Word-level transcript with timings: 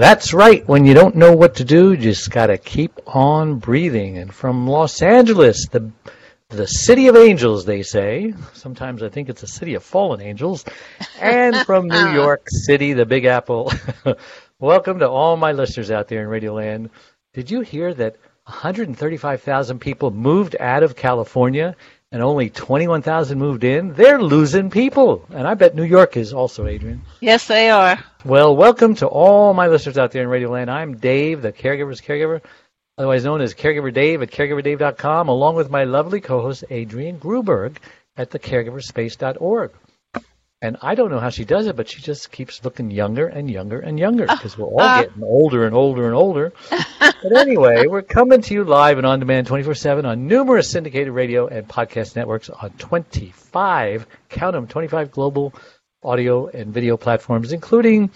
That's 0.00 0.32
right. 0.32 0.66
When 0.66 0.86
you 0.86 0.94
don't 0.94 1.16
know 1.16 1.36
what 1.36 1.56
to 1.56 1.64
do, 1.64 1.90
you 1.90 1.98
just 1.98 2.30
got 2.30 2.46
to 2.46 2.56
keep 2.56 2.98
on 3.06 3.56
breathing. 3.58 4.16
And 4.16 4.32
from 4.32 4.66
Los 4.66 5.02
Angeles, 5.02 5.68
the 5.68 5.92
the 6.48 6.66
city 6.66 7.08
of 7.08 7.16
angels, 7.16 7.66
they 7.66 7.82
say. 7.82 8.32
Sometimes 8.54 9.02
I 9.02 9.10
think 9.10 9.28
it's 9.28 9.42
a 9.42 9.46
city 9.46 9.74
of 9.74 9.84
fallen 9.84 10.22
angels. 10.22 10.64
And 11.20 11.54
from 11.66 11.88
New 11.88 11.96
oh. 11.96 12.14
York 12.14 12.48
City, 12.48 12.94
the 12.94 13.04
Big 13.04 13.26
Apple. 13.26 13.70
Welcome 14.58 15.00
to 15.00 15.08
all 15.10 15.36
my 15.36 15.52
listeners 15.52 15.90
out 15.90 16.08
there 16.08 16.22
in 16.22 16.28
Radio 16.28 16.54
Land. 16.54 16.88
Did 17.34 17.50
you 17.50 17.60
hear 17.60 17.92
that 17.92 18.16
135,000 18.44 19.80
people 19.80 20.10
moved 20.12 20.56
out 20.58 20.82
of 20.82 20.96
California 20.96 21.76
and 22.12 22.22
only 22.22 22.50
21,000 22.50 23.38
moved 23.38 23.64
in? 23.64 23.94
They're 23.94 24.20
losing 24.20 24.70
people. 24.70 25.24
And 25.30 25.46
I 25.46 25.54
bet 25.54 25.74
New 25.74 25.84
York 25.84 26.16
is 26.16 26.32
also, 26.32 26.66
Adrian. 26.66 27.02
Yes, 27.20 27.46
they 27.46 27.70
are. 27.70 28.02
Well, 28.24 28.56
welcome 28.56 28.94
to 28.96 29.06
all 29.06 29.54
my 29.54 29.68
listeners 29.68 29.96
out 29.96 30.10
there 30.10 30.22
in 30.22 30.28
Radio 30.28 30.50
Land. 30.50 30.70
I'm 30.70 30.96
Dave, 30.96 31.42
the 31.42 31.52
caregiver's 31.52 32.00
caregiver, 32.00 32.42
otherwise 32.98 33.24
known 33.24 33.40
as 33.40 33.54
Caregiver 33.54 33.94
Dave 33.94 34.22
at 34.22 34.30
caregiverdave.com, 34.30 35.28
along 35.28 35.54
with 35.54 35.70
my 35.70 35.84
lovely 35.84 36.20
co-host 36.20 36.64
Adrian 36.70 37.18
Gruberg 37.18 37.76
at 38.16 38.30
thecaregiverspace.org. 38.30 39.70
And 40.62 40.76
I 40.82 40.94
don't 40.94 41.10
know 41.10 41.20
how 41.20 41.30
she 41.30 41.46
does 41.46 41.66
it, 41.66 41.76
but 41.76 41.88
she 41.88 42.02
just 42.02 42.30
keeps 42.30 42.62
looking 42.62 42.90
younger 42.90 43.26
and 43.26 43.50
younger 43.50 43.80
and 43.80 43.98
younger 43.98 44.26
because 44.26 44.58
we're 44.58 44.66
all 44.66 44.80
uh. 44.80 45.02
getting 45.02 45.22
older 45.22 45.64
and 45.64 45.74
older 45.74 46.04
and 46.04 46.14
older. 46.14 46.52
but 47.00 47.32
anyway, 47.34 47.86
we're 47.86 48.02
coming 48.02 48.42
to 48.42 48.52
you 48.52 48.64
live 48.64 48.98
and 48.98 49.06
on 49.06 49.20
demand 49.20 49.46
24/7 49.46 50.04
on 50.04 50.26
numerous 50.26 50.70
syndicated 50.70 51.14
radio 51.14 51.46
and 51.46 51.66
podcast 51.66 52.14
networks 52.14 52.50
on 52.50 52.70
25, 52.72 54.06
count 54.28 54.52
them, 54.52 54.66
25 54.66 55.10
global 55.10 55.54
audio 56.02 56.48
and 56.48 56.74
video 56.74 56.98
platforms, 56.98 57.52
including 57.52 58.10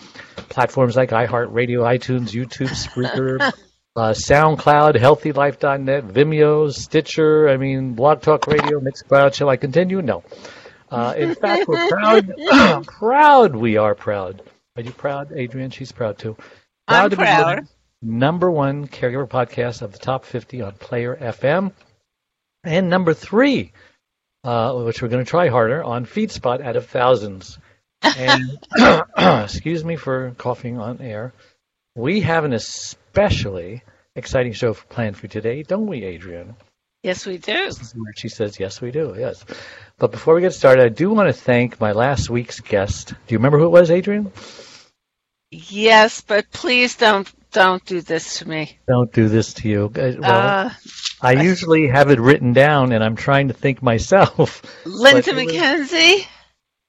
platforms 0.51 0.97
like 0.97 1.11
iHeartRadio, 1.11 1.81
iTunes, 1.81 2.33
YouTube, 2.33 2.69
Spreaker, 2.69 3.41
uh, 3.97 4.11
SoundCloud, 4.11 4.97
HealthyLife.net, 4.97 6.09
Vimeo, 6.09 6.71
Stitcher. 6.71 7.49
I 7.49 7.57
mean, 7.57 7.95
Blog 7.95 8.21
Talk 8.21 8.47
Radio, 8.47 8.81
Mixcloud. 8.81 9.33
Shall 9.33 9.49
I 9.49 9.57
continue? 9.57 10.03
No. 10.03 10.23
Uh, 10.95 11.15
in 11.17 11.35
fact, 11.35 11.67
we're 11.67 11.89
proud. 11.89 12.33
proud. 12.87 13.57
We 13.57 13.77
are 13.77 13.95
proud. 13.95 14.43
Are 14.77 14.83
you 14.83 14.93
proud, 14.93 15.33
Adrian? 15.33 15.71
She's 15.71 15.93
proud 15.93 16.19
too. 16.19 16.37
I'm 16.87 17.11
to 17.11 17.17
proud. 17.17 17.45
voted 17.45 17.69
Number 18.01 18.51
one 18.51 18.87
caregiver 18.87 19.27
podcast 19.27 19.81
of 19.81 19.93
the 19.93 19.99
top 19.99 20.25
50 20.27 20.61
on 20.61 20.73
Player 20.73 21.17
FM, 21.17 21.73
and 22.63 22.91
number 22.91 23.15
three, 23.15 23.73
uh, 24.45 24.75
which 24.83 25.01
we're 25.01 25.09
going 25.09 25.25
to 25.25 25.29
try 25.29 25.49
harder 25.49 25.83
on 25.83 26.05
FeedSpot 26.05 26.63
out 26.63 26.77
of 26.77 26.87
thousands. 26.87 27.59
And 28.03 28.59
excuse 29.17 29.85
me 29.85 29.97
for 29.97 30.33
coughing 30.37 30.79
on 30.79 31.01
air. 31.01 31.33
We 31.97 32.21
have 32.21 32.45
an 32.45 32.53
especially 32.53 33.83
exciting 34.15 34.53
show 34.53 34.75
planned 34.75 35.17
for 35.17 35.27
today, 35.27 35.63
don't 35.63 35.87
we, 35.87 36.05
Adrian? 36.05 36.57
Yes, 37.05 37.27
we 37.27 37.37
do. 37.37 37.71
She 38.17 38.31
says, 38.31 38.59
yes, 38.59 38.81
we 38.81 38.91
do, 38.91 39.15
yes. 39.17 39.45
But 39.99 40.11
before 40.11 40.35
we 40.35 40.41
get 40.41 40.55
started, 40.55 40.85
I 40.87 40.89
do 40.89 41.11
want 41.11 41.29
to 41.29 41.35
thank 41.35 41.79
my 41.79 41.93
last 41.93 42.31
week's 42.31 42.61
guest. 42.61 43.09
Do 43.09 43.15
you 43.29 43.37
remember 43.39 43.59
who 43.59 43.67
it 43.67 43.71
was, 43.71 43.91
Adrian? 43.91 44.33
Yes, 45.51 46.23
but 46.23 46.51
please 46.51 46.97
don't 46.97 47.31
don't 47.53 47.85
do 47.85 48.01
this 48.01 48.39
to 48.39 48.49
me. 48.49 48.79
Don't 48.89 49.13
do 49.13 49.29
this 49.29 49.53
to 49.55 49.69
you. 49.69 49.85
Uh, 49.95 50.13
Well, 50.19 50.25
Uh, 50.25 50.71
I 51.21 51.33
usually 51.43 51.87
have 51.89 52.11
it 52.11 52.19
written 52.19 52.53
down, 52.55 52.91
and 52.91 53.05
I'm 53.05 53.15
trying 53.15 53.49
to 53.49 53.55
think 53.55 53.81
myself. 53.83 54.63
Linda 54.87 55.19
it 55.31 55.37
was- 55.37 55.45
McKenzie. 55.93 56.27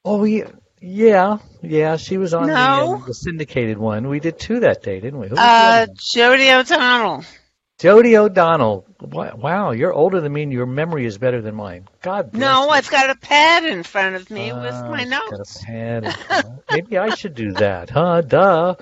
Oh, 0.06 0.24
yeah, 0.24 0.48
yeah, 0.82 1.38
yeah. 1.62 1.98
She 1.98 2.18
was 2.18 2.34
on 2.34 2.48
the, 2.48 2.54
No. 2.54 2.96
um, 2.96 3.04
the 3.06 3.14
syndicated 3.14 3.78
one. 3.78 4.08
We 4.08 4.20
did 4.20 4.40
two 4.40 4.62
that 4.62 4.82
day, 4.82 5.00
didn't 5.02 5.20
we? 5.20 5.28
Who 5.28 5.36
Uh. 5.38 5.86
Jody 6.16 6.50
O'Donnell. 6.52 7.24
Jody 7.80 8.18
O'Donnell. 8.18 8.86
Wow, 9.02 9.72
you're 9.72 9.94
older 9.94 10.22
than 10.22 10.32
me, 10.32 10.44
and 10.44 10.52
your 10.54 10.66
memory 10.66 11.06
is 11.06 11.18
better 11.18 11.42
than 11.42 11.56
mine. 11.56 11.88
God 12.02 12.32
bless 12.32 12.40
No, 12.42 12.64
you. 12.66 12.70
I've 12.70 12.90
got 12.90 13.10
a 13.10 13.16
pad 13.16 13.66
in 13.66 13.84
front 13.84 14.16
of 14.16 14.30
me 14.32 14.54
with 14.54 14.74
Ah, 14.74 14.90
my 14.90 15.04
notes. 15.04 15.62
Maybe 16.72 16.98
I 16.98 17.14
should 17.16 17.36
do 17.36 17.52
that, 17.54 17.90
huh? 17.90 18.22
Duh. 18.22 18.76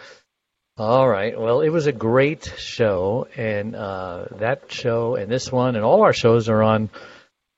All 0.78 1.08
right. 1.08 1.40
Well, 1.40 1.62
it 1.62 1.70
was 1.70 1.88
a 1.88 1.92
great 1.92 2.52
show, 2.58 3.28
and 3.36 3.76
uh, 3.76 4.26
that 4.40 4.72
show 4.72 5.16
and 5.16 5.32
this 5.32 5.52
one 5.52 5.76
and 5.76 5.84
all 5.84 6.02
our 6.04 6.14
shows 6.14 6.48
are 6.50 6.64
on 6.64 6.90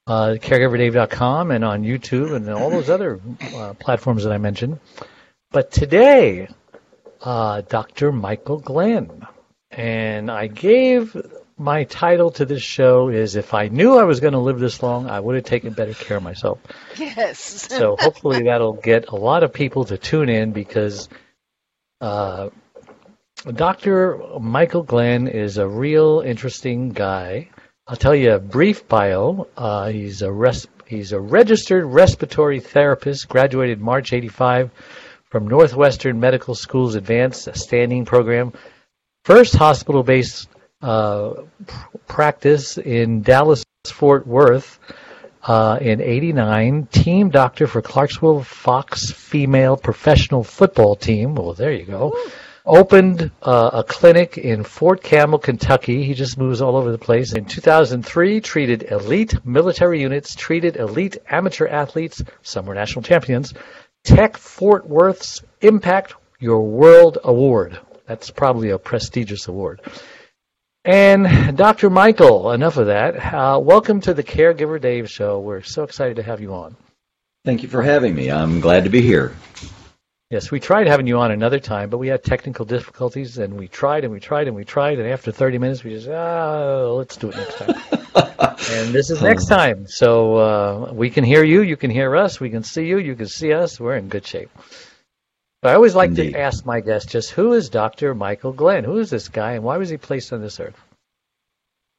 uh, 0.07 0.35
caregiverdave.com 0.39 1.51
and 1.51 1.63
on 1.65 1.83
YouTube 1.83 2.33
and 2.35 2.49
all 2.49 2.69
those 2.69 2.89
other 2.89 3.19
uh, 3.55 3.73
platforms 3.73 4.23
that 4.23 4.31
I 4.33 4.37
mentioned. 4.37 4.79
But 5.51 5.71
today, 5.71 6.47
uh, 7.21 7.61
Dr. 7.61 8.11
Michael 8.11 8.59
Glenn, 8.59 9.25
and 9.71 10.29
I 10.31 10.47
gave 10.47 11.15
my 11.57 11.85
title 11.85 12.31
to 12.31 12.45
this 12.45 12.61
show 12.61 13.09
is 13.09 13.35
"If 13.35 13.53
I 13.53 13.67
knew 13.69 13.97
I 13.97 14.03
was 14.03 14.19
going 14.19 14.33
to 14.33 14.39
live 14.39 14.59
this 14.59 14.83
long, 14.83 15.09
I 15.09 15.19
would 15.19 15.35
have 15.35 15.45
taken 15.45 15.73
better 15.73 15.93
care 15.93 16.17
of 16.17 16.23
myself." 16.23 16.59
Yes. 16.97 17.39
So 17.39 17.97
hopefully 17.99 18.43
that'll 18.43 18.73
get 18.73 19.09
a 19.09 19.15
lot 19.15 19.43
of 19.43 19.51
people 19.53 19.85
to 19.85 19.97
tune 19.97 20.29
in 20.29 20.51
because 20.51 21.09
uh, 22.01 22.49
Dr. 23.53 24.17
Michael 24.39 24.83
Glenn 24.83 25.27
is 25.27 25.57
a 25.57 25.67
real 25.67 26.21
interesting 26.25 26.89
guy. 26.89 27.49
I'll 27.87 27.95
tell 27.95 28.15
you 28.15 28.31
a 28.33 28.39
brief 28.39 28.87
bio. 28.87 29.47
Uh, 29.55 29.89
he's 29.89 30.21
a 30.21 30.31
res- 30.31 30.67
he's 30.87 31.11
a 31.11 31.19
registered 31.19 31.85
respiratory 31.85 32.59
therapist, 32.59 33.27
graduated 33.29 33.79
March 33.79 34.13
'85 34.13 34.71
from 35.29 35.47
Northwestern 35.47 36.19
Medical 36.19 36.55
School's 36.55 36.95
Advanced 36.95 37.55
Standing 37.55 38.05
Program. 38.05 38.53
First 39.25 39.55
hospital-based 39.55 40.47
uh, 40.83 41.33
pr- 41.65 41.97
practice 42.07 42.77
in 42.77 43.23
Dallas 43.23 43.65
Fort 43.87 44.27
Worth 44.27 44.77
uh, 45.41 45.79
in 45.81 45.99
'89. 45.99 46.85
Team 46.91 47.31
doctor 47.31 47.65
for 47.65 47.81
Clarksville 47.81 48.43
Fox 48.43 49.09
female 49.09 49.77
professional 49.77 50.43
football 50.43 50.95
team. 50.95 51.33
Well, 51.33 51.55
there 51.55 51.71
you 51.71 51.85
go. 51.85 52.15
Opened 52.67 53.31
uh, 53.41 53.71
a 53.73 53.83
clinic 53.83 54.37
in 54.37 54.63
Fort 54.63 55.01
Campbell, 55.01 55.39
Kentucky. 55.39 56.03
He 56.03 56.13
just 56.13 56.37
moves 56.37 56.61
all 56.61 56.75
over 56.75 56.91
the 56.91 56.99
place. 56.99 57.33
In 57.33 57.45
2003, 57.45 58.41
treated 58.41 58.83
elite 58.91 59.43
military 59.43 60.01
units, 60.01 60.35
treated 60.35 60.75
elite 60.75 61.17
amateur 61.27 61.65
athletes. 61.65 62.23
Some 62.43 62.67
were 62.67 62.75
national 62.75 63.01
champions. 63.01 63.55
Tech 64.03 64.37
Fort 64.37 64.87
Worth's 64.87 65.41
Impact 65.61 66.13
Your 66.37 66.61
World 66.61 67.17
Award. 67.23 67.79
That's 68.07 68.29
probably 68.29 68.69
a 68.69 68.77
prestigious 68.77 69.47
award. 69.47 69.81
And 70.83 71.57
Dr. 71.57 71.89
Michael, 71.89 72.51
enough 72.51 72.77
of 72.77 72.87
that. 72.87 73.33
Uh, 73.33 73.59
welcome 73.59 74.01
to 74.01 74.13
the 74.13 74.23
Caregiver 74.23 74.79
Dave 74.79 75.09
Show. 75.09 75.39
We're 75.39 75.63
so 75.63 75.83
excited 75.83 76.17
to 76.17 76.23
have 76.23 76.39
you 76.39 76.53
on. 76.53 76.75
Thank 77.43 77.63
you 77.63 77.69
for 77.69 77.81
having 77.81 78.13
me. 78.13 78.31
I'm 78.31 78.59
glad 78.59 78.83
to 78.83 78.91
be 78.91 79.01
here. 79.01 79.35
Yes, 80.29 80.51
we 80.51 80.59
tried 80.59 80.85
having 80.85 81.07
you 81.07 81.17
on 81.17 81.31
another 81.31 81.59
time, 81.59 81.89
but 81.89 81.97
we 81.97 82.07
had 82.07 82.23
technical 82.23 82.65
difficulties, 82.65 83.39
and 83.39 83.55
we 83.55 83.67
tried 83.67 84.03
and 84.03 84.13
we 84.13 84.19
tried 84.19 84.47
and 84.47 84.55
we 84.55 84.65
tried, 84.65 84.99
and 84.99 85.07
after 85.07 85.31
30 85.31 85.57
minutes, 85.57 85.83
we 85.83 85.91
just, 85.91 86.07
ah, 86.07 86.87
let's 86.89 87.15
do 87.17 87.29
it 87.29 87.35
next 87.35 87.57
time. 87.57 87.69
and 88.71 88.93
this 88.93 89.09
is 89.09 89.21
next 89.21 89.45
time. 89.45 89.87
So 89.87 90.35
uh, 90.35 90.93
we 90.93 91.09
can 91.09 91.23
hear 91.23 91.43
you, 91.43 91.61
you 91.61 91.77
can 91.77 91.89
hear 91.89 92.15
us, 92.15 92.39
we 92.39 92.49
can 92.51 92.63
see 92.63 92.85
you, 92.85 92.97
you 92.97 93.15
can 93.15 93.27
see 93.27 93.53
us. 93.53 93.79
We're 93.79 93.97
in 93.97 94.07
good 94.07 94.25
shape. 94.25 94.49
But 95.65 95.71
I 95.71 95.75
always 95.77 95.95
like 95.95 96.09
Indeed. 96.09 96.33
to 96.33 96.39
ask 96.39 96.63
my 96.63 96.79
guests 96.79 97.11
just 97.11 97.31
who 97.31 97.53
is 97.53 97.69
Dr. 97.69 98.13
Michael 98.13 98.53
Glenn? 98.53 98.83
Who 98.83 98.99
is 98.99 99.09
this 99.09 99.29
guy, 99.29 99.53
and 99.53 99.63
why 99.63 99.77
was 99.77 99.89
he 99.89 99.97
placed 99.97 100.31
on 100.31 100.39
this 100.39 100.59
earth? 100.59 100.79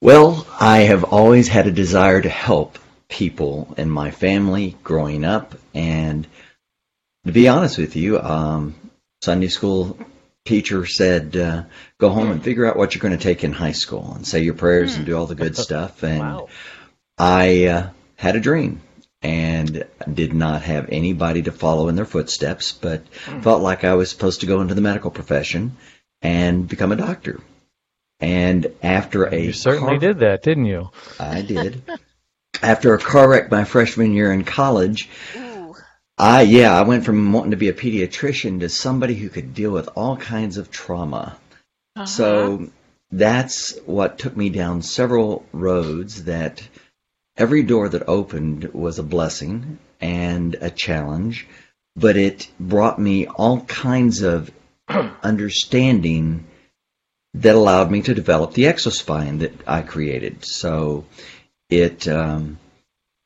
Well, 0.01 0.47
I 0.61 0.83
have 0.83 1.03
always 1.03 1.49
had 1.49 1.67
a 1.67 1.73
desire 1.73 2.23
to 2.23 2.29
help 2.29 2.79
people 3.09 3.75
in 3.77 3.91
my 3.91 4.13
family 4.13 4.77
growing 4.85 5.25
up, 5.25 5.57
and 5.75 6.29
to 7.25 7.33
be 7.33 7.49
honest 7.49 7.77
with 7.77 7.97
you, 7.97 8.21
um, 8.21 8.77
Sunday 9.21 9.49
school 9.49 9.99
teacher 10.45 10.87
said, 10.87 11.37
uh, 11.37 11.65
"Go 11.99 12.11
home 12.11 12.31
and 12.31 12.45
figure 12.45 12.67
out 12.67 12.77
what 12.77 12.95
you're 12.95 13.03
going 13.03 13.19
to 13.19 13.25
take 13.25 13.43
in 13.43 13.53
high 13.53 13.73
school, 13.73 14.13
and 14.15 14.25
say 14.25 14.45
your 14.45 14.55
prayers 14.55 14.95
and 14.95 15.05
do 15.05 15.17
all 15.17 15.27
the 15.27 15.35
good 15.35 15.57
stuff." 15.67 16.05
And 16.05 16.21
Wow. 16.21 16.49
I 17.19 17.65
uh, 17.65 17.89
had 18.15 18.37
a 18.37 18.41
dream 18.41 18.81
and 19.27 19.85
did 20.13 20.33
not 20.33 20.63
have 20.63 20.89
anybody 20.91 21.43
to 21.43 21.53
follow 21.53 21.89
in 21.89 21.97
their 21.97 22.05
footsteps, 22.05 22.73
but 22.73 23.07
felt 23.43 23.61
like 23.63 23.83
I 23.85 23.95
was 23.95 24.09
supposed 24.11 24.41
to 24.41 24.47
go 24.47 24.61
into 24.61 24.75
the 24.75 24.81
medical 24.81 25.11
profession. 25.11 25.77
and 26.23 26.67
become 26.69 26.93
a 26.93 26.97
doctor. 26.97 27.41
And 28.21 28.67
after 28.83 29.25
a 29.27 29.39
You 29.39 29.53
certainly 29.53 29.99
car- 29.99 29.99
did 30.09 30.19
that, 30.21 30.43
didn't 30.43 30.65
you? 30.67 30.91
I 31.21 31.43
did. 31.43 31.83
after 32.63 32.95
a 32.95 32.99
car 32.99 33.29
wreck 33.29 33.51
my 33.51 33.65
freshman 33.65 34.13
year 34.13 34.33
in 34.33 34.45
college, 34.45 35.09
Ooh. 35.37 35.75
I 36.17 36.43
yeah, 36.43 36.73
I 36.73 36.83
went 36.83 37.05
from 37.05 37.33
wanting 37.33 37.51
to 37.51 37.57
be 37.59 37.69
a 37.69 37.75
pediatrician 37.75 38.61
to 38.61 38.69
somebody 38.71 39.15
who 39.15 39.29
could 39.29 39.53
deal 39.55 39.71
with 39.73 39.89
all 39.95 40.17
kinds 40.17 40.57
of 40.57 40.71
trauma. 40.71 41.37
Uh-huh. 41.97 42.07
So 42.07 42.71
that's 43.11 43.77
what 43.85 44.19
took 44.19 44.35
me 44.37 44.49
down 44.49 44.81
several 44.83 45.45
roads 45.53 46.25
that 46.25 46.67
every 47.37 47.63
door 47.63 47.89
that 47.89 48.09
opened 48.09 48.65
was 48.73 48.99
a 48.99 49.03
blessing 49.03 49.79
and 50.01 50.55
a 50.61 50.71
challenge, 50.71 51.47
but 51.95 52.17
it 52.17 52.49
brought 52.59 52.99
me 52.99 53.27
all 53.27 53.61
kinds 53.63 54.23
of 54.23 54.51
understanding 55.23 56.47
that 57.35 57.55
allowed 57.55 57.91
me 57.91 58.03
to 58.03 58.15
develop 58.15 58.55
the 58.55 58.65
exospine 58.65 59.41
that 59.41 59.53
I 59.67 59.83
created. 59.83 60.45
So 60.45 61.05
it 61.69 62.09
um, 62.09 62.59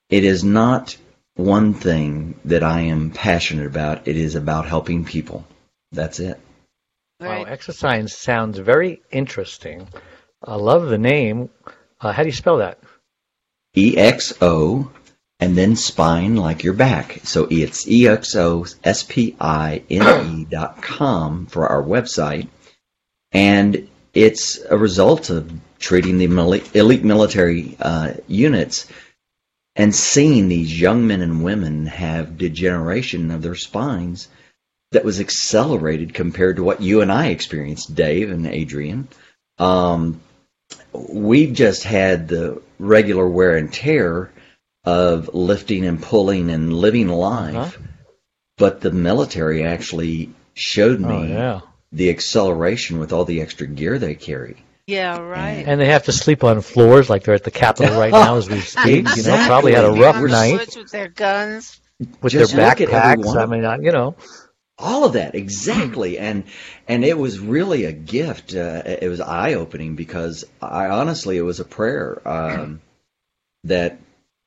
it 0.08 0.24
is 0.24 0.42
not 0.42 0.96
one 1.36 1.74
thing 1.74 2.38
that 2.44 2.62
I 2.62 2.82
am 2.82 3.10
passionate 3.10 3.66
about. 3.66 4.08
It 4.08 4.16
is 4.16 4.34
about 4.34 4.66
helping 4.66 5.04
people. 5.04 5.46
That's 5.92 6.20
it. 6.20 6.38
right. 7.20 7.46
Wow, 7.46 7.54
Exospine 7.54 8.10
sounds 8.10 8.58
very 8.58 9.02
interesting. 9.10 9.88
I 10.42 10.56
love 10.56 10.88
the 10.88 10.98
name. 10.98 11.50
Uh, 12.00 12.12
how 12.12 12.22
do 12.22 12.28
you 12.28 12.34
spell 12.34 12.58
that? 12.58 12.78
E 13.76 13.96
X 13.96 14.32
O 14.40 14.90
and 15.38 15.56
then 15.56 15.76
spine 15.76 16.36
like 16.36 16.62
your 16.62 16.74
back. 16.74 17.20
So 17.24 17.46
it's 17.50 17.88
E 17.88 18.08
X 18.08 18.34
O 18.36 18.66
S 18.84 19.02
P 19.02 19.36
I 19.40 19.82
N 19.90 20.40
E 20.40 20.44
dot 20.50 20.82
com 20.82 21.46
for 21.46 21.66
our 21.68 21.82
website. 21.82 22.48
And 23.32 23.88
it's 24.12 24.58
a 24.68 24.76
result 24.76 25.30
of 25.30 25.52
treating 25.78 26.18
the 26.18 26.24
elite 26.74 27.04
military 27.04 27.76
uh, 27.80 28.14
units 28.26 28.86
and 29.76 29.94
seeing 29.94 30.48
these 30.48 30.78
young 30.78 31.06
men 31.06 31.22
and 31.22 31.44
women 31.44 31.86
have 31.86 32.36
degeneration 32.36 33.30
of 33.30 33.40
their 33.40 33.54
spines 33.54 34.28
that 34.92 35.04
was 35.04 35.20
accelerated 35.20 36.12
compared 36.12 36.56
to 36.56 36.64
what 36.64 36.82
you 36.82 37.00
and 37.00 37.12
I 37.12 37.28
experienced, 37.28 37.94
Dave 37.94 38.30
and 38.30 38.46
Adrian. 38.46 39.08
Um, 39.58 40.20
we've 40.92 41.52
just 41.52 41.84
had 41.84 42.28
the 42.28 42.60
regular 42.80 43.28
wear 43.28 43.56
and 43.56 43.72
tear 43.72 44.32
of 44.84 45.30
lifting 45.34 45.84
and 45.86 46.02
pulling 46.02 46.50
and 46.50 46.72
living 46.72 47.08
life, 47.08 47.54
Uh-huh. 47.54 47.70
but 48.56 48.80
the 48.80 48.90
military 48.90 49.62
actually 49.64 50.30
showed 50.54 51.00
me 51.00 51.14
Oh, 51.14 51.22
yeah. 51.24 51.60
the 51.92 52.10
acceleration 52.10 52.98
with 52.98 53.12
all 53.12 53.24
the 53.24 53.40
extra 53.42 53.66
gear 53.66 53.98
they 53.98 54.14
carry. 54.14 54.56
Yeah, 54.86 55.20
right. 55.20 55.62
And 55.66 55.80
they 55.80 55.86
have 55.86 56.04
to 56.04 56.12
sleep 56.12 56.42
on 56.42 56.60
floors 56.62 57.08
like 57.08 57.22
they're 57.24 57.34
at 57.34 57.44
the 57.44 57.50
Capitol 57.52 57.96
right 57.98 58.10
now 58.12 58.36
as 58.36 58.48
we 58.48 58.60
speak. 58.76 59.06
You 59.16 59.22
know, 59.22 59.44
probably 59.46 59.72
had 59.74 59.84
a 59.84 59.92
rough 59.92 60.20
night 60.22 60.74
with 60.76 60.90
their 60.90 61.08
guns. 61.08 61.78
with 62.22 62.32
Just 62.32 62.54
their 62.56 62.66
look 62.70 62.80
at 62.80 62.88
every 62.88 63.22
backpacks. 63.22 63.36
I 63.36 63.46
mean, 63.46 63.84
you 63.84 63.92
know, 63.92 64.16
all 64.80 65.04
of 65.04 65.12
that 65.12 65.34
exactly. 65.34 66.18
And 66.30 66.44
and 66.88 67.04
it 67.04 67.16
was 67.16 67.38
really 67.38 67.84
a 67.84 67.92
gift 67.92 68.54
uh, 68.54 68.82
it 68.84 69.08
was 69.08 69.20
eye 69.20 69.54
opening 69.54 69.94
because 69.94 70.44
i 70.60 70.86
honestly 70.86 71.36
it 71.36 71.42
was 71.42 71.60
a 71.60 71.64
prayer 71.64 72.20
um, 72.26 72.80
that 73.64 73.98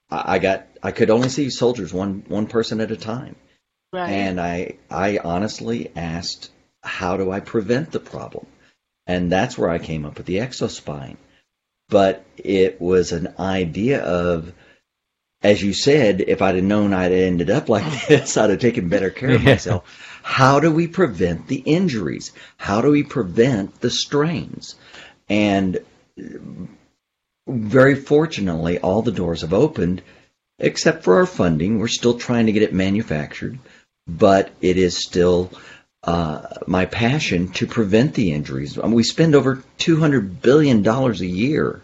i 0.10 0.36
I 0.36 0.40
got 0.40 0.68
i 0.82 0.92
could 0.92 1.10
only 1.10 1.30
see 1.30 1.50
soldiers 1.50 1.94
one 1.94 2.24
one 2.28 2.48
person 2.48 2.82
at 2.82 2.92
a 2.92 2.98
time. 2.98 3.36
Right. 3.94 4.10
and 4.10 4.42
i 4.42 4.78
i 4.90 5.20
honestly 5.24 5.92
asked 5.96 6.52
how 6.84 7.18
do 7.18 7.32
i 7.32 7.40
prevent 7.40 7.92
the 7.92 8.00
problem? 8.00 8.46
And 9.06 9.32
that's 9.32 9.58
where 9.58 9.70
i 9.70 9.80
came 9.80 10.06
up 10.06 10.18
with 10.18 10.26
the 10.26 10.38
exospine. 10.38 11.18
But 11.90 12.26
it 12.38 12.82
was 12.82 13.12
an 13.12 13.36
idea 13.40 14.02
of 14.04 14.52
as 15.44 15.62
you 15.62 15.74
said, 15.74 16.22
if 16.22 16.42
I'd 16.42 16.56
have 16.56 16.64
known 16.64 16.94
I'd 16.94 17.12
ended 17.12 17.50
up 17.50 17.70
like 17.70 18.08
this, 18.08 18.38
I'd 18.38 18.50
have 18.50 18.60
taken 18.60 18.88
better 18.88 19.10
care 19.10 19.32
of 19.32 19.44
myself. 19.44 20.20
How 20.24 20.62
do 20.62 20.72
we 20.72 20.88
prevent 20.88 21.48
the 21.48 21.58
injuries? 21.58 22.32
How 22.58 22.82
do 22.82 22.90
we 22.90 23.04
prevent 23.04 23.82
the 23.82 23.90
strains? 23.90 24.76
And 25.30 25.80
very 27.46 27.96
fortunately, 27.96 28.80
all 28.80 29.02
the 29.02 29.12
doors 29.12 29.42
have 29.42 29.54
opened, 29.54 30.02
except 30.60 31.04
for 31.04 31.18
our 31.18 31.26
funding. 31.26 31.78
We're 31.78 31.88
still 31.90 32.18
trying 32.18 32.46
to 32.46 32.54
get 32.54 32.64
it 32.64 32.74
manufactured, 32.74 33.60
but 34.08 34.52
it 34.62 34.78
is 34.78 34.98
still 34.98 35.52
uh, 36.04 36.42
my 36.68 36.86
passion 36.86 37.50
to 37.54 37.68
prevent 37.68 38.14
the 38.14 38.32
injuries. 38.32 38.78
I 38.78 38.84
mean, 38.84 38.94
we 38.94 39.04
spend 39.04 39.36
over 39.36 39.62
$200 39.80 40.42
billion 40.42 40.88
a 40.88 41.12
year 41.14 41.82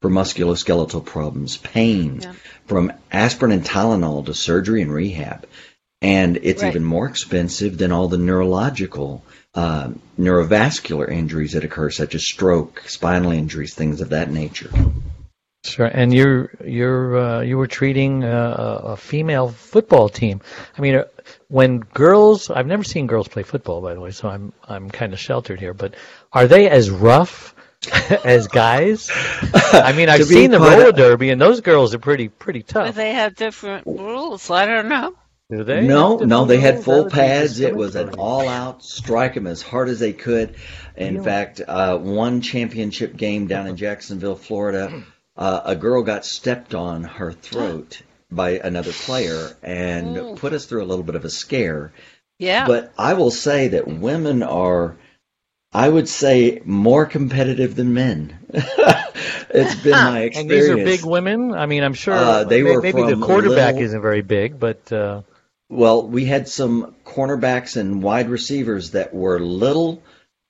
for 0.00 0.10
musculoskeletal 0.10 1.04
problems, 1.04 1.56
pain, 1.58 2.20
Yeah. 2.22 2.32
from 2.66 2.92
aspirin 3.12 3.52
and 3.52 3.64
Tylenol 3.64 4.24
to 4.26 4.34
surgery 4.34 4.82
and 4.82 4.92
rehab. 4.92 5.46
And 6.02 6.38
it's 6.42 6.62
Right. 6.62 6.70
even 6.70 6.84
more 6.84 7.06
expensive 7.06 7.76
than 7.76 7.92
all 7.92 8.08
the 8.08 8.16
neurological, 8.16 9.22
uh, 9.54 9.90
neurovascular 10.18 11.10
injuries 11.10 11.52
that 11.52 11.64
occur, 11.64 11.90
such 11.90 12.14
as 12.14 12.24
stroke, 12.24 12.82
spinal 12.86 13.32
injuries, 13.32 13.74
things 13.74 14.00
of 14.00 14.08
that 14.10 14.30
nature. 14.30 14.70
sure. 15.62 15.86
And 15.86 16.14
you're 16.14 16.50
you're 16.64 17.18
uh, 17.18 17.40
you 17.42 17.58
were 17.58 17.66
treating 17.66 18.24
uh, 18.24 18.80
a 18.84 18.92
a 18.92 18.96
female 18.96 19.48
football 19.50 20.08
team. 20.08 20.40
I 20.78 20.80
mean, 20.80 20.94
uh, 20.94 21.04
when 21.48 21.80
girls, 21.80 22.48
I've 22.48 22.66
never 22.66 22.84
seen 22.84 23.06
girls 23.06 23.28
play 23.28 23.42
football, 23.42 23.82
by 23.82 23.92
the 23.92 24.00
way, 24.00 24.10
so 24.12 24.28
I'm 24.30 24.54
I'm 24.66 24.88
kind 24.88 25.12
of 25.12 25.18
sheltered 25.18 25.60
here. 25.60 25.74
But 25.74 25.94
are 26.32 26.46
they 26.46 26.70
as 26.70 26.88
rough 26.90 27.54
as 28.24 28.46
guys? 28.48 29.08
I 29.12 29.92
mean, 29.96 30.08
I've 30.10 30.24
seen 30.24 30.50
the 30.50 30.58
quite- 30.58 30.78
roller 30.78 30.92
derby, 30.92 31.30
and 31.30 31.40
those 31.40 31.60
girls 31.60 31.94
are 31.94 31.98
pretty 31.98 32.28
pretty 32.28 32.60
But 32.60 32.68
tough. 32.68 32.94
they 32.94 33.12
have 33.14 33.34
different 33.36 33.86
rules. 33.86 34.50
I 34.50 34.66
don't 34.66 34.88
know. 34.88 35.14
Do 35.50 35.64
they? 35.64 35.80
no, 35.80 36.16
no, 36.18 36.44
different 36.44 36.48
they 36.48 36.60
had 36.60 36.84
full 36.84 36.94
That 36.94 37.02
would 37.04 37.10
be 37.12 37.16
pads. 37.18 37.58
It 37.58 37.74
was 37.74 37.96
an 37.96 38.10
all-out 38.10 38.84
strike 38.84 39.34
them 39.34 39.48
as 39.48 39.62
hard 39.62 39.88
as 39.88 39.98
they 39.98 40.12
could. 40.12 40.54
In 40.96 41.16
Yeah. 41.16 41.22
fact, 41.22 41.60
uh, 41.66 41.98
one 41.98 42.40
championship 42.40 43.16
game 43.16 43.48
down 43.48 43.66
in 43.66 43.76
Jacksonville, 43.76 44.36
Florida, 44.36 45.02
uh, 45.36 45.60
a 45.64 45.74
girl 45.74 46.02
got 46.04 46.24
stepped 46.24 46.72
on 46.76 47.02
her 47.02 47.32
throat 47.32 48.02
by 48.30 48.60
another 48.62 48.92
player 48.92 49.56
and 49.60 50.16
Ooh. 50.16 50.34
put 50.36 50.52
us 50.52 50.66
through 50.66 50.84
a 50.84 50.86
little 50.86 51.02
bit 51.02 51.16
of 51.16 51.24
a 51.24 51.30
scare. 51.30 51.92
Yeah. 52.38 52.64
But 52.68 52.92
I 52.96 53.14
will 53.14 53.32
say 53.32 53.68
that 53.68 53.88
women 53.88 54.44
are, 54.44 54.94
I 55.72 55.88
would 55.88 56.08
say, 56.08 56.60
more 56.64 57.06
competitive 57.06 57.76
than 57.76 57.94
men. 57.94 58.36
it's 58.52 59.74
been 59.76 59.92
my 59.92 60.22
experience. 60.22 60.36
And 60.36 60.50
these 60.50 60.68
are 60.68 60.76
big 60.76 61.04
women. 61.04 61.52
I 61.54 61.66
mean, 61.66 61.84
I'm 61.84 61.94
sure 61.94 62.14
Uh, 62.14 62.44
they 62.44 62.62
may- 62.62 62.72
were 62.72 62.82
maybe 62.82 63.02
the 63.02 63.16
quarterback 63.16 63.74
little- 63.74 63.82
isn't 63.82 64.02
very 64.02 64.22
big, 64.22 64.58
but 64.58 64.92
uh, 64.92 65.22
Well, 65.68 66.02
we 66.06 66.24
had 66.24 66.48
some 66.48 66.96
cornerbacks 67.04 67.76
and 67.76 68.02
wide 68.02 68.28
receivers 68.28 68.90
that 68.90 69.14
were 69.14 69.38
little, 69.38 70.02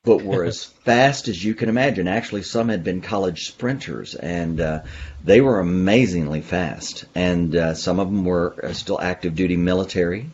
but 0.05 0.23
were 0.23 0.45
as 0.45 0.65
fast 0.85 1.29
as 1.29 1.45
you 1.45 1.53
can 1.55 1.69
imagine. 1.69 2.09
Actually, 2.09 2.43
some 2.45 2.71
had 2.71 2.83
been 2.83 3.03
college 3.03 3.47
sprinters, 3.47 4.15
and 4.15 4.59
uh, 4.59 4.81
they 5.23 5.43
were 5.43 5.61
amazingly 5.61 6.41
fast. 6.41 7.05
And 7.15 7.55
uh, 7.55 7.75
some 7.75 8.01
of 8.01 8.07
them 8.09 8.25
were 8.25 8.55
uh, 8.65 8.73
still 8.73 8.99
active 8.99 9.35
duty 9.35 9.59
military. 9.59 10.31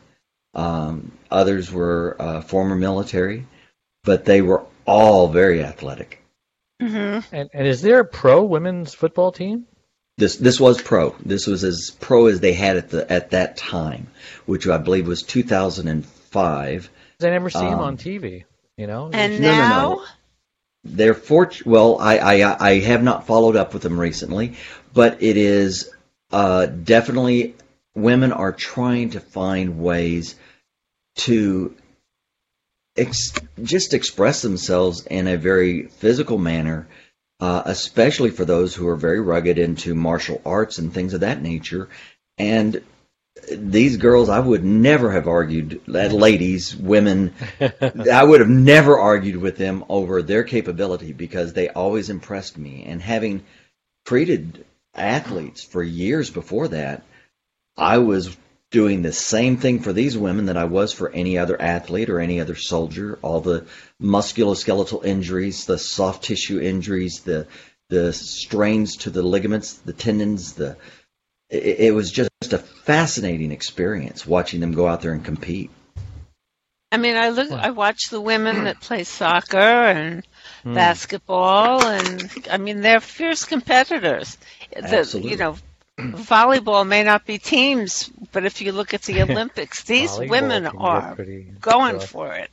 Um, 0.55 1.11
others 1.29 1.73
were 1.73 2.15
uh, 2.21 2.41
former 2.43 2.77
military, 2.77 3.45
but 4.05 4.25
they 4.25 4.41
were 4.43 4.63
all 4.87 5.29
very 5.29 5.63
athletic. 5.63 6.23
hmm 6.81 7.19
and, 7.33 7.49
and 7.53 7.67
is 7.67 7.83
there 7.83 8.01
a 8.01 8.05
pro 8.05 8.43
women's 8.45 8.95
football 8.95 9.33
team? 9.33 9.67
This 10.19 10.37
this 10.37 10.59
was 10.59 10.81
pro. 10.81 11.15
This 11.25 11.47
was 11.47 11.63
as 11.65 11.91
pro 12.01 12.27
as 12.27 12.41
they 12.41 12.55
had 12.55 12.77
at 12.79 12.89
the 12.91 13.11
at 13.13 13.31
that 13.33 13.57
time, 13.59 14.07
which 14.47 14.67
I 14.67 14.79
believe 14.79 15.07
was 15.07 15.23
2005. 15.23 16.91
I 17.23 17.25
never 17.31 17.51
see 17.51 17.59
them 17.61 17.75
Um, 17.75 17.81
on 17.81 17.97
TV. 17.97 18.45
You 18.77 18.87
know, 18.87 19.11
And 19.13 19.41
No, 19.41 19.55
no, 19.55 19.59
no. 19.59 19.67
now, 19.69 20.05
They're 20.85 21.15
fort. 21.15 21.65
Well, 21.67 21.99
I, 21.99 22.19
I 22.19 22.69
I 22.71 22.79
have 22.81 23.03
not 23.03 23.27
followed 23.27 23.57
up 23.57 23.73
with 23.75 23.83
them 23.83 23.99
recently, 23.99 24.57
but 24.95 25.23
it 25.23 25.37
is 25.37 25.91
uh, 26.31 26.67
definitely 26.67 27.55
women 27.95 28.33
are 28.33 28.53
trying 28.53 29.11
to 29.11 29.21
find 29.21 29.81
ways 29.81 30.35
to 31.17 31.75
ex- 32.97 33.33
just 33.63 33.95
express 33.95 34.43
themselves 34.43 35.07
in 35.07 35.27
a 35.29 35.37
very 35.37 35.85
physical 35.87 36.39
manner, 36.39 36.89
uh, 37.41 37.63
especially 37.67 38.31
for 38.31 38.45
those 38.45 38.75
who 38.75 38.89
are 38.89 38.97
very 38.97 39.21
rugged 39.21 39.59
into 39.59 39.95
martial 39.95 40.41
arts 40.45 40.79
and 40.79 40.93
things 40.93 41.15
of 41.15 41.21
that 41.21 41.43
nature. 41.43 41.89
And 42.39 42.83
these 43.51 43.97
girls, 43.97 44.29
I 44.29 44.41
would 44.41 44.65
never 44.65 45.13
have 45.13 45.29
argued, 45.29 45.81
ladies, 45.87 46.75
women, 46.75 47.35
I 48.11 48.25
would 48.25 48.41
have 48.41 48.49
never 48.49 48.99
argued 48.99 49.37
with 49.37 49.57
them 49.57 49.85
over 49.89 50.23
their 50.23 50.45
capability 50.45 51.13
because 51.13 51.53
they 51.53 51.69
always 51.69 52.11
impressed 52.11 52.57
me. 52.57 52.85
And 52.87 53.01
having 53.01 53.45
treated 54.07 54.65
athletes 54.95 55.63
for 55.63 55.83
years 55.83 56.31
before 56.31 56.69
that, 56.69 57.03
I 57.77 57.99
was 57.99 58.37
doing 58.71 59.03
the 59.03 59.13
same 59.13 59.57
thing 59.57 59.81
for 59.81 59.93
these 59.93 60.19
women 60.19 60.47
that 60.47 60.57
I 60.57 60.65
was 60.65 60.93
for 60.93 61.11
any 61.11 61.39
other 61.39 61.61
athlete 61.61 62.11
or 62.11 62.21
any 62.21 62.41
other 62.41 62.55
soldier. 62.57 63.19
All 63.23 63.41
the 63.41 63.67
musculoskeletal 64.03 65.05
injuries, 65.05 65.67
the 65.67 65.79
soft 65.79 66.25
tissue 66.25 66.61
injuries, 66.61 67.21
the 67.21 67.47
the 67.89 68.13
strains 68.13 68.97
to 68.97 69.11
the 69.11 69.23
ligaments, 69.23 69.75
the 69.75 69.93
tendons, 69.93 70.55
the 70.55 70.77
it, 71.49 71.81
it 71.81 71.95
was 71.95 72.11
just 72.11 72.31
a 72.53 72.59
fascinating 72.59 73.53
experience 73.53 74.27
watching 74.27 74.61
them 74.61 74.73
go 74.73 74.87
out 74.87 75.03
there 75.03 75.13
and 75.13 75.25
compete. 75.25 75.71
I 76.93 76.99
mean, 76.99 77.17
I 77.17 77.31
look, 77.31 77.51
I 77.51 77.71
watch 77.71 78.11
the 78.11 78.21
women 78.21 78.65
that 78.65 78.81
play 78.81 79.05
soccer 79.05 79.59
and 79.59 80.27
Hmm. 80.63 80.75
basketball, 80.75 81.85
and 81.87 82.31
I 82.51 82.59
mean, 82.59 82.81
they're 82.81 83.01
fierce 83.01 83.45
competitors. 83.45 84.39
The, 84.71 84.99
Absolutely. 84.99 85.31
you 85.33 85.37
know, 85.37 85.57
volleyball 85.99 86.87
may 86.87 87.03
not 87.03 87.27
be 87.27 87.39
teams, 87.39 88.11
but 88.33 88.45
if 88.45 88.61
you 88.61 88.73
look 88.73 88.95
at 88.95 89.03
the 89.03 89.23
Olympics, 89.23 89.83
these 89.85 90.19
women 90.19 90.67
are 90.67 91.15
going 91.61 91.95
rough. 91.97 92.09
for 92.09 92.33
it. 92.35 92.51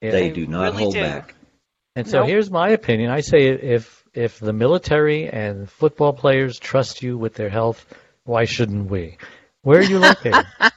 Yeah. 0.00 0.10
they 0.10 0.10
They 0.10 0.30
do 0.30 0.46
not 0.46 0.62
really 0.72 0.82
hold 0.84 0.94
do. 0.94 1.00
back. 1.02 1.34
And 1.94 2.08
so 2.08 2.20
Nope. 2.20 2.28
here's 2.28 2.50
my 2.50 2.70
opinion. 2.70 3.10
I 3.10 3.20
say 3.20 3.48
if 3.48 4.02
if 4.14 4.38
the 4.40 4.52
military 4.52 5.28
and 5.28 5.68
football 5.70 6.12
players 6.12 6.58
trust 6.58 7.02
you 7.02 7.16
with 7.18 7.34
their 7.34 7.48
health, 7.50 7.84
why 8.24 8.44
shouldn't 8.44 8.90
we? 8.90 9.18
Where 9.62 9.80
are 9.80 9.84
you 9.84 9.98
located? 9.98 10.46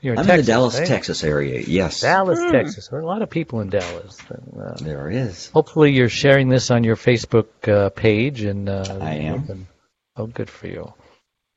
You're 0.00 0.14
in 0.14 0.20
I'm 0.20 0.26
Texas, 0.26 0.40
in 0.40 0.44
the 0.46 0.52
Dallas, 0.52 0.78
right? 0.78 0.86
Texas 0.88 1.24
area. 1.24 1.60
Yes, 1.66 2.00
Dallas, 2.00 2.38
Hmm. 2.38 2.50
Texas. 2.52 2.88
There 2.88 2.98
are 2.98 3.02
a 3.02 3.06
lot 3.06 3.22
of 3.22 3.30
people 3.30 3.60
in 3.60 3.70
Dallas. 3.70 4.18
And, 4.28 4.60
uh, 4.60 4.74
there 4.82 5.08
is. 5.08 5.48
hopefully, 5.50 5.92
you're 5.92 6.10
sharing 6.10 6.50
this 6.50 6.70
on 6.70 6.84
your 6.84 6.96
Facebook 6.96 7.46
uh, 7.66 7.88
page. 7.88 8.42
And 8.42 8.68
uh, 8.68 8.98
I 9.00 9.14
am. 9.14 9.46
and- 9.48 9.66
oh, 10.16 10.26
good 10.26 10.50
for 10.50 10.66
you. 10.66 10.92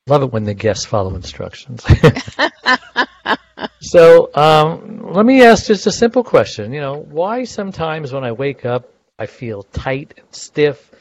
Love 0.07 0.23
it 0.23 0.31
when 0.31 0.45
the 0.45 0.53
guests 0.53 0.85
follow 0.85 1.15
instructions. 1.15 1.85
so, 3.81 4.29
um, 4.33 5.13
let 5.13 5.25
me 5.25 5.43
ask 5.43 5.65
just 5.65 5.85
a 5.85 5.91
simple 5.91 6.23
question. 6.23 6.71
You 6.73 6.79
know, 6.79 6.97
why 6.97 7.43
sometimes 7.43 8.13
when 8.13 8.23
I 8.23 8.31
wake 8.31 8.65
up, 8.65 8.89
I 9.19 9.25
feel 9.25 9.63
tight 9.63 10.13
and 10.17 10.27
stiff, 10.31 10.91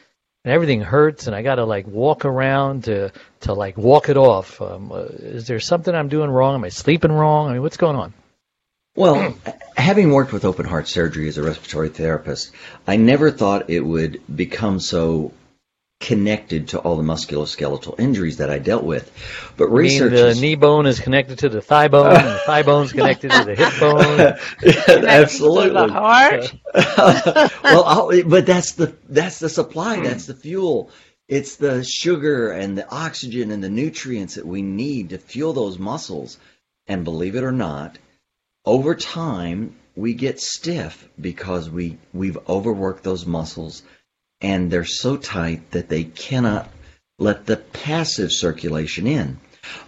and 0.43 0.53
everything 0.53 0.81
hurts, 0.81 1.27
and 1.27 1.35
I 1.35 1.41
got 1.41 1.55
to 1.55 1.65
like 1.65 1.87
walk 1.87 2.25
around 2.25 2.85
to 2.85 3.11
to 3.41 3.53
like 3.53 3.77
walk 3.77 4.09
it 4.09 4.17
off. 4.17 4.61
Um, 4.61 4.91
uh, 4.91 5.03
is 5.03 5.47
there 5.47 5.59
something 5.59 5.93
I'm 5.93 6.09
doing 6.09 6.29
wrong? 6.29 6.55
Am 6.55 6.63
I 6.63 6.69
sleeping 6.69 7.11
wrong? 7.11 7.49
I 7.49 7.53
mean, 7.53 7.61
what's 7.61 7.77
going 7.77 7.95
on? 7.95 8.13
Well, 8.95 9.35
having 9.77 10.11
worked 10.11 10.33
with 10.33 10.43
open 10.43 10.65
heart 10.65 10.87
surgery 10.87 11.27
as 11.27 11.37
a 11.37 11.43
respiratory 11.43 11.89
therapist, 11.89 12.51
I 12.87 12.95
never 12.95 13.29
thought 13.29 13.69
it 13.69 13.81
would 13.81 14.19
become 14.35 14.79
so 14.79 15.33
connected 15.99 16.69
to 16.69 16.79
all 16.79 16.95
the 16.95 17.03
musculoskeletal 17.03 17.99
injuries 17.99 18.37
that 18.37 18.49
I 18.49 18.59
dealt 18.59 18.83
with. 18.83 19.11
But 19.57 19.69
research 19.69 20.11
the 20.11 20.39
knee 20.39 20.55
bone 20.55 20.85
is 20.85 20.99
connected 20.99 21.39
to 21.39 21.49
the 21.49 21.61
thigh 21.61 21.87
bone, 21.87 22.15
and 22.15 22.25
the 22.25 22.39
thigh 22.45 22.63
bone's 22.63 22.91
connected 22.91 23.31
to 23.31 23.43
the 23.43 23.55
hip 23.55 23.79
bone. 23.79 25.05
Absolutely. 25.07 25.87
The 25.87 25.93
heart. 25.93 26.53
well, 27.63 27.83
I'll, 27.83 28.23
but 28.23 28.45
that's 28.45 28.73
the 28.73 28.95
that's 29.09 29.39
the 29.39 29.49
supply. 29.49 29.97
Hmm. 29.97 30.03
That's 30.03 30.25
the 30.25 30.35
fuel. 30.35 30.91
It's 31.27 31.57
the 31.57 31.83
sugar 31.83 32.51
and 32.51 32.77
the 32.77 32.89
oxygen 32.89 33.51
and 33.51 33.63
the 33.63 33.69
nutrients 33.69 34.35
that 34.35 34.45
we 34.45 34.61
need 34.61 35.09
to 35.09 35.17
fuel 35.17 35.53
those 35.53 35.77
muscles. 35.77 36.37
And 36.89 37.03
believe 37.03 37.35
it 37.35 37.43
or 37.43 37.51
not, 37.51 37.97
over 38.65 38.95
time 38.95 39.75
we 39.95 40.13
get 40.13 40.39
stiff 40.39 41.09
because 41.19 41.69
we 41.69 41.97
we've 42.13 42.37
overworked 42.47 43.03
those 43.03 43.25
muscles, 43.25 43.81
and 44.41 44.71
they're 44.71 44.85
so 44.85 45.17
tight 45.17 45.71
that 45.71 45.89
they 45.89 46.03
cannot 46.03 46.69
let 47.19 47.45
the 47.45 47.57
passive 47.57 48.31
circulation 48.31 49.07
in. 49.07 49.39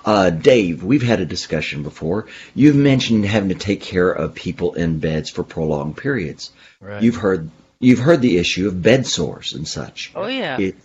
Uh, 0.04 0.30
Dave, 0.30 0.84
we've 0.84 1.04
had 1.04 1.22
a 1.22 1.26
discussion 1.26 1.84
before. 1.84 2.28
You've 2.54 2.76
mentioned 2.76 3.26
having 3.26 3.50
to 3.50 3.56
take 3.56 3.82
care 3.82 4.12
of 4.12 4.36
people 4.36 4.74
in 4.74 5.00
beds 5.00 5.30
for 5.30 5.44
prolonged 5.44 5.98
periods. 5.98 6.52
Right. 6.82 7.02
You've 7.02 7.16
heard 7.16 7.50
you've 7.80 8.00
heard 8.00 8.22
the 8.22 8.38
issue 8.38 8.68
of 8.68 8.82
bed 8.82 9.06
sores 9.06 9.54
and 9.54 9.68
such. 9.68 10.12
Oh 10.16 10.28
yeah. 10.28 10.58
It 10.60 10.76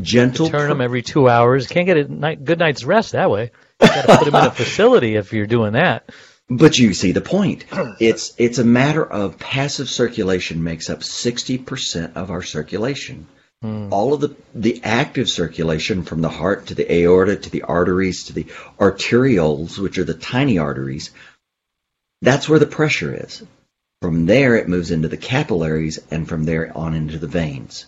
gentle 0.00 0.48
turn 0.48 0.68
them 0.68 0.80
every 0.80 1.02
two 1.02 1.28
hours. 1.28 1.66
Can't 1.66 1.86
get 1.86 1.96
a 1.96 2.08
night, 2.08 2.44
good 2.44 2.58
night's 2.58 2.84
rest 2.84 3.12
that 3.12 3.30
way. 3.30 3.50
You 3.82 3.88
got 3.88 4.02
to 4.06 4.16
put 4.18 4.24
them 4.26 4.34
in 4.36 4.46
a 4.46 4.50
facility 4.54 5.16
if 5.16 5.32
you're 5.32 5.46
doing 5.46 5.72
that. 5.72 6.10
But 6.50 6.80
you 6.80 6.94
see 6.94 7.12
the 7.12 7.20
point. 7.20 7.64
It's 8.00 8.34
it's 8.36 8.58
a 8.58 8.64
matter 8.64 9.04
of 9.04 9.38
passive 9.38 9.88
circulation 9.88 10.64
makes 10.64 10.90
up 10.90 11.00
60% 11.00 12.16
of 12.16 12.30
our 12.30 12.42
circulation. 12.42 13.28
Hmm. 13.62 13.92
All 13.92 14.12
of 14.12 14.20
the 14.20 14.36
the 14.54 14.80
active 14.82 15.28
circulation 15.28 16.02
from 16.02 16.22
the 16.22 16.28
heart 16.28 16.66
to 16.66 16.74
the 16.74 16.92
aorta 16.92 17.36
to 17.36 17.50
the 17.50 17.62
arteries 17.62 18.24
to 18.24 18.32
the 18.32 18.46
arterioles, 18.80 19.78
which 19.78 19.96
are 19.98 20.04
the 20.04 20.14
tiny 20.14 20.58
arteries, 20.58 21.10
that's 22.20 22.48
where 22.48 22.58
the 22.58 22.66
pressure 22.66 23.14
is. 23.14 23.42
From 24.02 24.26
there 24.26 24.56
it 24.56 24.68
moves 24.68 24.90
into 24.90 25.08
the 25.08 25.16
capillaries 25.16 26.00
and 26.10 26.28
from 26.28 26.44
there 26.44 26.76
on 26.76 26.94
into 26.94 27.18
the 27.18 27.28
veins. 27.28 27.86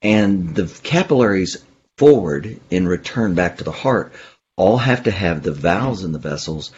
And 0.00 0.54
the 0.54 0.66
capillaries 0.82 1.58
forward 1.98 2.60
in 2.70 2.86
return 2.86 3.34
back 3.34 3.58
to 3.58 3.64
the 3.64 3.72
heart 3.72 4.12
all 4.56 4.78
have 4.78 5.02
to 5.02 5.10
have 5.10 5.42
the 5.42 5.52
valves 5.52 6.04
in 6.04 6.12
the 6.12 6.18
vessels 6.18 6.72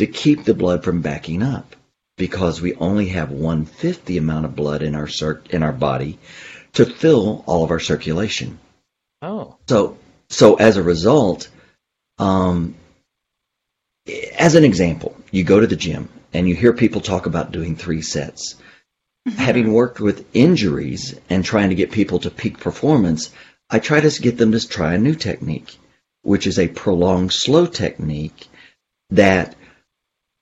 to 0.00 0.06
keep 0.06 0.44
the 0.44 0.54
blood 0.54 0.82
from 0.82 1.02
backing 1.02 1.42
up 1.42 1.76
because 2.16 2.60
we 2.60 2.74
only 2.76 3.08
have 3.08 3.30
one 3.30 3.66
fifth 3.66 4.06
the 4.06 4.16
amount 4.16 4.46
of 4.46 4.56
blood 4.56 4.82
in 4.82 4.94
our 4.94 5.06
cir- 5.06 5.42
in 5.50 5.62
our 5.62 5.72
body 5.72 6.18
to 6.72 6.86
fill 6.86 7.44
all 7.46 7.64
of 7.64 7.70
our 7.70 7.80
circulation. 7.80 8.58
Oh, 9.20 9.56
So 9.68 9.98
so 10.30 10.54
as 10.54 10.78
a 10.78 10.82
result, 10.82 11.48
um, 12.18 12.76
as 14.38 14.54
an 14.54 14.64
example, 14.64 15.14
you 15.30 15.44
go 15.44 15.60
to 15.60 15.66
the 15.66 15.76
gym 15.76 16.08
and 16.32 16.48
you 16.48 16.54
hear 16.54 16.72
people 16.72 17.02
talk 17.02 17.26
about 17.26 17.52
doing 17.52 17.76
three 17.76 18.02
sets. 18.02 18.56
Having 19.36 19.74
worked 19.74 20.00
with 20.00 20.24
injuries 20.32 21.14
and 21.28 21.44
trying 21.44 21.68
to 21.68 21.74
get 21.74 21.92
people 21.92 22.20
to 22.20 22.30
peak 22.30 22.58
performance, 22.58 23.30
I 23.68 23.80
try 23.80 24.00
to 24.00 24.22
get 24.22 24.38
them 24.38 24.52
to 24.52 24.66
try 24.66 24.94
a 24.94 24.98
new 24.98 25.14
technique, 25.14 25.76
which 26.22 26.46
is 26.46 26.58
a 26.58 26.68
prolonged 26.68 27.34
slow 27.34 27.66
technique 27.66 28.48
that 29.10 29.56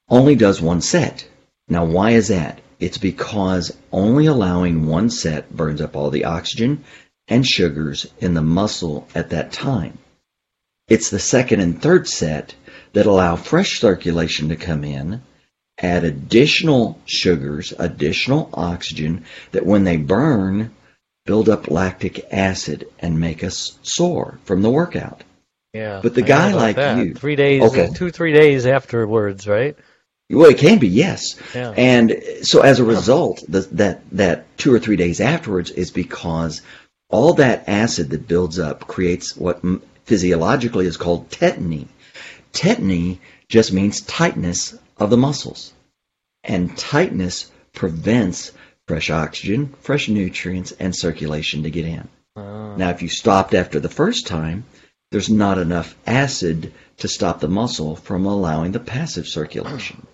only 0.09 0.35
does 0.35 0.61
one 0.61 0.81
set. 0.81 1.27
Now, 1.69 1.85
why 1.85 2.13
is 2.13 2.29
that? 2.29 2.61
It's 2.81 2.99
because 2.99 3.77
only 3.93 4.27
allowing 4.27 4.87
one 4.87 5.11
set 5.11 5.55
burns 5.55 5.81
up 5.81 5.97
all 5.97 6.11
the 6.11 6.25
oxygen 6.25 6.85
and 7.27 7.47
sugars 7.47 8.07
in 8.21 8.35
the 8.35 8.43
muscle 8.43 9.07
at 9.15 9.31
that 9.31 9.53
time. 9.53 9.99
It's 10.89 11.11
the 11.11 11.19
second 11.19 11.61
and 11.61 11.81
third 11.83 12.09
set 12.09 12.55
that 12.95 13.07
allow 13.07 13.37
fresh 13.37 13.81
circulation 13.81 14.49
to 14.49 14.57
come 14.57 14.85
in, 14.85 15.21
add 15.77 16.05
additional 16.05 16.99
sugars, 17.05 17.75
additional 17.79 18.49
oxygen 18.55 19.25
that 19.53 19.67
when 19.67 19.85
they 19.85 19.99
burn, 19.99 20.71
build 21.27 21.51
up 21.51 21.71
lactic 21.71 22.27
acid 22.33 22.89
and 23.01 23.21
make 23.21 23.45
us 23.45 23.79
sore 23.83 24.39
from 24.45 24.63
the 24.63 24.71
workout. 24.71 25.23
yeah. 25.75 26.01
But 26.03 26.15
the 26.15 26.25
I 26.25 26.27
guy 26.27 26.53
like 26.55 26.77
that. 26.77 26.99
you- 27.05 27.15
three 27.15 27.37
days, 27.37 27.63
Okay. 27.63 27.91
two 27.95 28.11
three 28.11 28.33
days 28.33 28.67
afterwards, 28.67 29.47
right? 29.47 29.77
Well, 30.31 30.51
it 30.51 30.59
can 30.59 30.79
be, 30.79 30.89
yes. 30.89 31.37
Yeah. 31.55 31.73
And 31.77 32.23
so 32.43 32.61
as 32.61 32.81
a 32.81 32.85
result, 32.85 33.43
the, 33.49 33.61
that, 33.73 34.03
that 34.13 34.59
two 34.59 34.73
or 34.75 34.79
three 34.79 34.97
days 34.97 35.21
afterwards 35.21 35.71
is 35.71 35.91
because 35.91 36.61
all 37.09 37.35
that 37.35 37.69
acid 37.69 38.11
that 38.11 38.29
builds 38.29 38.59
up 38.59 38.87
creates 38.87 39.37
what 39.37 39.63
physiologically 40.05 40.87
is 40.87 40.99
called 40.99 41.31
tetany. 41.31 41.87
Tetany 42.53 43.19
just 43.49 43.73
means 43.73 44.03
tightness 44.03 44.77
of 44.99 45.09
the 45.09 45.17
muscles. 45.17 45.73
And 46.45 46.77
tightness 46.77 47.51
prevents 47.73 48.53
fresh 48.87 49.09
oxygen, 49.11 49.75
fresh 49.81 50.09
nutrients, 50.09 50.73
and 50.73 50.95
circulation 50.95 51.63
to 51.63 51.71
get 51.71 51.87
in. 51.87 52.09
Uh, 52.37 52.77
Now, 52.77 52.91
if 52.91 53.01
you 53.01 53.09
stopped 53.09 53.55
after 53.55 53.81
the 53.81 53.89
first 53.89 54.27
time, 54.27 54.65
there's 55.11 55.31
not 55.31 55.57
enough 55.59 55.95
acid 56.07 56.73
to 56.99 57.09
stop 57.09 57.41
the 57.41 57.49
muscle 57.49 57.97
from 57.97 58.27
allowing 58.27 58.73
the 58.73 58.81
passive 58.81 59.27
circulation. 59.27 60.07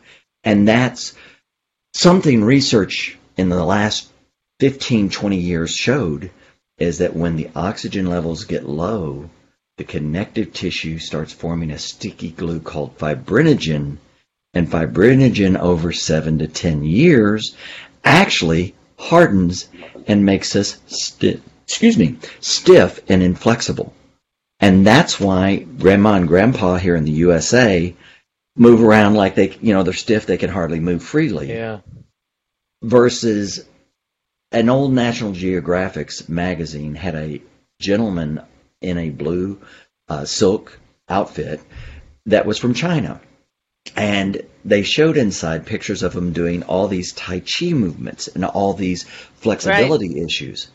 And 0.45 0.69
that's 0.69 1.15
something 1.95 2.45
research 2.45 3.17
in 3.37 3.49
the 3.49 3.65
last 3.65 4.11
15, 4.61 5.11
20 5.11 5.37
years 5.37 5.71
showed 5.71 6.31
is 6.79 6.99
that 6.99 7.17
when 7.17 7.37
the 7.37 7.51
oxygen 7.55 8.07
levels 8.07 8.45
get 8.45 8.69
low, 8.69 9.31
the 9.77 9.85
connective 9.85 10.53
tissue 10.53 10.99
starts 10.99 11.33
forming 11.33 11.71
a 11.71 11.79
sticky 11.79 12.31
glue 12.31 12.61
called 12.61 12.99
fibrinogen. 12.99 13.99
And 14.53 14.71
fibrinogen 14.71 15.59
over 15.59 15.93
seven 15.93 16.39
to 16.39 16.47
10 16.47 16.85
years 16.85 17.57
actually 18.05 18.75
hardens 18.99 19.69
and 20.07 20.25
makes 20.25 20.55
us 20.55 20.79
stiff, 20.87 21.41
excuse 21.65 21.99
me, 21.99 22.19
stiff 22.41 23.01
and 23.09 23.23
inflexible. 23.23 23.93
And 24.61 24.87
that's 24.87 25.19
why 25.19 25.57
grandma 25.57 26.15
and 26.15 26.29
grandpa 26.29 26.77
here 26.77 26.95
in 26.95 27.05
the 27.05 27.11
USA 27.11 27.95
move 28.57 28.83
around 28.83 29.15
like 29.15 29.35
they, 29.35 29.57
you 29.61 29.75
know, 29.75 29.83
they're 29.83 29.93
stiff, 29.93 30.27
they 30.27 30.37
can 30.37 30.51
hardly 30.51 30.81
move 30.81 31.03
freely. 31.03 31.49
yeah. 31.49 31.81
Versus 32.83 33.65
an 34.53 34.69
old 34.69 34.93
National 34.93 35.33
Geographic's 35.33 36.29
magazine 36.29 36.95
had 36.95 37.15
a 37.15 37.43
gentleman 37.81 38.41
in 38.81 38.99
a 38.99 39.11
blue 39.11 39.61
uh, 40.09 40.25
silk 40.25 40.79
outfit 41.09 41.61
that 42.27 42.47
was 42.47 42.59
from 42.59 42.75
China. 42.75 43.21
And 43.97 44.43
they 44.65 44.83
showed 44.83 45.17
inside 45.17 45.67
pictures 45.67 46.03
of 46.03 46.15
him 46.15 46.33
doing 46.33 46.63
all 46.63 46.89
these 46.89 47.13
Tai 47.13 47.41
Chi 47.41 47.73
movements 47.73 48.29
and 48.29 48.45
all 48.45 48.73
these 48.73 49.05
flexibility 49.37 50.21
issues. 50.23 50.69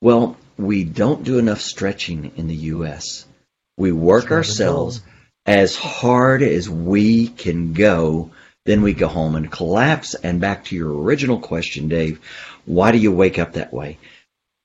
Well, 0.00 0.36
we 0.56 0.84
don't 0.84 1.24
do 1.24 1.38
enough 1.38 1.60
stretching 1.60 2.32
in 2.36 2.48
the 2.48 2.56
U.S. 2.56 3.26
We 3.76 3.92
work 3.92 4.30
ourselves 4.30 5.00
as 5.46 5.76
hard 5.76 6.42
as 6.42 6.68
we 6.68 7.28
can 7.28 7.72
go, 7.72 8.30
then 8.64 8.82
we 8.82 8.92
go 8.94 9.06
home 9.06 9.36
and 9.36 9.50
collapse. 9.50 10.14
And 10.14 10.40
back 10.40 10.64
to 10.66 10.76
your 10.76 10.92
original 10.92 11.38
question, 11.38 11.88
Dave, 11.88 12.20
why 12.64 12.92
do 12.92 12.98
you 12.98 13.12
wake 13.12 13.38
up 13.38 13.52
that 13.52 13.72
way? 13.72 13.98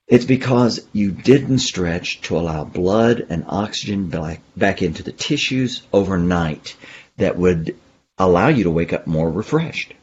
It's 0.08 0.24
because 0.24 0.86
you 0.92 1.12
didn't 1.12 1.60
stretch 1.60 2.20
to 2.22 2.36
allow 2.36 2.64
blood 2.64 3.26
and 3.30 3.44
oxygen 3.46 4.08
back, 4.08 4.42
back 4.56 4.82
into 4.82 5.02
the 5.02 5.12
tissues 5.12 5.82
overnight 5.92 6.76
that 7.16 7.38
would 7.38 7.76
allow 8.18 8.48
you 8.48 8.64
to 8.64 8.70
wake 8.70 8.92
up 8.92 9.06
more 9.06 9.30
refreshed. 9.30 9.94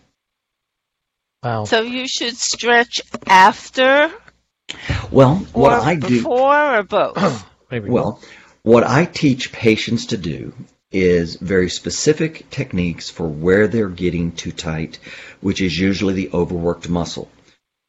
Wow. 1.44 1.66
So 1.66 1.82
you 1.82 2.08
should 2.08 2.38
stretch 2.38 3.02
after 3.28 4.12
Well, 5.12 5.36
what 5.54 5.74
or 5.74 5.80
I 5.86 5.96
do, 5.96 6.08
before 6.08 6.78
or 6.80 6.84
both. 6.84 7.46
Maybe. 7.72 7.90
well, 7.90 8.22
what 8.70 8.84
I 8.84 9.06
teach 9.06 9.52
patients 9.52 10.06
to 10.08 10.18
do 10.18 10.54
is 10.92 11.38
very 11.38 11.72
specific 11.72 12.48
techniques 12.52 13.10
for 13.10 13.28
where 13.28 13.68
they're 13.68 13.90
getting 13.90 14.32
too 14.32 14.52
tight, 14.52 15.00
which 15.42 15.60
is 15.60 15.80
usually 15.80 16.14
the 16.14 16.30
overworked 16.32 16.88
muscle. 16.88 17.32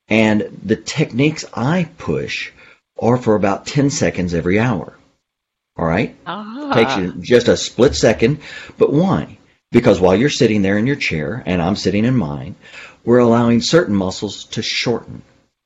And 0.09 0.59
the 0.63 0.77
techniques 0.77 1.45
I 1.53 1.91
push 1.99 2.51
are 2.99 3.19
for 3.19 3.35
about 3.35 3.67
10 3.67 3.91
seconds 3.91 4.33
every 4.33 4.59
hour. 4.59 4.97
All 5.77 5.85
right? 5.85 6.17
Ah. 6.27 6.73
Takes 6.73 6.97
you 6.97 7.13
just 7.21 7.49
a 7.49 7.59
split 7.59 7.95
second. 7.95 8.41
But 8.79 8.91
why? 8.91 9.37
Because 9.73 10.01
while 10.01 10.17
you're 10.17 10.31
sitting 10.31 10.63
there 10.63 10.79
in 10.79 10.87
your 10.87 10.97
chair 10.97 11.43
and 11.45 11.61
I'm 11.61 11.77
sitting 11.77 12.07
in 12.07 12.17
mine, 12.17 12.55
we're 13.05 13.19
allowing 13.19 13.61
certain 13.61 13.95
muscles 13.95 14.45
to 14.53 14.63
shorten, 14.63 15.21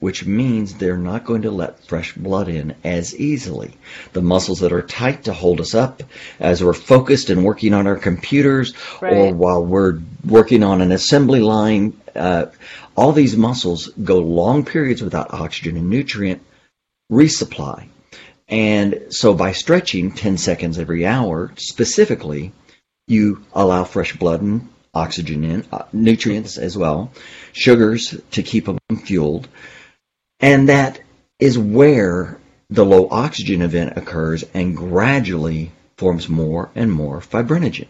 which 0.04 0.26
means 0.26 0.74
they're 0.74 0.98
not 0.98 1.24
going 1.24 1.40
to 1.40 1.50
let 1.50 1.82
fresh 1.86 2.12
blood 2.12 2.46
in 2.46 2.74
as 2.84 3.16
easily. 3.16 3.72
The 4.12 4.20
muscles 4.20 4.60
that 4.60 4.70
are 4.70 4.82
tight 4.82 5.24
to 5.24 5.32
hold 5.32 5.62
us 5.62 5.74
up 5.74 6.02
as 6.38 6.62
we're 6.62 6.74
focused 6.74 7.30
and 7.30 7.42
working 7.42 7.72
on 7.72 7.86
our 7.86 7.96
computers 7.96 8.74
or 9.00 9.32
while 9.32 9.64
we're 9.64 10.00
working 10.26 10.62
on 10.62 10.82
an 10.82 10.92
assembly 10.92 11.40
line, 11.40 11.98
uh, 12.14 12.44
all 12.94 13.12
these 13.12 13.34
muscles 13.34 13.88
go 14.04 14.18
long 14.18 14.66
periods 14.66 15.00
without 15.00 15.32
oxygen 15.32 15.78
and 15.78 15.88
nutrient 15.88 16.42
resupply. 17.10 17.88
And 18.46 19.06
so 19.08 19.32
by 19.32 19.52
stretching 19.52 20.12
10 20.12 20.36
seconds 20.36 20.78
every 20.78 21.06
hour, 21.06 21.50
specifically, 21.56 22.52
you 23.06 23.42
allow 23.54 23.84
fresh 23.84 24.14
blood 24.14 24.42
and 24.42 24.68
oxygen 24.92 25.44
in, 25.44 25.64
uh, 25.72 25.84
nutrients 25.94 26.58
as 26.58 26.76
well, 26.76 27.10
sugars 27.54 28.14
to 28.32 28.42
keep 28.42 28.66
them 28.66 28.78
fueled. 29.02 29.48
And 30.44 30.68
that 30.68 31.00
is 31.38 31.58
where 31.58 32.36
the 32.68 32.84
low 32.84 33.08
oxygen 33.10 33.62
event 33.62 33.96
occurs 33.96 34.44
and 34.52 34.76
gradually 34.76 35.72
forms 35.96 36.28
more 36.28 36.68
and 36.74 36.92
more 36.92 37.20
fibrinogen. 37.20 37.88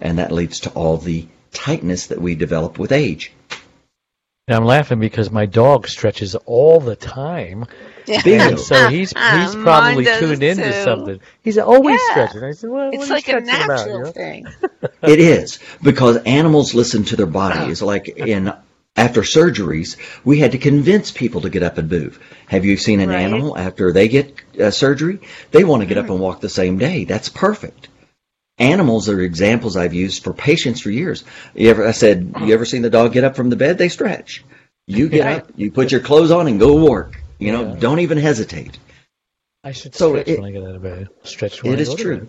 And 0.00 0.18
that 0.18 0.32
leads 0.32 0.60
to 0.60 0.70
all 0.70 0.96
the 0.96 1.26
tightness 1.52 2.06
that 2.06 2.18
we 2.18 2.34
develop 2.34 2.78
with 2.78 2.92
age. 2.92 3.30
And 4.48 4.56
I'm 4.56 4.64
laughing 4.64 5.00
because 5.00 5.30
my 5.30 5.44
dog 5.44 5.86
stretches 5.86 6.34
all 6.34 6.80
the 6.80 6.96
time. 6.96 7.66
Bingo. 8.06 8.44
And 8.48 8.58
so 8.58 8.88
he's 8.88 9.12
ah, 9.16 9.18
ah, 9.20 9.38
he's 9.38 9.54
probably 9.54 10.04
does 10.04 10.18
tuned 10.18 10.42
into 10.42 10.64
too. 10.64 10.72
something. 10.72 11.20
He's 11.42 11.58
always 11.58 12.00
Yeah. 12.00 12.10
stretching. 12.10 12.42
I 12.44 12.52
said, 12.52 12.70
well, 12.70 12.86
what 12.86 12.94
It's 12.94 13.04
are 13.04 13.06
you 13.08 13.12
like 13.12 13.28
a 13.28 13.40
natural 13.40 13.64
about, 13.64 13.86
you 13.86 13.98
know? 14.04 14.12
thing. 14.12 14.46
It 15.02 15.20
is 15.20 15.58
because 15.82 16.16
animals 16.24 16.72
listen 16.74 17.04
to 17.04 17.16
their 17.16 17.26
bodies. 17.26 17.82
Like 17.92 18.08
in 18.08 18.50
after 18.96 19.22
surgeries, 19.22 19.96
we 20.24 20.38
had 20.38 20.52
to 20.52 20.58
convince 20.58 21.10
people 21.10 21.40
to 21.42 21.50
get 21.50 21.62
up 21.62 21.78
and 21.78 21.90
move. 21.90 22.20
Have 22.48 22.64
you 22.64 22.76
seen 22.76 23.00
an 23.00 23.08
Right. 23.08 23.20
animal 23.22 23.56
after 23.56 23.92
they 23.92 24.08
get 24.08 24.34
uh, 24.60 24.70
surgery? 24.70 25.20
They 25.50 25.64
want 25.64 25.80
to 25.82 25.86
get 25.86 25.98
up 25.98 26.10
and 26.10 26.20
walk 26.20 26.40
the 26.40 26.48
same 26.48 26.78
day. 26.78 27.04
That's 27.04 27.28
perfect. 27.28 27.88
Animals 28.58 29.08
are 29.08 29.20
examples 29.20 29.76
I've 29.76 29.94
used 29.94 30.22
for 30.22 30.34
patients 30.34 30.80
for 30.82 30.90
years. 30.90 31.24
You 31.54 31.70
ever? 31.70 31.86
I 31.86 31.92
said, 31.92 32.34
you 32.42 32.52
ever 32.52 32.66
seen 32.66 32.82
the 32.82 32.90
dog 32.90 33.12
get 33.12 33.24
up 33.24 33.34
from 33.34 33.48
the 33.50 33.56
bed? 33.56 33.78
They 33.78 33.88
stretch. 33.88 34.44
You 34.86 35.08
get 35.08 35.24
Right. 35.24 35.36
up, 35.38 35.50
you 35.56 35.70
put 35.70 35.90
your 35.90 36.00
clothes 36.00 36.30
on, 36.30 36.46
and 36.48 36.60
go 36.60 36.84
work. 36.84 37.22
You 37.38 37.52
know, 37.52 37.62
Yeah. 37.68 37.76
don't 37.80 38.00
even 38.00 38.18
hesitate. 38.18 38.78
I 39.64 39.72
should 39.72 39.94
So 39.94 40.10
stretch 40.10 40.28
it- 40.28 40.40
when 40.40 40.48
I 40.48 40.52
get 40.52 40.64
out 40.68 40.74
of 40.76 40.82
bed. 40.82 41.08
Stretch 41.24 41.62
when 41.62 41.72
It 41.72 41.78
I 41.78 41.82
is 41.82 41.94
to 41.94 42.02
true. 42.02 42.28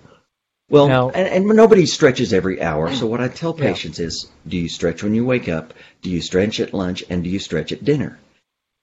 Well, 0.73 0.87
Now- 0.87 1.09
and, 1.11 1.27
and 1.27 1.55
nobody 1.55 1.85
stretches 1.85 2.33
every 2.33 2.59
hour. 2.59 2.91
So 2.95 3.05
what 3.05 3.21
I 3.21 3.27
tell 3.27 3.55
Yeah. 3.55 3.65
patients 3.65 3.99
is, 3.99 4.27
do 4.47 4.57
you 4.57 4.67
stretch 4.67 5.03
when 5.03 5.13
you 5.13 5.23
wake 5.23 5.47
up? 5.47 5.75
Do 6.01 6.09
you 6.09 6.19
stretch 6.19 6.59
at 6.59 6.73
lunch? 6.73 7.03
And 7.11 7.23
do 7.23 7.29
you 7.29 7.37
stretch 7.37 7.71
at 7.71 7.85
dinner? 7.85 8.17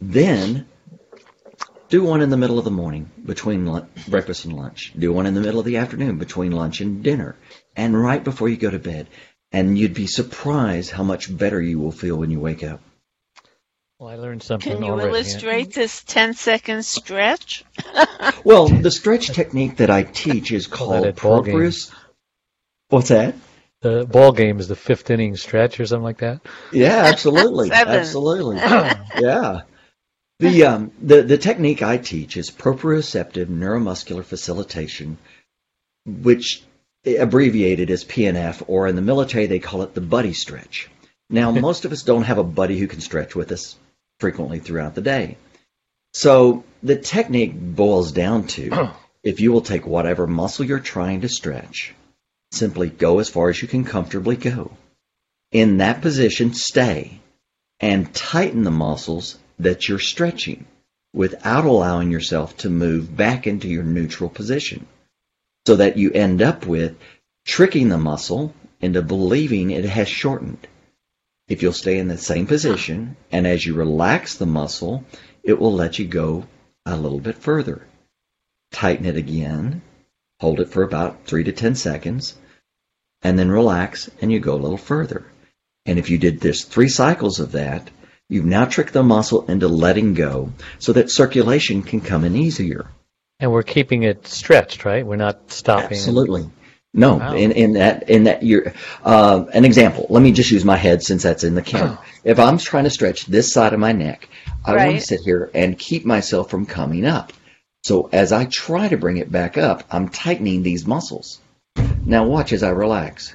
Then 0.01 0.67
do 1.89 2.05
one 2.05 2.23
in 2.23 2.31
the 2.31 2.37
middle 2.37 2.61
of 2.61 2.65
the 2.65 2.71
morning 2.71 3.11
between 3.27 3.69
breakfast 4.07 4.45
and 4.45 4.57
lunch. 4.57 4.93
Do 4.97 5.13
one 5.13 5.27
in 5.27 5.35
the 5.35 5.41
middle 5.41 5.59
of 5.59 5.67
the 5.67 5.79
afternoon 5.79 6.17
between 6.19 6.53
lunch 6.53 6.81
and 6.81 7.03
dinner, 7.03 7.35
and 7.75 8.01
right 8.01 8.23
before 8.23 8.49
you 8.49 8.57
go 8.57 8.71
to 8.71 8.79
bed. 8.79 9.09
And 9.51 9.77
you'd 9.77 9.93
be 9.95 10.07
surprised 10.07 10.93
how 10.93 11.03
much 11.03 11.37
better 11.37 11.61
you 11.61 11.81
will 11.81 11.91
feel 11.91 12.15
when 12.15 12.31
you 12.31 12.39
wake 12.39 12.63
up. 12.63 12.81
Well, 14.01 14.09
I 14.09 14.15
learned 14.15 14.43
something 14.43 14.73
Can 14.73 14.83
you 14.83 14.93
already. 14.93 15.11
illustrate 15.11 15.75
this 15.75 16.03
10 16.05 16.33
second 16.33 16.85
stretch? 16.87 17.65
Well, 18.45 18.69
the 18.69 18.91
stretch 18.91 19.29
technique 19.29 19.77
that 19.77 19.91
I 19.91 20.03
teach 20.03 20.53
is 20.53 20.67
Call 20.67 20.89
that 20.89 20.95
called 20.95 21.07
at 21.07 21.17
ball 21.21 21.43
game. 21.43 21.55
proprius. 21.55 21.93
What's 22.89 23.09
that? 23.09 23.35
The 23.83 24.07
ball 24.07 24.33
game 24.33 24.59
is 24.59 24.69
the 24.69 24.77
fifth 24.77 25.11
inning 25.11 25.37
stretch 25.37 25.79
or 25.79 25.85
something 25.85 26.05
like 26.05 26.19
that. 26.19 26.41
Yeah, 26.73 27.05
absolutely, 27.05 27.71
absolutely. 27.73 28.57
yeah. 29.19 29.63
The, 30.39 30.65
um, 30.65 30.93
the 31.03 31.23
the 31.23 31.37
technique 31.37 31.83
I 31.83 31.99
teach 31.99 32.39
is 32.39 32.51
proprioceptive 32.51 33.47
neuromuscular 33.47 34.25
facilitation, 34.25 35.19
which 36.07 36.63
abbreviated 37.05 37.91
as 37.91 38.05
PNF, 38.05 38.63
or 38.67 38.87
in 38.87 38.97
the 38.97 39.03
military 39.03 39.47
they 39.47 39.59
call 39.59 39.83
it 39.83 39.93
the 39.93 40.01
buddy 40.01 40.33
stretch. 40.33 40.89
Now, 41.29 41.51
most 41.69 41.85
of 41.85 41.93
us 41.93 42.03
don't 42.03 42.25
have 42.25 42.39
a 42.39 42.45
buddy 42.45 42.79
who 42.79 42.87
can 42.87 43.01
stretch 43.01 43.35
with 43.35 43.53
us 43.53 43.77
frequently 44.21 44.61
throughout 44.61 44.95
the 44.95 45.01
day. 45.01 45.37
So 46.13 46.65
the 46.83 46.97
technique 46.97 47.55
boils 47.55 48.13
down 48.13 48.47
to 48.49 48.91
if 49.25 49.41
you 49.41 49.51
will 49.53 49.63
take 49.63 49.87
whatever 49.87 50.27
muscle 50.27 50.65
you're 50.65 50.79
trying 50.79 51.23
to 51.23 51.29
stretch, 51.29 51.95
simply 52.53 52.89
go 52.89 53.19
as 53.19 53.29
far 53.29 53.49
as 53.49 53.61
you 53.61 53.69
can 53.69 53.85
comfortably 53.85 54.37
go. 54.37 54.77
In 55.53 55.79
that 55.79 56.01
position, 56.01 56.55
stay 56.55 57.21
and 57.81 58.15
tighten 58.15 58.63
the 58.63 58.71
muscles 58.71 59.39
that 59.59 59.89
you're 59.89 59.99
stretching 59.99 60.67
without 61.13 61.65
allowing 61.65 62.11
yourself 62.11 62.57
to 62.59 62.71
move 62.71 63.17
back 63.17 63.47
into 63.47 63.69
your 63.69 63.83
neutral 63.83 64.31
position 64.31 64.87
so 65.67 65.77
that 65.77 65.97
you 65.97 66.13
end 66.13 66.41
up 66.41 66.67
with 66.67 66.97
tricking 67.45 67.89
the 67.89 67.99
muscle 67.99 68.55
into 68.81 69.03
believing 69.03 69.71
it 69.71 69.85
has 69.85 70.09
shortened. 70.09 70.67
If 71.51 71.63
you'll 71.63 71.73
stay 71.73 71.99
in 71.99 72.07
the 72.07 72.17
same 72.17 72.47
position 72.47 73.17
and 73.33 73.45
as 73.45 73.67
you 73.67 73.75
relax 73.75 74.37
the 74.37 74.47
muscle, 74.47 75.05
it 75.43 75.59
will 75.59 75.75
let 75.75 75.99
you 75.99 76.07
go 76.07 76.47
a 76.87 76.97
little 76.97 77.19
bit 77.19 77.35
further. 77.35 77.85
Tighten 78.71 79.05
it 79.05 79.17
again, 79.17 79.83
hold 80.39 80.61
it 80.61 80.69
for 80.69 80.85
about 80.85 81.25
three 81.25 81.43
to 81.43 81.51
ten 81.51 81.75
seconds, 81.75 82.39
and 83.23 83.37
then 83.37 83.51
relax 83.51 84.09
and 84.23 84.31
you 84.31 84.39
go 84.39 84.55
a 84.55 84.63
little 84.63 84.79
further. 84.79 85.27
And 85.87 85.99
if 85.99 86.09
you 86.09 86.19
did 86.19 86.39
this 86.39 86.63
three 86.63 86.89
cycles 86.89 87.41
of 87.41 87.51
that, 87.53 87.91
you've 88.29 88.45
now 88.45 88.67
tricked 88.67 88.93
the 88.93 89.03
muscle 89.03 89.45
into 89.47 89.67
letting 89.67 90.15
go 90.15 90.53
so 90.79 90.93
that 90.93 91.11
circulation 91.11 91.83
can 91.83 92.01
come 92.01 92.23
in 92.23 92.37
easier. 92.37 92.87
And 93.41 93.51
we're 93.51 93.65
keeping 93.65 94.05
it 94.05 94.29
stretched, 94.29 94.85
right? 94.85 95.05
We're 95.05 95.17
not 95.17 95.51
stopping. 95.51 95.97
Absolutely. 95.99 96.49
No, 96.93 97.17
Wow. 97.19 97.35
in, 97.35 97.53
in 97.53 97.73
that 97.75 98.11
in 98.11 98.25
that 98.25 98.43
you're 98.43 98.73
uh, 99.05 99.45
an 99.55 99.65
example. 99.65 100.07
Let 100.11 100.23
me 100.23 100.33
just 100.33 100.51
use 100.51 100.65
my 100.65 100.77
head 100.77 101.03
since 101.03 101.23
that's 101.23 101.45
in 101.45 101.55
the 101.55 101.63
camera. 101.63 101.99
if 102.25 102.39
I'm 102.41 102.59
trying 102.59 102.85
to 102.85 102.91
stretch 102.91 103.27
this 103.27 103.53
side 103.53 103.73
of 103.73 103.79
my 103.81 103.93
neck, 103.93 104.29
I 104.65 104.73
want 104.73 104.83
Right. 104.83 105.01
to 105.01 105.07
sit 105.07 105.21
here 105.21 105.51
and 105.55 105.79
keep 105.79 106.05
myself 106.05 106.51
from 106.51 106.67
coming 106.67 107.07
up. 107.07 107.33
So 107.85 108.09
as 108.13 108.33
I 108.33 108.45
try 108.47 108.89
to 108.89 108.97
bring 108.97 109.19
it 109.19 109.31
back 109.31 109.57
up, 109.57 109.85
I'm 109.91 110.09
tightening 110.09 110.63
these 110.63 110.87
muscles. 110.87 111.39
Now 112.05 112.27
watch 112.27 112.53
as 112.53 112.63
I 112.63 112.71
relax. 112.71 113.35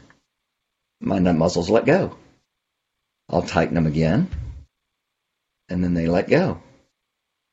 My 0.99 1.19
nut 1.19 1.35
muscles 1.35 1.69
let 1.69 1.85
go. 1.85 2.17
I'll 3.29 3.41
tighten 3.41 3.73
them 3.75 3.87
again, 3.87 4.29
and 5.69 5.83
then 5.83 5.93
they 5.93 6.07
let 6.07 6.29
go. 6.29 6.61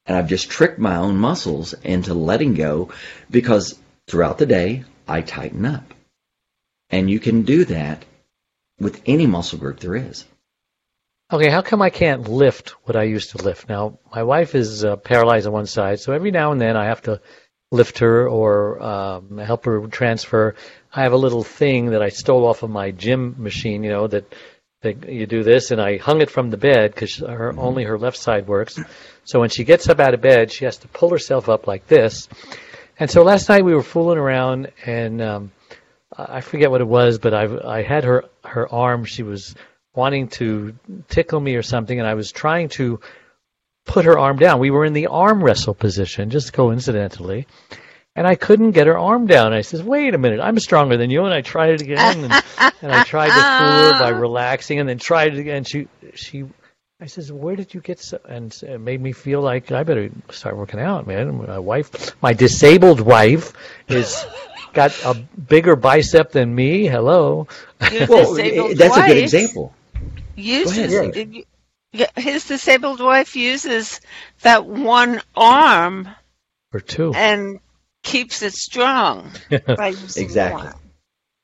And 0.04 0.16
I've 0.16 0.28
just 0.28 0.50
tricked 0.50 0.78
my 0.78 0.96
own 0.96 1.16
muscles 1.16 1.74
into 1.74 2.12
letting 2.12 2.54
go 2.54 2.90
because 3.30 3.78
throughout 4.08 4.38
the 4.38 4.46
day 4.46 4.84
I 5.08 5.22
tighten 5.22 5.64
up. 5.64 5.91
And 6.92 7.10
you 7.10 7.18
can 7.18 7.42
do 7.42 7.64
that 7.64 8.04
with 8.78 9.02
any 9.06 9.26
muscle 9.26 9.58
group 9.58 9.80
there 9.80 9.96
is. 9.96 10.24
Okay, 11.32 11.48
how 11.48 11.62
come 11.62 11.80
I 11.80 11.88
can't 11.88 12.28
lift 12.28 12.70
what 12.84 12.94
I 12.94 13.04
used 13.04 13.30
to 13.30 13.42
lift? 13.42 13.66
Now, 13.66 13.98
my 14.14 14.22
wife 14.22 14.54
is 14.54 14.84
uh, 14.84 14.96
paralyzed 14.96 15.46
on 15.46 15.54
one 15.54 15.66
side, 15.66 15.98
so 15.98 16.12
every 16.12 16.30
now 16.30 16.52
and 16.52 16.60
then 16.60 16.76
I 16.76 16.84
have 16.84 17.00
to 17.02 17.22
lift 17.70 18.00
her 18.00 18.28
or 18.28 18.82
um, 18.82 19.38
help 19.38 19.64
her 19.64 19.86
transfer. 19.86 20.54
I 20.92 21.04
have 21.04 21.14
a 21.14 21.16
little 21.16 21.42
thing 21.42 21.92
that 21.92 22.02
I 22.02 22.10
stole 22.10 22.46
off 22.46 22.62
of 22.62 22.68
my 22.68 22.90
gym 22.90 23.36
machine, 23.38 23.82
you 23.82 23.88
know, 23.90 24.06
that, 24.08 24.30
that 24.82 25.08
you 25.08 25.24
do 25.24 25.42
this, 25.42 25.70
and 25.70 25.80
I 25.80 25.96
hung 25.96 26.20
it 26.20 26.28
from 26.28 26.50
the 26.50 26.58
bed 26.58 26.94
because 26.94 27.16
her, 27.16 27.58
only 27.58 27.84
her 27.84 27.98
left 27.98 28.18
side 28.18 28.46
works. 28.46 28.78
So 29.24 29.40
when 29.40 29.48
she 29.48 29.64
gets 29.64 29.88
up 29.88 30.00
out 30.00 30.12
of 30.12 30.20
bed, 30.20 30.52
she 30.52 30.66
has 30.66 30.76
to 30.78 30.88
pull 30.88 31.08
herself 31.08 31.48
up 31.48 31.66
like 31.66 31.86
this. 31.86 32.28
And 32.98 33.10
so 33.10 33.22
last 33.22 33.48
night 33.48 33.64
we 33.64 33.74
were 33.74 33.82
fooling 33.82 34.18
around, 34.18 34.70
and 34.84 35.22
um, 35.22 35.52
I 36.16 36.40
forget 36.40 36.70
what 36.70 36.80
it 36.80 36.88
was, 36.88 37.18
but 37.18 37.34
I 37.34 37.78
I 37.78 37.82
had 37.82 38.04
her 38.04 38.24
her 38.44 38.72
arm. 38.72 39.04
She 39.04 39.22
was 39.22 39.54
wanting 39.94 40.28
to 40.28 40.74
tickle 41.08 41.40
me 41.40 41.56
or 41.56 41.62
something, 41.62 41.98
and 41.98 42.08
I 42.08 42.14
was 42.14 42.32
trying 42.32 42.68
to 42.70 43.00
put 43.84 44.04
her 44.04 44.18
arm 44.18 44.38
down. 44.38 44.58
We 44.60 44.70
were 44.70 44.84
in 44.84 44.92
the 44.92 45.08
arm 45.08 45.42
wrestle 45.42 45.74
position, 45.74 46.30
just 46.30 46.52
coincidentally. 46.52 47.46
And 48.14 48.26
I 48.26 48.34
couldn't 48.34 48.72
get 48.72 48.86
her 48.88 48.98
arm 48.98 49.26
down. 49.26 49.54
I 49.54 49.62
says, 49.62 49.82
"Wait 49.82 50.14
a 50.14 50.18
minute, 50.18 50.40
I'm 50.40 50.58
stronger 50.58 50.98
than 50.98 51.10
you." 51.10 51.24
And 51.24 51.32
I 51.32 51.40
tried 51.40 51.70
it 51.70 51.80
again, 51.80 52.24
and, 52.24 52.44
and 52.82 52.92
I 52.92 53.04
tried 53.04 53.28
to 53.28 53.32
fool 53.58 53.92
her 53.92 53.98
by 53.98 54.08
relaxing, 54.10 54.80
and 54.80 54.88
then 54.88 54.98
tried 54.98 55.34
it 55.34 55.38
again. 55.38 55.64
She, 55.64 55.88
she, 56.14 56.44
I 57.00 57.06
says, 57.06 57.32
"Where 57.32 57.56
did 57.56 57.72
you 57.72 57.80
get?" 57.80 58.00
So? 58.00 58.20
And 58.28 58.54
it 58.62 58.80
made 58.80 59.00
me 59.00 59.12
feel 59.12 59.40
like 59.40 59.72
I 59.72 59.82
better 59.82 60.10
start 60.30 60.58
working 60.58 60.78
out, 60.78 61.06
man. 61.06 61.38
My 61.46 61.58
wife, 61.58 62.14
my 62.20 62.34
disabled 62.34 63.00
wife, 63.00 63.54
is 63.88 64.26
got 64.72 64.92
a 65.04 65.14
bigger 65.14 65.76
bicep 65.76 66.32
than 66.32 66.54
me. 66.54 66.86
Hello. 66.86 67.46
Well, 68.08 68.34
disabled 68.34 68.70
eh, 68.70 68.74
that's 68.74 68.96
a 68.96 69.02
good 69.02 69.16
wife 69.16 69.18
example. 69.18 69.74
Uses 70.36 70.92
Go 70.92 71.42
Yeah, 71.92 72.06
his 72.16 72.46
disabled 72.46 73.00
wife 73.00 73.36
uses 73.36 74.00
that 74.42 74.64
one 74.66 75.20
arm 75.36 76.08
Or 76.72 76.80
two. 76.80 77.12
and 77.14 77.60
keeps 78.02 78.42
it 78.42 78.54
strong 78.54 79.30
by 79.76 79.88
using 79.88 80.24
Exactly. 80.24 80.62
one. 80.62 80.74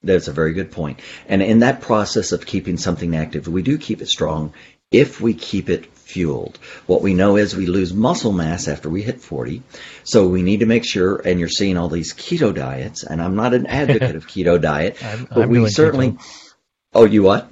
That's 0.02 0.28
a 0.28 0.32
very 0.32 0.52
good 0.52 0.70
point. 0.70 1.00
And 1.28 1.42
in 1.42 1.58
that 1.60 1.80
process 1.82 2.32
of 2.32 2.46
keeping 2.46 2.76
something 2.78 3.16
active, 3.16 3.48
we 3.48 3.62
do 3.62 3.78
keep 3.78 4.00
it 4.00 4.08
strong 4.08 4.54
if 4.90 5.20
we 5.20 5.34
keep 5.34 5.68
it 5.68 5.86
fueled. 5.94 6.58
What 6.86 7.02
we 7.02 7.12
know 7.14 7.36
is 7.36 7.54
we 7.54 7.66
lose 7.66 7.92
muscle 7.92 8.32
mass 8.32 8.66
after 8.68 8.88
we 8.88 9.02
hit 9.02 9.20
40. 9.20 9.62
So 10.04 10.26
we 10.28 10.42
need 10.42 10.60
to 10.60 10.66
make 10.66 10.84
sure, 10.84 11.16
and 11.16 11.38
you're 11.38 11.48
seeing 11.50 11.76
all 11.76 11.88
these 11.88 12.14
keto 12.14 12.54
diets, 12.54 13.04
and 13.04 13.20
I'm 13.20 13.36
not 13.36 13.52
an 13.52 13.66
advocate 13.80 14.16
of 14.16 14.26
keto 14.26 14.60
diet, 14.60 15.02
I'm, 15.04 15.24
but 15.26 15.42
I'm 15.42 15.50
we 15.50 15.68
certainly. 15.68 16.12
keto. 16.12 16.52
Oh, 16.94 17.04
you 17.04 17.22
what? 17.22 17.50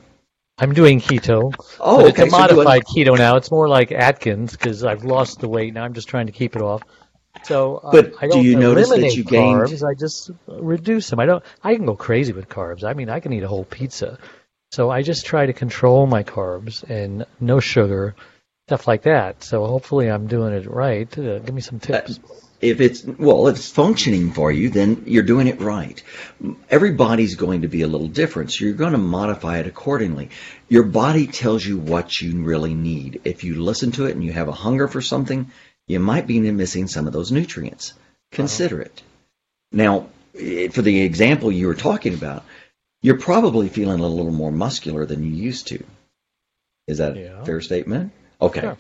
I'm 0.59 0.73
doing 0.73 1.01
keto. 1.03 1.53
Oh, 1.79 1.99
but 1.99 2.13
okay. 2.13 2.23
it's 2.25 2.33
a 2.33 2.37
so 2.37 2.47
doing- 2.47 2.65
modified 2.65 2.83
keto 2.85 3.19
now. 3.19 3.37
It's 3.37 3.51
more 3.51 3.69
like 3.69 3.93
Atkins 3.93 4.53
because 4.53 4.83
I've 4.85 5.05
lost 5.05 5.41
the 5.41 5.49
weight 5.49 5.75
now. 5.75 5.85
I'm 5.85 5.93
just 5.93 6.09
trying 6.09 6.27
to 6.27 6.33
keep 6.33 6.57
it 6.57 6.63
off. 6.63 6.83
So, 7.45 7.77
uh, 7.77 7.91
But 7.93 8.15
I 8.23 8.29
do 8.29 8.33
don't 8.33 8.45
you 8.45 8.57
notice 8.59 8.89
that 8.89 9.15
you 9.15 9.23
gained- 9.23 9.61
carbs. 9.61 9.87
I 9.87 9.93
just 9.93 10.31
reduce 10.49 11.11
them. 11.11 11.21
I 11.21 11.27
don't. 11.27 11.45
I 11.63 11.75
can 11.75 11.85
go 11.85 11.95
crazy 11.95 12.33
with 12.33 12.49
carbs. 12.49 12.83
I 12.83 12.95
mean, 12.95 13.11
I 13.11 13.21
can 13.21 13.35
eat 13.35 13.43
a 13.43 13.49
whole 13.49 13.67
pizza. 13.67 14.19
So 14.73 14.91
I 14.91 15.03
just 15.03 15.27
try 15.27 15.47
to 15.47 15.53
control 15.53 16.07
my 16.07 16.23
carbs 16.23 16.83
and 16.83 17.25
no 17.41 17.61
sugar, 17.61 18.15
stuff 18.69 18.87
like 18.87 19.03
that. 19.03 19.43
So 19.43 19.67
hopefully 19.67 20.11
I'm 20.11 20.27
doing 20.27 20.53
it 20.53 20.69
right. 20.69 21.11
Uh, 21.19 21.39
give 21.39 21.55
me 21.55 21.61
some 21.61 21.81
tips. 21.81 22.19
if 22.61 22.81
it's 22.81 23.05
well 23.05 23.49
if 23.49 23.57
it's 23.57 23.71
functioning 23.71 24.33
for 24.33 24.51
you 24.51 24.71
then 24.71 25.03
you're 25.07 25.23
doing 25.23 25.47
it 25.47 25.61
right 25.61 26.03
everybody's 26.71 27.35
going 27.35 27.63
to 27.63 27.69
be 27.69 27.83
a 27.83 27.87
little 27.87 28.09
different 28.09 28.51
so 28.51 28.65
you're 28.65 28.75
going 28.75 28.93
to 28.93 28.99
modify 28.99 29.59
it 29.59 29.67
accordingly 29.67 30.31
your 30.69 30.83
body 30.83 31.27
tells 31.27 31.65
you 31.65 31.77
what 31.77 32.19
you 32.19 32.43
really 32.43 32.73
need 32.73 33.21
if 33.25 33.45
you 33.45 33.63
listen 33.63 33.93
to 33.93 34.07
it 34.07 34.15
and 34.15 34.25
you 34.25 34.33
have 34.33 34.49
a 34.49 34.53
hunger 34.53 34.89
for 34.89 35.03
something 35.03 35.51
you 35.87 36.01
might 36.01 36.27
be 36.27 36.41
missing 36.41 36.89
some 36.89 37.07
of 37.07 37.13
those 37.13 37.31
nutrients 37.31 37.93
consider 38.33 38.81
it 38.81 39.03
now 39.71 40.09
eh, 40.39 40.69
for 40.69 40.81
the 40.81 41.03
example 41.03 41.53
you 41.53 41.67
were 41.67 41.75
talking 41.75 42.15
about 42.15 42.43
you're 43.07 43.19
probably 43.31 43.69
feeling 43.69 44.01
a 44.01 44.07
little 44.19 44.33
more 44.33 44.51
muscular 44.51 45.07
than 45.07 45.23
you 45.23 45.31
used 45.31 45.69
to 45.69 45.79
is 46.89 46.99
that 46.99 47.17
Yeah. 47.17 47.43
a 47.43 47.45
fair 47.45 47.61
statement 47.61 48.13
okay 48.41 48.61
Sure. 48.61 48.77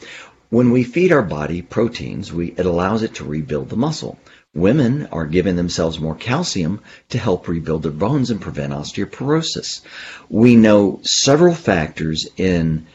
when 0.50 0.70
we 0.70 0.82
feed 0.84 1.12
our 1.12 1.22
body 1.38 1.60
proteins, 1.62 2.32
we, 2.32 2.44
it 2.60 2.66
allows 2.66 3.02
it 3.02 3.14
to 3.16 3.24
rebuild 3.24 3.68
the 3.68 3.76
muscle. 3.76 4.16
Women 4.54 5.06
are 5.16 5.26
giving 5.36 5.56
themselves 5.56 5.98
more 6.00 6.14
calcium 6.14 6.80
to 7.10 7.18
help 7.18 7.48
rebuild 7.48 7.82
their 7.82 7.92
bones 8.06 8.30
and 8.30 8.40
prevent 8.40 8.72
osteoporosis. 8.72 9.82
We 10.28 10.56
know 10.56 11.00
several 11.02 11.54
factors 11.54 12.28
in 12.36 12.86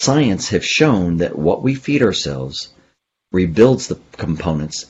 science 0.00 0.48
have 0.50 0.64
shown 0.64 1.18
that 1.18 1.36
what 1.38 1.62
we 1.62 1.74
feed 1.74 2.02
ourselves 2.02 2.72
rebuilds 3.32 3.88
the 3.88 3.98
components 4.16 4.86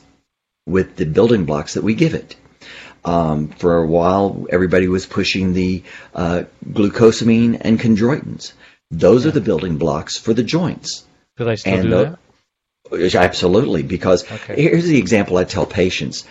with 0.65 0.95
the 0.95 1.05
building 1.05 1.45
blocks 1.45 1.73
that 1.73 1.83
we 1.83 1.95
give 1.95 2.13
it. 2.13 2.35
Um, 3.03 3.47
for 3.47 3.77
a 3.77 3.87
while, 3.87 4.45
everybody 4.49 4.87
was 4.87 5.05
pushing 5.05 5.53
the 5.53 5.83
uh, 6.13 6.43
glucosamine 6.69 7.57
and 7.61 7.79
chondroitins. 7.79 8.53
Those 8.91 9.25
are 9.25 9.31
the 9.31 9.41
building 9.41 9.77
blocks 9.77 10.17
for 10.17 10.33
the 10.33 10.43
joints. 10.43 11.05
Did 11.37 11.47
I 11.47 11.55
still 11.55 11.73
and 11.73 11.83
do 11.83 11.89
the- 11.89 11.95
that? 12.03 13.15
Absolutely, 13.15 13.83
because 13.83 14.29
Okay. 14.29 14.61
here's 14.61 14.85
the 14.85 14.97
example 14.97 15.37
I 15.37 15.45
tell 15.45 15.65
patients. 15.65 16.25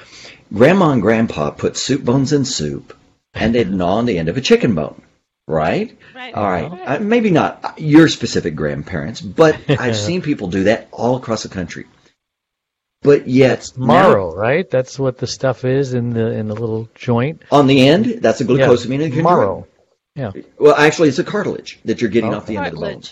Grandma 0.53 0.91
and 0.91 1.01
grandpa 1.01 1.51
put 1.51 1.77
soup 1.77 2.05
bones 2.05 2.33
in 2.33 2.45
soup 2.45 2.95
and 3.33 3.55
they'd 3.55 3.71
gnaw 3.71 3.97
on 3.97 4.07
the 4.07 4.19
end 4.19 4.29
of 4.29 4.37
a 4.37 4.41
chicken 4.43 4.75
bone, 4.75 5.01
right? 5.47 5.97
Right. 6.15 6.35
All 6.35 6.51
right. 6.51 6.71
Uh, 6.85 6.99
maybe 7.01 7.31
not 7.31 7.75
your 7.79 8.09
specific 8.09 8.57
grandparents, 8.57 9.21
but 9.23 9.59
I've 9.71 9.97
seen 9.97 10.21
people 10.23 10.49
do 10.49 10.65
that 10.65 10.89
all 10.93 11.17
across 11.17 11.45
the 11.45 11.49
country. 11.49 11.87
But 13.03 13.29
yet, 13.29 13.67
now- 13.77 13.87
Marrow, 13.87 14.35
right? 14.35 14.69
That's 14.69 14.99
what 14.99 15.17
the 15.19 15.27
stuff 15.27 15.65
is 15.65 15.95
in 15.95 16.11
the 16.11 16.33
in 16.33 16.49
the 16.49 16.55
little 16.55 16.89
joint. 16.95 17.43
on 17.51 17.67
the 17.67 17.89
end, 17.89 18.19
that's 18.21 18.41
a 18.41 18.45
glucosamine 18.45 19.03
and 19.05 19.13
chondroitin. 19.15 19.23
marrow. 19.25 19.67
Well, 20.59 20.75
actually, 20.77 21.09
it's 21.09 21.19
a 21.19 21.25
cartilage 21.25 21.79
that 21.87 22.01
you're 22.03 22.11
getting 22.11 22.35
Oh. 22.35 22.37
off 22.37 22.47
the 22.47 22.59
end 22.59 22.67
of 22.67 22.75
the 22.75 22.81
bone. 22.81 23.03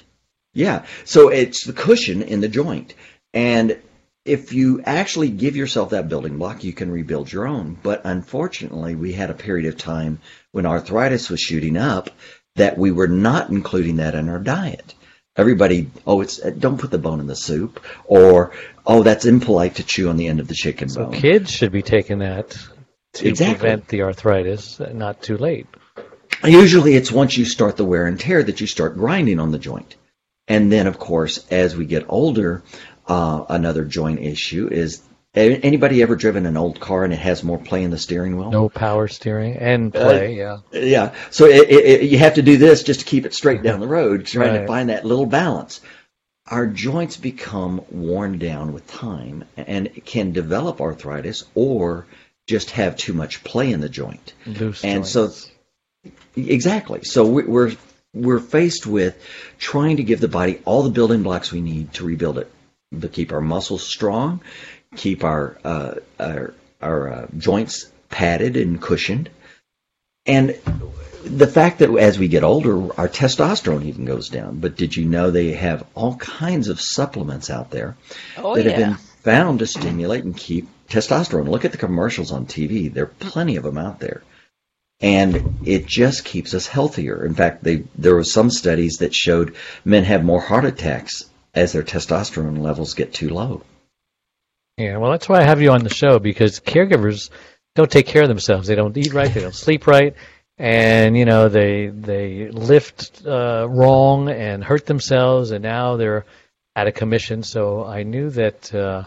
Yeah. 0.52 0.84
So 1.04 1.28
it's 1.30 1.64
the 1.64 1.72
cushion 1.72 2.22
in 2.22 2.40
the 2.40 2.48
joint. 2.48 2.92
And 3.32 3.78
if 4.26 4.52
you 4.52 4.82
actually 4.84 5.30
give 5.30 5.56
yourself 5.56 5.90
that 5.90 6.08
building 6.10 6.36
block, 6.36 6.64
you 6.64 6.74
can 6.74 6.90
rebuild 6.90 7.32
your 7.32 7.46
own. 7.46 7.78
But 7.82 8.02
unfortunately, 8.04 8.94
we 8.94 9.12
had 9.12 9.30
a 9.30 9.34
period 9.34 9.66
of 9.72 9.78
time 9.78 10.20
when 10.52 10.66
arthritis 10.66 11.30
was 11.30 11.40
shooting 11.40 11.78
up 11.78 12.10
that 12.56 12.76
we 12.76 12.90
were 12.90 13.08
not 13.08 13.48
including 13.48 13.96
that 13.96 14.14
in 14.14 14.28
our 14.28 14.40
diet. 14.40 14.92
Everybody, 15.38 15.88
oh, 16.04 16.20
it's 16.20 16.38
don't 16.38 16.78
put 16.78 16.90
the 16.90 16.98
bone 16.98 17.20
in 17.20 17.28
the 17.28 17.36
soup, 17.36 17.80
or 18.04 18.52
oh, 18.84 19.04
that's 19.04 19.24
impolite 19.24 19.76
to 19.76 19.84
chew 19.84 20.08
on 20.10 20.16
the 20.16 20.26
end 20.26 20.40
of 20.40 20.48
the 20.48 20.54
chicken 20.54 20.88
So 20.88 21.04
bone. 21.04 21.12
kids 21.12 21.50
should 21.52 21.70
be 21.70 21.80
taking 21.82 22.18
that 22.18 22.50
to 23.14 23.28
Exactly. 23.28 23.56
prevent 23.58 23.88
the 23.88 24.02
arthritis. 24.02 24.80
uh, 24.80 24.90
Not 24.92 25.22
too 25.22 25.36
late. 25.38 25.66
Usually 26.44 26.94
it's 26.94 27.10
once 27.12 27.36
you 27.36 27.44
start 27.44 27.76
the 27.76 27.84
wear 27.84 28.06
and 28.06 28.18
tear 28.18 28.42
that 28.42 28.60
you 28.60 28.66
start 28.66 28.96
grinding 28.96 29.38
on 29.40 29.50
the 29.52 29.58
joint. 29.58 29.94
And 30.48 30.72
then, 30.72 30.86
of 30.86 30.98
course, 30.98 31.46
as 31.50 31.76
we 31.76 31.84
get 31.86 32.06
older, 32.08 32.62
uh, 33.06 33.44
another 33.48 33.84
joint 33.84 34.20
issue 34.20 34.68
is 34.68 35.02
anybody 35.34 36.02
ever 36.02 36.16
driven 36.16 36.46
an 36.46 36.56
old 36.56 36.80
car 36.80 37.04
and 37.04 37.12
it 37.12 37.18
has 37.18 37.42
more 37.44 37.58
play 37.58 37.82
in 37.82 37.90
the 37.90 37.98
steering 37.98 38.36
wheel? 38.36 38.50
No 38.50 38.68
power 38.68 39.08
steering 39.08 39.56
and 39.56 39.94
uh, 39.94 40.04
play. 40.04 40.34
yeah. 40.34 40.58
Yeah. 40.72 41.14
So 41.30 41.46
it, 41.46 41.70
it, 41.70 42.02
you 42.02 42.18
have 42.18 42.34
to 42.34 42.42
do 42.42 42.56
this 42.56 42.82
just 42.82 43.00
to 43.00 43.06
keep 43.06 43.26
it 43.26 43.34
straight 43.34 43.62
down 43.62 43.74
mm-hmm. 43.74 43.82
the 43.82 43.88
road, 43.88 44.26
trying 44.26 44.60
to 44.60 44.66
find 44.66 44.88
that 44.88 45.04
little 45.04 45.26
balance. 45.26 45.80
Our 46.46 46.66
joints 46.66 47.16
become 47.18 47.82
worn 47.90 48.38
down 48.38 48.72
with 48.72 48.86
time 48.86 49.44
and 49.56 49.90
can 50.06 50.32
develop 50.32 50.80
arthritis 50.80 51.44
or 51.54 52.06
just 52.46 52.70
have 52.70 52.96
too 52.96 53.12
much 53.12 53.44
play 53.44 53.70
in 53.70 53.80
the 53.80 53.90
joint. 53.90 54.32
Loose 54.46 54.82
And 54.82 55.04
joints. 55.04 55.10
so 55.10 55.30
Exactly. 56.36 57.04
So 57.04 57.26
we- 57.26 57.44
we're 57.44 57.72
we're 58.14 58.40
faced 58.40 58.86
with 58.86 59.22
trying 59.58 59.98
to 59.98 60.02
give 60.02 60.20
the 60.20 60.28
body 60.28 60.60
all 60.64 60.82
the 60.82 60.90
building 60.90 61.22
blocks 61.22 61.52
we 61.52 61.60
need 61.60 61.92
to 61.92 62.04
rebuild 62.04 62.38
it, 62.38 62.50
to 62.98 63.08
keep 63.08 63.32
our 63.32 63.42
muscles 63.42 63.86
strong, 63.86 64.40
keep 64.96 65.24
our 65.24 65.58
uh, 65.64 65.94
our, 66.18 66.54
our 66.80 67.12
uh, 67.12 67.26
joints 67.36 67.90
padded 68.08 68.56
and 68.56 68.80
cushioned, 68.80 69.30
and 70.26 70.58
the 71.24 71.46
fact 71.46 71.80
that 71.80 71.90
as 71.96 72.18
we 72.18 72.28
get 72.28 72.44
older, 72.44 72.92
our 72.98 73.08
testosterone 73.08 73.84
even 73.84 74.04
goes 74.04 74.28
down. 74.28 74.60
But 74.60 74.76
did 74.76 74.96
you 74.96 75.04
know 75.04 75.30
they 75.30 75.52
have 75.52 75.84
all 75.94 76.16
kinds 76.16 76.68
of 76.68 76.80
supplements 76.80 77.50
out 77.50 77.70
there 77.70 77.96
Oh, 78.36 78.54
that 78.54 78.64
yeah. 78.64 78.70
have 78.70 78.78
been 78.78 78.94
found 79.22 79.58
to 79.58 79.66
stimulate 79.66 80.24
and 80.24 80.36
keep 80.36 80.68
testosterone. 80.88 81.48
Look 81.48 81.64
at 81.64 81.72
the 81.72 81.78
commercials 81.78 82.32
on 82.32 82.46
TV. 82.46 82.92
There 82.92 83.04
are 83.04 83.14
plenty 83.20 83.56
of 83.56 83.64
them 83.64 83.76
out 83.78 84.00
there. 84.00 84.22
And 85.00 85.58
it 85.64 85.86
just 85.86 86.24
keeps 86.24 86.54
us 86.54 86.66
healthier. 86.66 87.24
In 87.24 87.34
fact, 87.34 87.62
they, 87.62 87.84
there 87.96 88.14
were 88.14 88.24
some 88.24 88.50
studies 88.50 88.98
that 88.98 89.14
showed 89.14 89.54
men 89.84 90.04
have 90.04 90.24
more 90.24 90.40
heart 90.40 90.64
attacks 90.64 91.24
as 91.54 91.72
their 91.72 91.84
testosterone 91.84 92.58
levels 92.58 92.94
get 92.94 93.12
too 93.12 93.28
low. 93.28 93.62
Yeah, 94.78 94.98
well, 94.98 95.10
that's 95.10 95.28
why 95.28 95.40
I 95.40 95.42
have 95.42 95.60
you 95.60 95.72
on 95.72 95.82
the 95.82 95.92
show 95.92 96.20
because 96.20 96.60
caregivers 96.60 97.30
don't 97.74 97.90
take 97.90 98.06
care 98.06 98.22
of 98.22 98.28
themselves. 98.28 98.68
They 98.68 98.76
don't 98.76 98.96
eat 98.96 99.12
right. 99.12 99.32
They 99.32 99.40
don't 99.40 99.54
sleep 99.54 99.88
right, 99.88 100.14
and 100.56 101.18
you 101.18 101.24
know 101.24 101.48
they 101.48 101.88
they 101.88 102.48
lift 102.48 103.26
uh, 103.26 103.66
wrong 103.68 104.28
and 104.28 104.62
hurt 104.62 104.86
themselves, 104.86 105.50
and 105.50 105.64
now 105.64 105.96
they're 105.96 106.26
out 106.76 106.86
of 106.86 106.94
commission. 106.94 107.42
So 107.42 107.84
I 107.84 108.04
knew 108.04 108.30
that 108.30 108.72
uh, 108.72 109.04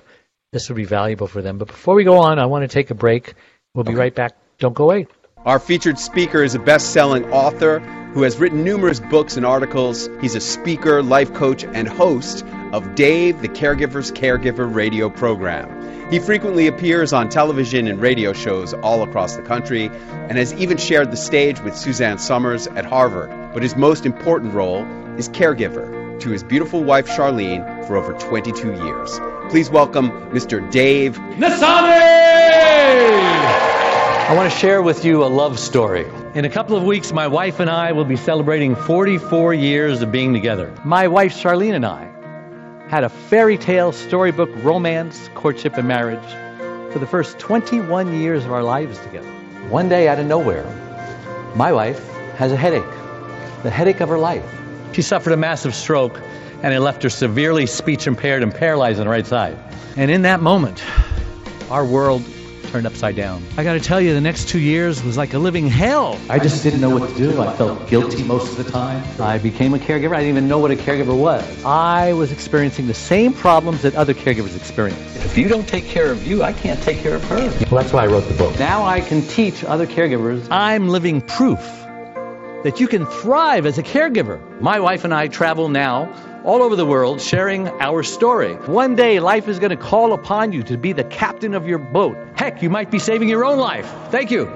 this 0.52 0.68
would 0.68 0.76
be 0.76 0.84
valuable 0.84 1.28
for 1.28 1.42
them. 1.42 1.58
But 1.58 1.70
before 1.70 1.96
we 1.96 2.04
go 2.04 2.18
on, 2.18 2.38
I 2.38 2.48
want 2.48 2.64
to 2.64 2.68
take 2.68 2.92
a 2.92 2.96
break. 2.96 3.36
We'll 3.74 3.86
be 3.86 3.96
right 3.96 4.14
back. 4.14 4.36
Don't 4.60 4.76
go 4.76 4.84
away. 4.84 5.08
Our 5.46 5.58
featured 5.58 5.98
speaker 5.98 6.44
is 6.44 6.54
a 6.54 6.60
best 6.60 6.92
selling 6.92 7.32
author 7.32 7.80
who 8.14 8.24
has 8.24 8.38
written 8.38 8.66
numerous 8.66 9.00
books 9.00 9.38
and 9.38 9.46
articles. 9.46 10.10
He's 10.20 10.36
a 10.36 10.42
speaker, 10.42 11.02
life 11.02 11.34
coach, 11.34 11.64
and 11.64 11.88
host 11.88 12.46
of 12.74 12.96
Dave 12.96 13.42
the 13.42 13.50
Caregiver's 13.50 14.12
Caregiver 14.12 14.74
radio 14.74 15.10
program. 15.10 16.10
He 16.10 16.20
frequently 16.20 16.68
appears 16.68 17.14
on 17.14 17.30
television 17.30 17.88
and 17.88 18.00
radio 18.00 18.34
shows 18.34 18.74
all 18.76 19.04
across 19.04 19.36
the 19.36 19.42
country 19.42 19.86
and 19.86 20.38
has 20.38 20.54
even 20.54 20.78
shared 20.78 21.12
the 21.12 21.18
stage 21.18 21.60
with 21.62 21.76
Suzanne 21.76 22.18
Somers 22.18 22.68
at 22.68 22.86
Harvard. 22.86 23.30
But 23.54 23.64
his 23.64 23.76
most 23.76 24.06
important 24.06 24.54
role 24.54 24.86
is 25.18 25.30
caregiver 25.30 26.20
to 26.22 26.30
his 26.30 26.44
beautiful 26.44 26.84
wife 26.84 27.08
Charlene 27.08 27.86
for 27.88 27.98
over 27.98 28.14
22 28.14 28.74
years. 28.74 29.20
Please 29.50 29.70
welcome 29.70 30.12
Mr. 30.32 30.70
Dave 30.72 31.16
Nassaney! 31.16 31.92
I 34.30 34.34
want 34.34 34.52
to 34.52 34.58
share 34.60 34.82
with 34.82 35.04
you 35.04 35.24
a 35.24 35.26
love 35.26 35.60
story. 35.60 36.06
In 36.36 36.46
a 36.46 36.50
couple 36.50 36.78
of 36.78 36.84
weeks, 36.84 37.12
my 37.12 37.28
wife 37.28 37.60
and 37.60 37.70
I 37.70 37.92
will 37.92 38.06
be 38.06 38.16
celebrating 38.16 38.76
44 38.76 39.54
years 39.54 40.02
of 40.02 40.12
being 40.12 40.34
together. 40.34 40.74
My 40.86 41.10
wife 41.10 41.34
Charlene 41.34 41.74
and 41.74 41.86
I 41.86 42.11
had 42.92 43.06
a 43.06 43.10
fairy 43.10 43.58
tale 43.58 43.94
storybook 43.94 44.50
romance, 44.56 45.30
courtship, 45.34 45.78
and 45.78 45.88
marriage 45.88 46.20
for 46.92 47.00
the 47.00 47.08
first 47.08 47.40
21 47.40 48.20
years 48.20 48.44
of 48.44 48.52
our 48.52 48.64
lives 48.64 49.00
together. 49.00 49.30
One 49.70 49.88
day, 49.88 50.10
out 50.10 50.20
of 50.20 50.26
nowhere, 50.26 50.66
my 51.56 51.72
wife 51.72 52.06
has 52.36 52.52
a 52.52 52.58
headache, 52.58 52.84
the 53.64 53.70
headache 53.70 54.02
of 54.02 54.10
her 54.10 54.18
life. 54.18 54.44
She 54.92 55.02
suffered 55.02 55.32
a 55.32 55.38
massive 55.38 55.74
stroke, 55.74 56.20
and 56.64 56.74
it 56.74 56.82
left 56.82 57.02
her 57.04 57.10
severely 57.10 57.66
speech 57.66 58.08
impaired 58.08 58.44
and 58.44 58.54
paralyzed 58.54 59.00
on 59.00 59.06
the 59.06 59.10
right 59.10 59.26
side. 59.26 59.58
And 59.96 60.12
in 60.12 60.24
that 60.24 60.42
moment, 60.42 60.84
our 61.70 61.86
world 61.86 62.26
turned 62.72 62.88
upside 62.88 63.16
down. 63.16 63.44
I 63.58 63.64
got 63.64 63.74
to 63.74 63.80
tell 63.80 64.00
you, 64.00 64.14
the 64.14 64.22
next 64.22 64.48
two 64.48 64.60
years 64.60 65.04
was 65.04 65.18
like 65.18 65.34
a 65.34 65.40
living 65.40 65.68
hell. 65.68 66.20
I 66.30 66.40
just 66.40 66.64
didn't 66.64 66.80
know 66.80 66.98
what 66.98 67.10
to 67.10 67.16
do. 67.16 67.42
I 67.42 67.54
felt 67.56 67.88
guilty 67.90 68.24
most 68.24 68.58
of 68.58 68.64
the 68.64 68.72
time. 68.72 69.04
I 69.20 69.38
became 69.38 69.74
a 69.74 69.78
caregiver. 69.78 70.16
I 70.16 70.22
didn't 70.22 70.30
even 70.30 70.48
know 70.48 70.60
what 70.60 70.72
a 70.72 70.76
caregiver 70.76 71.18
was. 71.18 71.66
I 71.66 72.14
was 72.14 72.32
experiencing 72.32 72.88
the 72.88 72.94
same 72.94 73.34
problems 73.34 73.82
that 73.82 73.96
other 73.96 74.14
caregivers 74.14 74.56
experience. 74.56 75.00
If 75.18 75.38
you 75.38 75.50
don't 75.50 75.68
take 75.68 75.86
care 75.86 76.12
of 76.12 76.26
you, 76.26 76.44
I 76.44 76.54
can't 76.54 76.82
take 76.82 77.00
care 77.00 77.16
of 77.16 77.24
her. 77.26 77.36
Well, 77.70 77.82
that's 77.82 77.92
why 77.92 78.06
I 78.06 78.08
wrote 78.08 78.28
the 78.28 78.36
book. 78.36 78.58
Now 78.58 78.84
I 78.84 79.02
can 79.02 79.22
teach 79.28 79.64
other 79.66 79.86
caregivers. 79.86 80.48
I'm 80.50 80.88
living 80.88 81.22
proof 81.22 81.60
that 82.64 82.80
you 82.80 82.88
can 82.88 83.06
thrive 83.06 83.66
as 83.66 83.78
a 83.78 83.84
caregiver. 83.84 84.40
My 84.62 84.80
wife 84.80 85.04
and 85.04 85.14
I 85.14 85.28
travel 85.28 85.68
now 85.68 86.06
all 86.44 86.64
over 86.64 86.76
the 86.76 86.86
world 86.86 87.22
sharing 87.22 87.68
our 87.80 88.04
story. 88.04 88.54
One 88.56 88.96
day, 88.96 89.20
life 89.20 89.48
is 89.48 89.60
going 89.60 89.70
to 89.70 89.76
call 89.76 90.14
upon 90.14 90.52
you 90.52 90.64
to 90.64 90.78
be 90.78 90.94
the 90.94 91.04
captain 91.04 91.54
of 91.54 91.68
your 91.68 91.78
boat. 91.78 92.18
Heck, 92.36 92.62
you 92.62 92.70
might 92.70 92.90
be 92.90 93.00
saving 93.00 93.30
your 93.30 93.46
own 93.46 93.60
life. 93.60 93.92
Thank 94.10 94.32
you. 94.32 94.48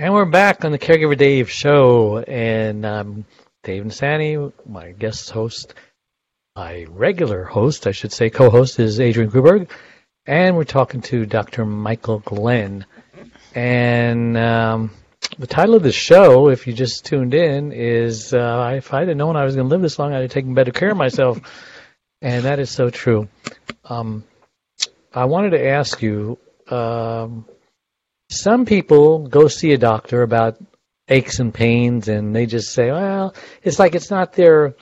And 0.00 0.14
we're 0.14 0.26
back 0.26 0.64
on 0.64 0.70
the 0.70 0.78
Caregiver 0.78 1.18
Dave 1.18 1.50
show, 1.50 2.18
and 2.18 2.86
um, 2.86 3.24
Dave 3.64 3.82
Nassaney, 3.82 4.52
my 4.64 4.92
guest 4.92 5.30
host, 5.30 5.74
my 6.54 6.86
regular 6.88 7.42
host, 7.42 7.88
I 7.88 7.90
should 7.90 8.12
say, 8.12 8.30
co-host 8.30 8.78
is 8.78 9.00
Adrian 9.00 9.28
Gruberg, 9.28 9.68
and 10.24 10.56
we're 10.56 10.62
talking 10.62 11.00
to 11.02 11.26
Dr. 11.26 11.66
Michael 11.66 12.20
Glenn. 12.20 12.86
And 13.54 14.36
um, 14.36 14.90
the 15.38 15.46
title 15.46 15.74
of 15.74 15.82
the 15.82 15.92
show, 15.92 16.48
if 16.48 16.66
you 16.66 16.72
just 16.72 17.04
tuned 17.04 17.34
in, 17.34 17.72
is 17.72 18.32
uh, 18.32 18.74
If 18.76 18.92
I'd 18.92 19.08
have 19.08 19.16
known 19.16 19.36
I 19.36 19.44
was 19.44 19.56
going 19.56 19.68
to 19.68 19.70
live 19.70 19.82
this 19.82 19.98
long, 19.98 20.12
I'd 20.12 20.22
have 20.22 20.30
taken 20.30 20.54
better 20.54 20.72
care 20.72 20.90
of 20.90 20.96
myself. 20.96 21.40
And 22.20 22.44
that 22.44 22.58
is 22.58 22.70
so 22.70 22.90
true. 22.90 23.28
Um, 23.84 24.24
I 25.12 25.24
wanted 25.24 25.50
to 25.50 25.66
ask 25.66 26.02
you 26.02 26.38
um, 26.68 27.46
some 28.30 28.66
people 28.66 29.26
go 29.28 29.48
see 29.48 29.72
a 29.72 29.78
doctor 29.78 30.22
about 30.22 30.58
aches 31.08 31.38
and 31.38 31.54
pains, 31.54 32.08
and 32.08 32.34
they 32.34 32.46
just 32.46 32.72
say, 32.72 32.90
well, 32.90 33.34
it's 33.62 33.78
like 33.78 33.94
it's 33.94 34.10
not 34.10 34.32
their 34.34 34.74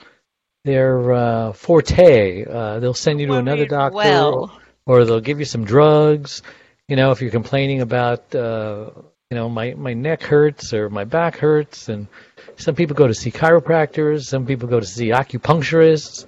their 0.65 1.13
uh, 1.13 1.53
forte. 1.53 2.45
Uh, 2.45 2.79
they'll 2.79 2.93
send 2.93 3.21
you 3.21 3.27
to 3.27 3.33
another 3.35 3.65
doctor, 3.65 3.95
well. 3.95 4.59
or 4.85 5.05
they'll 5.05 5.21
give 5.21 5.39
you 5.39 5.45
some 5.45 5.63
drugs. 5.63 6.41
You 6.87 6.95
know, 6.95 7.11
if 7.11 7.21
you're 7.21 7.31
complaining 7.31 7.81
about, 7.81 8.33
uh, 8.33 8.91
you 9.29 9.35
know, 9.35 9.49
my 9.49 9.73
my 9.73 9.93
neck 9.93 10.23
hurts 10.23 10.73
or 10.73 10.89
my 10.89 11.03
back 11.03 11.37
hurts, 11.37 11.89
and 11.89 12.07
some 12.55 12.75
people 12.75 12.95
go 12.95 13.07
to 13.07 13.13
see 13.13 13.29
chiropractors, 13.29 14.25
some 14.25 14.45
people 14.45 14.69
go 14.69 14.79
to 14.79 14.85
see 14.85 15.09
acupuncturists. 15.09 16.25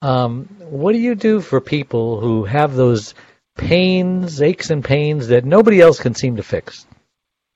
Um, 0.00 0.46
what 0.58 0.92
do 0.92 0.98
you 0.98 1.14
do 1.14 1.40
for 1.40 1.60
people 1.60 2.18
who 2.20 2.44
have 2.44 2.74
those 2.74 3.14
pains, 3.56 4.42
aches, 4.42 4.70
and 4.70 4.84
pains 4.84 5.28
that 5.28 5.44
nobody 5.44 5.80
else 5.80 6.00
can 6.00 6.14
seem 6.14 6.36
to 6.36 6.42
fix? 6.42 6.86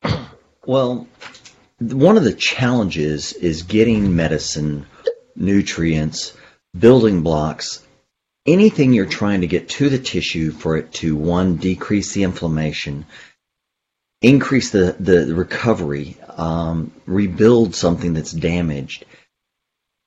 Well, 0.68 1.06
one 1.78 2.16
of 2.16 2.24
the 2.24 2.34
challenges 2.34 3.32
is 3.32 3.62
getting 3.62 4.16
medicine, 4.16 4.84
nutrients, 5.36 6.36
building 6.76 7.22
blocks, 7.22 7.85
anything 8.46 8.92
you're 8.92 9.06
trying 9.06 9.40
to 9.40 9.46
get 9.46 9.68
to 9.70 9.88
the 9.88 9.98
tissue 9.98 10.50
for 10.50 10.76
it 10.76 10.92
to, 10.94 11.16
one, 11.16 11.56
decrease 11.56 12.12
the 12.12 12.22
inflammation, 12.22 13.06
increase 14.22 14.70
the, 14.70 14.96
the 14.98 15.34
recovery, 15.34 16.16
um, 16.36 16.92
rebuild 17.06 17.74
something 17.74 18.14
that's 18.14 18.32
damaged, 18.32 19.04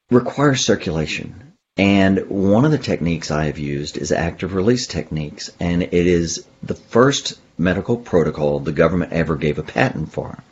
requires 0.10 0.66
circulation. 0.66 1.54
And 1.78 2.30
one 2.30 2.66
of 2.66 2.72
the 2.72 2.78
techniques 2.78 3.32
I 3.32 3.46
have 3.46 3.60
used 3.60 3.98
is 3.98 4.12
active 4.12 4.54
release 4.54 4.88
techniques, 4.88 5.50
and 5.60 5.84
it 5.84 5.94
is 5.94 6.46
the 6.62 6.76
first 6.76 7.40
medical 7.58 7.96
protocol 7.96 8.60
the 8.60 8.72
government 8.72 9.14
ever 9.14 9.36
gave 9.36 9.60
a 9.60 9.64
patent 9.64 10.12
for. 10.12 10.44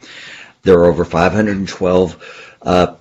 There 0.63 0.79
are 0.79 0.85
over 0.85 1.05
512 1.05 2.55
uh, 2.61 2.95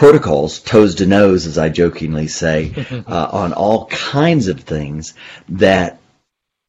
protocols, 0.00 0.60
toes 0.60 0.94
to 0.94 1.04
nose, 1.04 1.46
as 1.46 1.58
I 1.58 1.68
jokingly 1.68 2.26
say, 2.26 2.72
uh, 3.06 3.28
on 3.32 3.52
all 3.52 3.84
kinds 3.84 4.48
of 4.48 4.60
things 4.60 5.12
that 5.50 6.00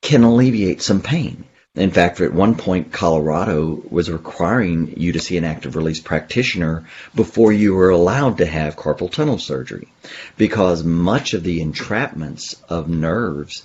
can 0.01 0.23
alleviate 0.23 0.81
some 0.81 1.01
pain. 1.01 1.45
In 1.73 1.91
fact, 1.91 2.19
at 2.19 2.33
one 2.33 2.55
point, 2.55 2.91
Colorado 2.91 3.81
was 3.89 4.11
requiring 4.11 4.95
you 4.97 5.13
to 5.13 5.21
see 5.21 5.37
an 5.37 5.45
active 5.45 5.77
release 5.77 6.01
practitioner 6.01 6.89
before 7.15 7.53
you 7.53 7.73
were 7.73 7.91
allowed 7.91 8.39
to 8.39 8.45
have 8.45 8.75
carpal 8.75 9.09
tunnel 9.09 9.37
surgery 9.37 9.87
because 10.35 10.83
much 10.83 11.33
of 11.33 11.43
the 11.43 11.61
entrapments 11.61 12.61
of 12.67 12.89
nerves 12.89 13.63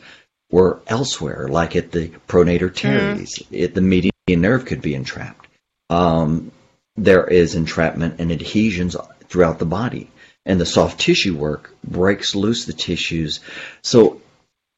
were 0.48 0.81
elsewhere, 0.87 1.48
like 1.48 1.74
at 1.74 1.90
the 1.90 2.11
pronator 2.29 2.72
teres. 2.72 3.42
At 3.52 3.74
the 3.74 3.81
median 3.81 4.12
nerve 4.29 4.64
could 4.64 4.81
be 4.81 4.94
entrapped. 4.94 5.48
Um, 5.90 6.52
there 6.96 7.26
is 7.26 7.57
entrapment 7.57 8.20
and 8.20 8.31
adhesions 8.31 8.94
throughout 9.37 9.59
the 9.59 9.66
body. 9.66 10.09
And 10.46 10.59
the 10.59 10.64
soft 10.64 10.99
tissue 10.99 11.37
work 11.37 11.75
breaks 11.85 12.35
loose 12.35 12.64
the 12.64 12.72
tissues. 12.72 13.40
So 13.83 14.22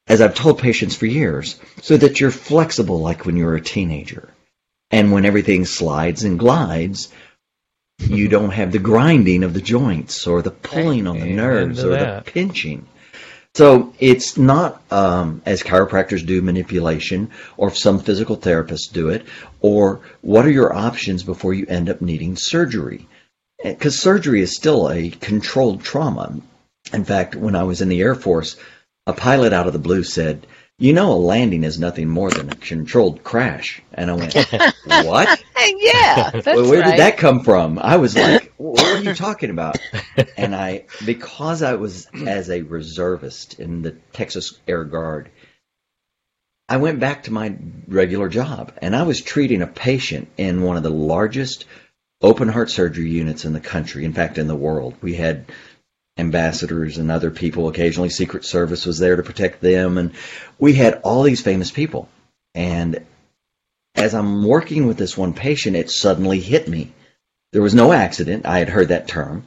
as 0.05 0.19
I've 0.19 0.35
told 0.35 0.59
patients 0.59 0.97
for 0.97 1.05
years, 1.05 1.57
so 1.81 1.95
that 1.95 2.19
you're 2.19 2.31
flexible 2.31 2.99
like 2.99 3.25
when 3.25 3.37
you're 3.37 3.55
a 3.55 3.61
teenager. 3.61 4.27
And 4.91 5.13
when 5.13 5.25
everything 5.25 5.63
slides 5.63 6.25
and 6.25 6.37
glides, 6.37 7.07
you 7.99 8.27
don't 8.27 8.49
have 8.49 8.73
the 8.73 8.79
grinding 8.79 9.43
of 9.43 9.53
the 9.53 9.61
joints 9.61 10.27
or 10.27 10.41
the 10.41 10.51
pulling 10.51 11.07
on 11.07 11.19
the 11.19 11.33
nerves 11.33 11.85
or 11.85 11.91
the 11.91 12.23
pinching. 12.25 12.85
So 13.55 13.93
it's 13.97 14.37
not 14.37 14.81
um, 14.91 15.41
as 15.45 15.63
chiropractors 15.63 16.25
do 16.25 16.41
manipulation, 16.41 17.31
or 17.55 17.69
if 17.69 17.77
some 17.77 17.99
physical 17.99 18.35
therapists 18.35 18.91
do 18.91 19.09
it, 19.09 19.25
or 19.61 20.01
what 20.21 20.45
are 20.45 20.51
your 20.51 20.73
options 20.73 21.23
before 21.23 21.53
you 21.53 21.65
end 21.67 21.89
up 21.89 22.01
needing 22.01 22.35
surgery? 22.35 23.07
Because 23.63 23.99
surgery 23.99 24.41
is 24.41 24.55
still 24.55 24.89
a 24.89 25.09
controlled 25.09 25.83
trauma. 25.83 26.39
In 26.93 27.03
fact, 27.03 27.35
when 27.35 27.55
I 27.55 27.63
was 27.63 27.81
in 27.81 27.89
the 27.89 28.01
Air 28.01 28.15
Force, 28.15 28.55
a 29.05 29.13
pilot 29.13 29.53
out 29.53 29.67
of 29.67 29.73
the 29.73 29.79
blue 29.79 30.03
said, 30.03 30.47
You 30.77 30.93
know, 30.93 31.11
a 31.11 31.15
landing 31.15 31.63
is 31.63 31.79
nothing 31.79 32.07
more 32.07 32.31
than 32.31 32.49
a 32.49 32.55
controlled 32.55 33.23
crash. 33.23 33.81
And 33.93 34.09
I 34.09 34.13
went, 34.13 34.33
What? 34.85 35.43
yeah, 35.77 36.31
that's 36.31 36.45
well, 36.45 36.69
where 36.69 36.81
right. 36.81 36.91
did 36.91 36.99
that 36.99 37.17
come 37.17 37.43
from? 37.43 37.79
I 37.79 37.97
was 37.97 38.15
like, 38.15 38.53
what 38.57 38.83
are 38.83 39.01
you 39.01 39.13
talking 39.13 39.49
about? 39.49 39.77
And 40.37 40.55
I, 40.55 40.85
because 41.05 41.61
I 41.61 41.75
was 41.75 42.07
as 42.25 42.49
a 42.49 42.61
reservist 42.61 43.59
in 43.59 43.81
the 43.81 43.91
Texas 44.13 44.57
Air 44.67 44.83
Guard, 44.83 45.29
I 46.67 46.77
went 46.77 46.99
back 46.99 47.23
to 47.23 47.33
my 47.33 47.57
regular 47.87 48.29
job 48.29 48.73
and 48.81 48.95
I 48.95 49.03
was 49.03 49.21
treating 49.21 49.61
a 49.61 49.67
patient 49.67 50.29
in 50.37 50.61
one 50.61 50.77
of 50.77 50.83
the 50.83 50.89
largest 50.89 51.65
open 52.21 52.47
heart 52.47 52.69
surgery 52.69 53.09
units 53.09 53.45
in 53.45 53.53
the 53.53 53.59
country, 53.59 54.05
in 54.05 54.13
fact, 54.13 54.37
in 54.37 54.47
the 54.47 54.55
world. 54.55 54.95
We 55.01 55.15
had 55.15 55.45
ambassadors 56.17 56.97
and 56.97 57.09
other 57.09 57.31
people. 57.31 57.69
Occasionally, 57.69 58.09
Secret 58.09 58.45
Service 58.45 58.85
was 58.85 58.99
there 58.99 59.15
to 59.15 59.23
protect 59.23 59.61
them. 59.61 59.97
And 59.97 60.11
we 60.57 60.73
had 60.73 61.01
all 61.03 61.23
these 61.23 61.41
famous 61.41 61.71
people. 61.71 62.09
And 62.53 63.05
as 63.95 64.13
I'm 64.13 64.45
working 64.45 64.87
with 64.87 64.97
this 64.97 65.17
one 65.17 65.33
patient, 65.33 65.75
it 65.75 65.89
suddenly 65.89 66.39
hit 66.39 66.67
me. 66.67 66.91
There 67.51 67.61
was 67.61 67.73
no 67.73 67.91
accident. 67.91 68.45
I 68.45 68.59
had 68.59 68.69
heard 68.69 68.89
that 68.89 69.07
term. 69.07 69.45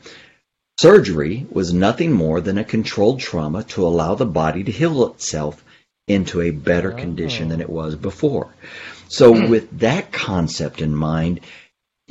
Surgery 0.81 1.47
was 1.51 1.73
nothing 1.73 2.13
more 2.13 2.41
than 2.41 2.59
a 2.59 2.65
controlled 2.65 3.21
trauma 3.21 3.63
to 3.65 3.87
allow 3.87 4.15
the 4.15 4.27
body 4.27 4.65
to 4.65 4.73
heal 4.73 5.07
itself 5.07 5.63
into 6.09 6.41
a 6.41 6.51
better 6.51 6.91
condition 6.91 7.49
than 7.49 7.61
it 7.61 7.69
oh. 7.69 7.73
was 7.73 7.95
before. 7.95 8.53
So, 9.09 9.47
with 9.47 9.81
that 9.81 10.11
concept 10.11 10.81
in 10.81 10.97
mind, 10.97 11.41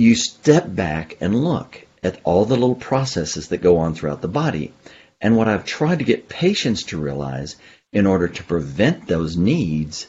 you 0.01 0.15
step 0.15 0.65
back 0.67 1.15
and 1.21 1.43
look 1.43 1.85
at 2.01 2.19
all 2.23 2.45
the 2.45 2.55
little 2.55 2.75
processes 2.75 3.49
that 3.49 3.61
go 3.61 3.77
on 3.77 3.93
throughout 3.93 4.21
the 4.21 4.27
body. 4.27 4.73
And 5.21 5.37
what 5.37 5.47
I've 5.47 5.65
tried 5.65 5.99
to 5.99 6.05
get 6.05 6.27
patients 6.27 6.83
to 6.85 6.99
realize 6.99 7.55
in 7.93 8.07
order 8.07 8.27
to 8.27 8.43
prevent 8.43 9.07
those 9.07 9.37
needs, 9.37 10.07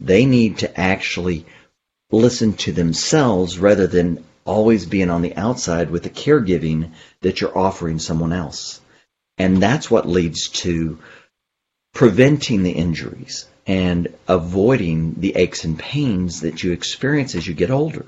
they 0.00 0.24
need 0.24 0.58
to 0.58 0.80
actually 0.80 1.44
listen 2.10 2.54
to 2.54 2.72
themselves 2.72 3.58
rather 3.58 3.86
than 3.86 4.24
always 4.46 4.86
being 4.86 5.10
on 5.10 5.20
the 5.20 5.36
outside 5.36 5.90
with 5.90 6.04
the 6.04 6.10
caregiving 6.10 6.92
that 7.20 7.40
you're 7.40 7.58
offering 7.58 7.98
someone 7.98 8.32
else. 8.32 8.80
And 9.36 9.62
that's 9.62 9.90
what 9.90 10.08
leads 10.08 10.48
to 10.64 10.98
preventing 11.92 12.62
the 12.62 12.70
injuries 12.70 13.46
and 13.66 14.08
avoiding 14.28 15.14
the 15.20 15.36
aches 15.36 15.64
and 15.64 15.78
pains 15.78 16.40
that 16.40 16.62
you 16.62 16.72
experience 16.72 17.34
as 17.34 17.46
you 17.46 17.52
get 17.52 17.70
older. 17.70 18.06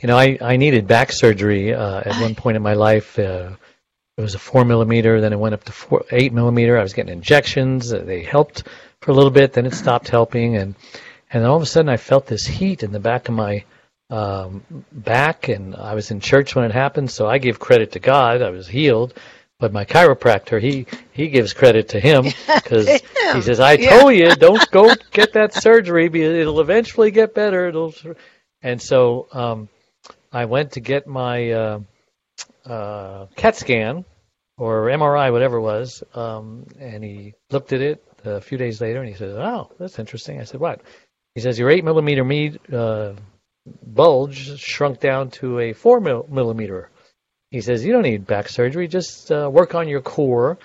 You 0.00 0.06
know, 0.08 0.16
I, 0.16 0.38
I 0.40 0.56
needed 0.56 0.86
back 0.86 1.12
surgery 1.12 1.74
uh, 1.74 2.00
at 2.04 2.20
one 2.20 2.34
point 2.34 2.56
in 2.56 2.62
my 2.62 2.74
life. 2.74 3.18
Uh, 3.18 3.50
it 4.16 4.20
was 4.22 4.34
a 4.34 4.38
four 4.38 4.64
millimeter, 4.64 5.20
then 5.20 5.32
it 5.32 5.38
went 5.38 5.54
up 5.54 5.64
to 5.64 5.72
four, 5.72 6.04
eight 6.10 6.32
millimeter. 6.32 6.78
I 6.78 6.82
was 6.82 6.92
getting 6.92 7.12
injections. 7.12 7.92
Uh, 7.92 7.98
they 8.00 8.22
helped 8.22 8.64
for 9.00 9.10
a 9.10 9.14
little 9.14 9.30
bit, 9.30 9.52
then 9.52 9.66
it 9.66 9.74
stopped 9.74 10.08
helping, 10.08 10.56
and 10.56 10.74
and 11.32 11.44
all 11.44 11.56
of 11.56 11.62
a 11.62 11.66
sudden 11.66 11.88
I 11.88 11.96
felt 11.98 12.26
this 12.26 12.46
heat 12.46 12.82
in 12.82 12.90
the 12.92 13.00
back 13.00 13.28
of 13.28 13.34
my 13.34 13.64
um, 14.10 14.62
back, 14.92 15.48
and 15.48 15.76
I 15.76 15.94
was 15.94 16.10
in 16.10 16.20
church 16.20 16.54
when 16.54 16.64
it 16.64 16.72
happened, 16.72 17.10
so 17.10 17.26
I 17.28 17.38
give 17.38 17.58
credit 17.58 17.92
to 17.92 17.98
God. 18.00 18.42
I 18.42 18.50
was 18.50 18.66
healed. 18.66 19.14
But 19.60 19.72
my 19.72 19.84
chiropractor, 19.84 20.60
he 20.60 20.86
he 21.12 21.28
gives 21.28 21.52
credit 21.52 21.88
to 21.90 22.00
him 22.00 22.24
because 22.54 22.88
he 23.32 23.42
says, 23.42 23.58
"I 23.60 23.72
Yeah. 23.72 23.98
told 23.98 24.14
you, 24.14 24.34
don't 24.38 24.68
go 24.70 24.94
get 25.12 25.32
that 25.32 25.52
surgery 25.54 26.08
because 26.08 26.34
it'll 26.34 26.60
eventually 26.60 27.10
get 27.10 27.34
better." 27.34 27.66
It'll, 27.68 27.92
and 28.62 28.80
so 28.80 29.26
um, 29.32 29.68
I 30.32 30.44
went 30.46 30.72
to 30.72 30.80
get 30.80 31.06
my 31.06 31.50
uh, 31.52 31.80
uh, 32.66 33.26
CAT 33.36 33.56
scan 33.56 34.04
or 34.58 34.86
MRI, 34.90 35.32
whatever 35.32 35.56
it 35.58 35.62
was, 35.62 36.02
um, 36.14 36.66
and 36.78 37.02
he 37.04 37.34
looked 37.50 37.72
at 37.72 37.80
it 37.80 38.04
a 38.24 38.40
few 38.40 38.58
days 38.58 38.80
later 38.80 39.00
and 39.00 39.08
he 39.08 39.14
says, 39.14 39.34
"Oh, 39.36 39.70
that's 39.78 39.98
interesting." 39.98 40.40
I 40.40 40.44
said, 40.44 40.60
"What?" 40.60 40.80
He 41.34 41.40
says, 41.40 41.58
"Your 41.58 41.70
eight 41.70 41.84
millimeter 41.84 42.24
me- 42.24 42.58
uh, 42.72 43.14
bulge 43.86 44.58
shrunk 44.60 45.00
down 45.00 45.30
to 45.30 45.58
a 45.60 45.72
four 45.72 46.00
mil- 46.00 46.26
millimeter." 46.30 46.90
He 47.50 47.60
says, 47.60 47.84
"You 47.84 47.92
don't 47.92 48.02
need 48.02 48.26
back 48.26 48.48
surgery. 48.48 48.88
Just 48.88 49.30
uh, 49.32 49.48
work 49.52 49.74
on 49.74 49.88
your 49.88 50.02
core 50.02 50.58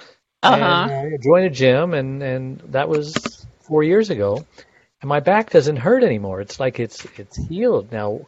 Uh-huh. 0.44 0.88
and 0.90 0.92
uh, 0.92 1.18
join 1.24 1.44
a 1.46 1.50
gym." 1.50 1.94
And 1.94 2.22
and 2.24 2.60
that 2.72 2.90
was 2.90 3.46
four 3.62 3.84
years 3.84 4.10
ago, 4.10 4.46
and 5.02 5.10
my 5.10 5.20
back 5.22 5.52
doesn't 5.52 5.78
hurt 5.78 6.04
anymore. 6.04 6.42
It's 6.42 6.60
like 6.60 6.80
it's 6.80 7.06
it's 7.18 7.38
healed 7.48 7.92
now. 7.92 8.22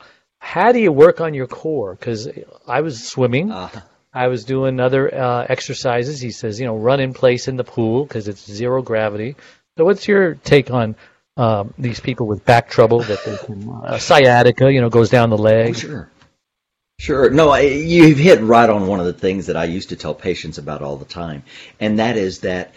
How 0.46 0.72
do 0.72 0.80
you 0.80 0.92
work 0.92 1.22
on 1.22 1.34
your 1.34 1.48
core? 1.48 1.96
Because 1.96 2.30
I 2.68 2.82
was 2.82 3.04
swimming. 3.04 3.52
Uh, 3.52 3.82
I 4.14 4.28
was 4.28 4.46
doing 4.46 4.80
other 4.80 5.14
uh, 5.14 5.48
exercises. 5.50 6.22
He 6.22 6.30
says, 6.30 6.60
you 6.60 6.68
know, 6.68 6.78
run 6.78 7.00
in 7.00 7.16
place 7.16 7.48
in 7.48 7.58
the 7.58 7.64
pool 7.64 8.06
because 8.06 8.28
it's 8.28 8.46
zero 8.46 8.84
gravity. 8.84 9.36
So, 9.76 9.86
what's 9.86 10.08
your 10.08 10.36
take 10.36 10.70
on 10.70 10.96
um, 11.36 11.74
these 11.80 12.00
people 12.00 12.28
with 12.28 12.46
back 12.46 12.70
trouble 12.70 13.00
that 13.02 13.26
they 13.26 13.38
can 13.38 13.68
uh, 13.70 13.98
sciatica, 13.98 14.72
you 14.72 14.82
know, 14.82 14.90
goes 14.90 15.10
down 15.10 15.32
the 15.32 15.38
oh, 15.38 15.42
leg? 15.42 15.76
sure. 15.76 16.12
Sure. 17.00 17.30
No, 17.32 17.50
I, 17.50 17.62
you've 17.62 18.20
hit 18.20 18.40
right 18.40 18.70
on 18.70 18.86
one 18.86 19.00
of 19.00 19.08
the 19.08 19.14
things 19.14 19.48
that 19.48 19.58
I 19.58 19.66
used 19.66 19.90
to 19.90 19.96
tell 19.96 20.14
patients 20.14 20.60
about 20.60 20.84
all 20.84 20.96
the 20.96 21.06
time, 21.06 21.42
and 21.80 21.98
that 21.98 22.18
is 22.18 22.42
that 22.42 22.76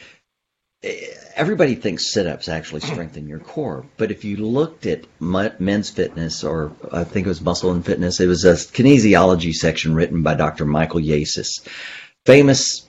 eh, 0.83 1.15
everybody 1.39 1.77
thinks 1.77 2.13
sit-ups 2.13 2.49
actually 2.49 2.81
strengthen 2.81 3.29
your 3.29 3.39
core, 3.39 3.87
but 3.97 4.11
if 4.11 4.25
you 4.25 4.37
looked 4.37 4.87
at 4.87 5.07
men's 5.21 5.89
fitness, 5.89 6.43
or 6.43 6.73
I 6.93 7.05
think 7.05 7.27
it 7.27 7.31
was 7.31 7.41
muscle 7.41 7.71
and 7.71 7.87
fitness, 7.87 8.21
it 8.21 8.27
was 8.27 8.45
a 8.45 8.55
kinesiology 8.55 9.53
section 9.53 9.95
written 9.95 10.23
by 10.23 10.35
Dr. 10.35 10.67
Michael 10.67 11.01
Yessis, 11.01 11.67
famous 12.27 12.87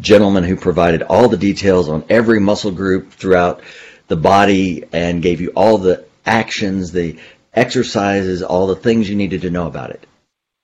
gentleman 0.00 0.42
who 0.42 0.56
provided 0.56 1.02
all 1.02 1.28
the 1.28 1.36
details 1.36 1.90
on 1.90 2.04
every 2.08 2.40
muscle 2.40 2.72
group 2.72 3.12
throughout 3.12 3.62
the 4.08 4.16
body 4.16 4.84
and 4.92 5.22
gave 5.22 5.42
you 5.42 5.50
all 5.50 5.76
the 5.76 6.04
actions, 6.24 6.92
the 6.92 7.18
exercises, 7.52 8.42
all 8.42 8.66
the 8.66 8.76
things 8.76 9.08
you 9.08 9.16
needed 9.16 9.42
to 9.42 9.50
know 9.50 9.66
about 9.66 9.90
it. 9.90 10.06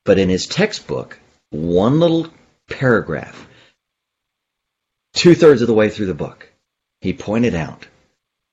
But 0.05 0.19
in 0.19 0.31
his 0.31 0.47
textbook, 0.47 1.19
one 1.51 2.01
little 2.01 2.29
paragraph, 2.71 3.47
two 5.13 5.35
thirds 5.35 5.61
of 5.61 5.69
the 5.69 5.75
way 5.75 5.91
through 5.91 6.07
the 6.07 6.15
book, 6.15 6.52
he 7.03 7.13
pointed 7.13 7.55
out 7.55 7.87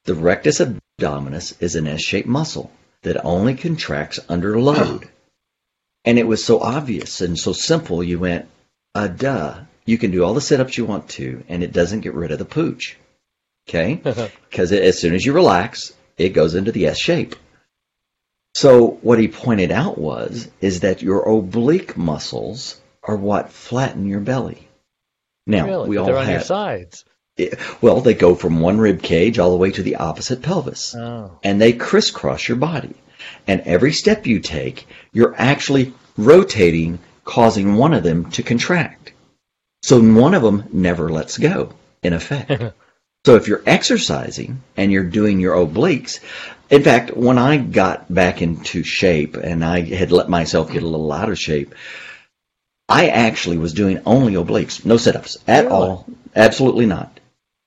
the 0.05 0.15
rectus 0.15 0.59
abdominis 0.59 1.53
is 1.62 1.75
an 1.75 1.88
S 1.88 2.01
shaped 2.01 2.27
muscle 2.27 2.71
that 3.03 3.23
only 3.23 3.55
contracts 3.55 4.19
under 4.27 4.59
load. 4.59 5.07
And 6.03 6.17
it 6.17 6.27
was 6.27 6.43
so 6.43 6.59
obvious 6.59 7.21
and 7.21 7.38
so 7.38 7.53
simple, 7.53 8.03
you 8.03 8.19
went, 8.19 8.47
uh, 8.95 9.07
duh. 9.07 9.62
You 9.85 9.97
can 9.97 10.12
do 10.12 10.23
all 10.23 10.33
the 10.33 10.41
sit 10.41 10.59
ups 10.59 10.77
you 10.77 10.85
want 10.85 11.09
to, 11.09 11.43
and 11.47 11.63
it 11.63 11.71
doesn't 11.71 12.01
get 12.01 12.13
rid 12.15 12.31
of 12.31 12.39
the 12.39 12.45
pooch. 12.45 12.97
Okay? 13.67 14.01
Because 14.49 14.71
as 14.71 14.99
soon 14.99 15.13
as 15.13 15.23
you 15.23 15.33
relax, 15.33 15.93
it 16.17 16.29
goes 16.29 16.55
into 16.55 16.71
the 16.71 16.88
S 16.88 16.99
shape. 16.99 17.35
So 18.55 18.97
what 19.01 19.19
he 19.19 19.27
pointed 19.27 19.71
out 19.71 19.99
was 19.99 20.49
is 20.59 20.79
that 20.79 21.03
your 21.03 21.21
oblique 21.29 21.95
muscles 21.95 22.81
are 23.03 23.15
what 23.15 23.51
flatten 23.51 24.07
your 24.07 24.21
belly. 24.21 24.67
Now 25.45 25.65
really? 25.65 25.89
we 25.89 25.97
all 25.97 26.07
they're 26.07 26.17
on 26.17 26.25
your 26.25 26.39
have 26.39 26.45
sides. 26.45 27.05
Well, 27.82 28.02
they 28.02 28.13
go 28.13 28.36
from 28.36 28.60
one 28.60 28.78
rib 28.80 29.02
cage 29.02 29.39
all 29.39 29.52
the 29.52 29.58
way 29.58 29.71
to 29.71 29.84
the 29.84 29.95
opposite 29.97 30.41
pelvis, 30.41 30.95
Oh. 30.95 31.32
and 31.43 31.60
they 31.62 31.73
crisscross 31.73 32.47
your 32.47 32.58
body. 32.58 32.95
And 33.47 33.62
every 33.62 33.91
step 33.93 34.25
you 34.28 34.39
take, 34.39 34.88
you're 35.12 35.36
actually 35.38 35.93
rotating, 36.17 36.99
causing 37.25 37.75
one 37.75 37.93
of 37.93 38.04
them 38.04 38.30
to 38.32 38.43
contract. 38.43 39.13
So 39.84 40.02
one 40.02 40.34
of 40.34 40.41
them 40.41 40.65
never 40.73 41.10
lets 41.10 41.38
go, 41.38 41.73
in 42.04 42.13
effect. 42.13 42.52
so 43.25 43.36
if 43.36 43.47
you're 43.47 43.63
exercising 43.65 44.62
and 44.78 44.91
you're 44.91 45.04
doing 45.04 45.39
your 45.39 45.56
obliques, 45.56 46.19
in 46.69 46.84
fact, 46.84 47.15
when 47.15 47.38
I 47.38 47.58
got 47.58 48.13
back 48.13 48.41
into 48.41 48.84
shape 48.84 49.36
and 49.36 49.63
I 49.65 49.82
had 49.82 50.12
let 50.12 50.30
myself 50.30 50.71
get 50.71 50.84
a 50.84 50.88
little 50.88 51.12
out 51.12 51.30
of 51.30 51.39
shape, 51.39 51.73
I 52.88 53.10
actually 53.10 53.58
was 53.58 53.73
doing 53.73 54.02
only 54.06 54.34
obliques, 54.34 54.86
no 54.86 54.97
sit-ups 54.97 55.38
at 55.47 55.65
Really? 55.65 55.75
all. 55.75 56.06
Absolutely 56.36 56.86
not. 56.86 57.18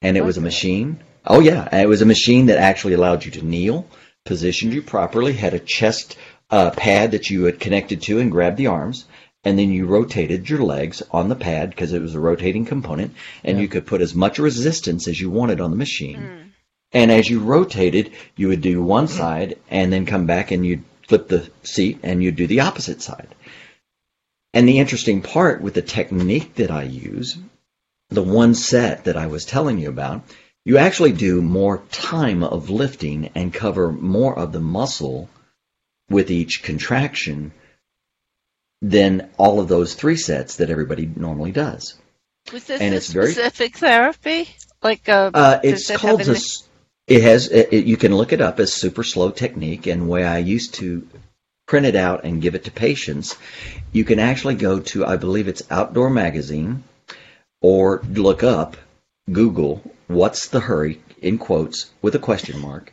And 0.03 0.17
it 0.17 0.25
was 0.25 0.37
a 0.37 0.43
machine. 0.43 1.01
Oh 1.25 1.41
yeah, 1.41 1.75
it 1.75 1.89
was 1.89 2.03
a 2.03 2.07
machine 2.07 2.47
that 2.47 2.59
actually 2.59 2.95
allowed 2.95 3.25
you 3.25 3.31
to 3.33 3.45
kneel, 3.45 3.87
positioned 4.25 4.73
you 4.73 4.83
properly, 4.83 5.33
had 5.33 5.55
a 5.55 5.59
chest 5.61 6.17
uh, 6.51 6.71
pad 6.71 7.13
that 7.13 7.31
you 7.31 7.45
had 7.45 7.61
connected 7.61 8.03
to 8.03 8.19
and 8.19 8.31
grabbed 8.31 8.57
the 8.57 8.67
arms, 8.67 9.07
and 9.45 9.59
then 9.59 9.71
you 9.71 9.87
rotated 9.87 10.49
your 10.51 10.63
legs 10.63 11.03
on 11.11 11.29
the 11.29 11.37
pad 11.37 11.71
because 11.71 11.93
it 11.93 12.03
was 12.03 12.15
a 12.15 12.21
rotating 12.21 12.65
component, 12.65 13.15
and 13.45 13.57
Yeah. 13.57 13.63
you 13.63 13.69
could 13.69 13.87
put 13.87 14.01
as 14.01 14.15
much 14.15 14.39
resistance 14.39 15.09
as 15.09 15.21
you 15.21 15.31
wanted 15.31 15.61
on 15.61 15.71
the 15.71 15.77
machine. 15.77 16.53
And 16.93 17.11
as 17.11 17.31
you 17.31 17.41
rotated, 17.41 18.13
you 18.37 18.49
would 18.49 18.61
do 18.61 18.83
one 18.83 19.09
side 19.09 19.57
and 19.71 19.93
then 19.93 20.05
come 20.05 20.27
back 20.27 20.51
and 20.51 20.67
you'd 20.67 20.85
flip 21.09 21.27
the 21.29 21.49
seat 21.63 22.01
and 22.03 22.23
you'd 22.23 22.37
do 22.37 22.47
the 22.47 22.61
opposite 22.61 23.01
side. 23.01 23.35
And 24.53 24.69
the 24.69 24.79
interesting 24.79 25.23
part 25.23 25.63
with 25.63 25.73
the 25.73 25.81
technique 25.83 26.57
that 26.57 26.71
I 26.71 26.83
use, 26.83 27.39
the 28.15 28.23
one 28.23 28.55
set 28.55 29.05
that 29.05 29.17
I 29.17 29.27
was 29.27 29.45
telling 29.45 29.79
you 29.79 29.89
about, 29.89 30.23
you 30.65 30.79
actually 30.79 31.13
do 31.13 31.43
more 31.43 31.79
time 31.91 32.43
of 32.45 32.71
lifting 32.71 33.31
and 33.35 33.53
cover 33.53 33.91
more 33.93 34.39
of 34.39 34.53
the 34.53 34.61
muscle 34.61 35.29
with 36.09 36.31
each 36.31 36.63
contraction 36.63 37.53
than 38.81 39.31
all 39.39 39.61
of 39.61 39.69
those 39.69 39.95
three 39.95 40.17
sets 40.17 40.57
that 40.57 40.71
everybody 40.71 41.07
normally 41.17 41.53
does. 41.53 41.95
Was 42.53 42.65
this 42.65 42.81
And 42.81 42.95
a 42.95 42.97
it's 42.97 43.13
very- 43.13 43.33
specific 43.33 43.77
therapy? 43.79 44.49
Like 44.83 45.09
a, 45.09 45.31
Uh, 45.33 45.61
it's 45.63 45.91
called 45.97 46.21
a 46.29 46.37
It 47.07 47.23
has. 47.23 47.49
It- 47.49 47.87
you 47.87 47.97
can 47.97 48.15
look 48.15 48.33
it 48.33 48.41
up 48.41 48.59
as 48.61 48.73
super 48.73 49.03
slow 49.05 49.31
technique, 49.31 49.87
and 49.87 50.09
way 50.09 50.25
I 50.25 50.39
used 50.39 50.75
to 50.75 51.07
print 51.67 51.87
it 51.87 51.97
out 51.97 52.25
and 52.25 52.43
give 52.43 52.55
it 52.55 52.65
to 52.65 52.71
patients, 52.71 53.37
you 53.93 54.05
can 54.05 54.19
actually 54.19 54.55
go 54.57 54.81
to 54.81 55.05
I 55.07 55.17
believe 55.17 55.47
it's 55.49 55.63
Outdoor 55.71 56.11
Magazine, 56.11 56.83
or 57.63 58.03
look 58.11 58.43
up 58.43 58.77
Google 59.31 59.83
"What's 60.09 60.49
the 60.49 60.61
hurry?" 60.61 61.01
in 61.23 61.39
quotes 61.39 61.91
with 62.03 62.15
a 62.15 62.19
question 62.19 62.61
mark, 62.61 62.93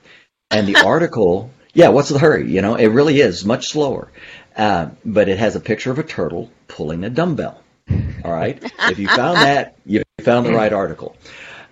and 0.50 0.68
the 0.68 0.78
article. 0.86 1.52
Yeah, 1.74 1.90
what's 1.90 2.10
the 2.10 2.20
hurry? 2.20 2.50
You 2.50 2.62
know, 2.62 2.76
it 2.76 2.88
really 2.88 3.20
is 3.20 3.46
much 3.46 3.68
slower, 3.68 4.12
uh, 4.56 4.90
but 5.06 5.30
it 5.30 5.38
has 5.38 5.56
a 5.56 5.60
picture 5.60 5.92
of 5.92 6.00
a 6.00 6.04
turtle 6.04 6.50
pulling 6.68 7.04
a 7.04 7.10
dumbbell. 7.10 7.62
All 8.24 8.32
right, 8.32 8.62
if 8.90 9.00
you 9.00 9.08
found 9.08 9.38
that, 9.48 9.76
you 9.86 10.04
found 10.22 10.46
the 10.46 10.54
right 10.54 10.74
article. 10.74 11.16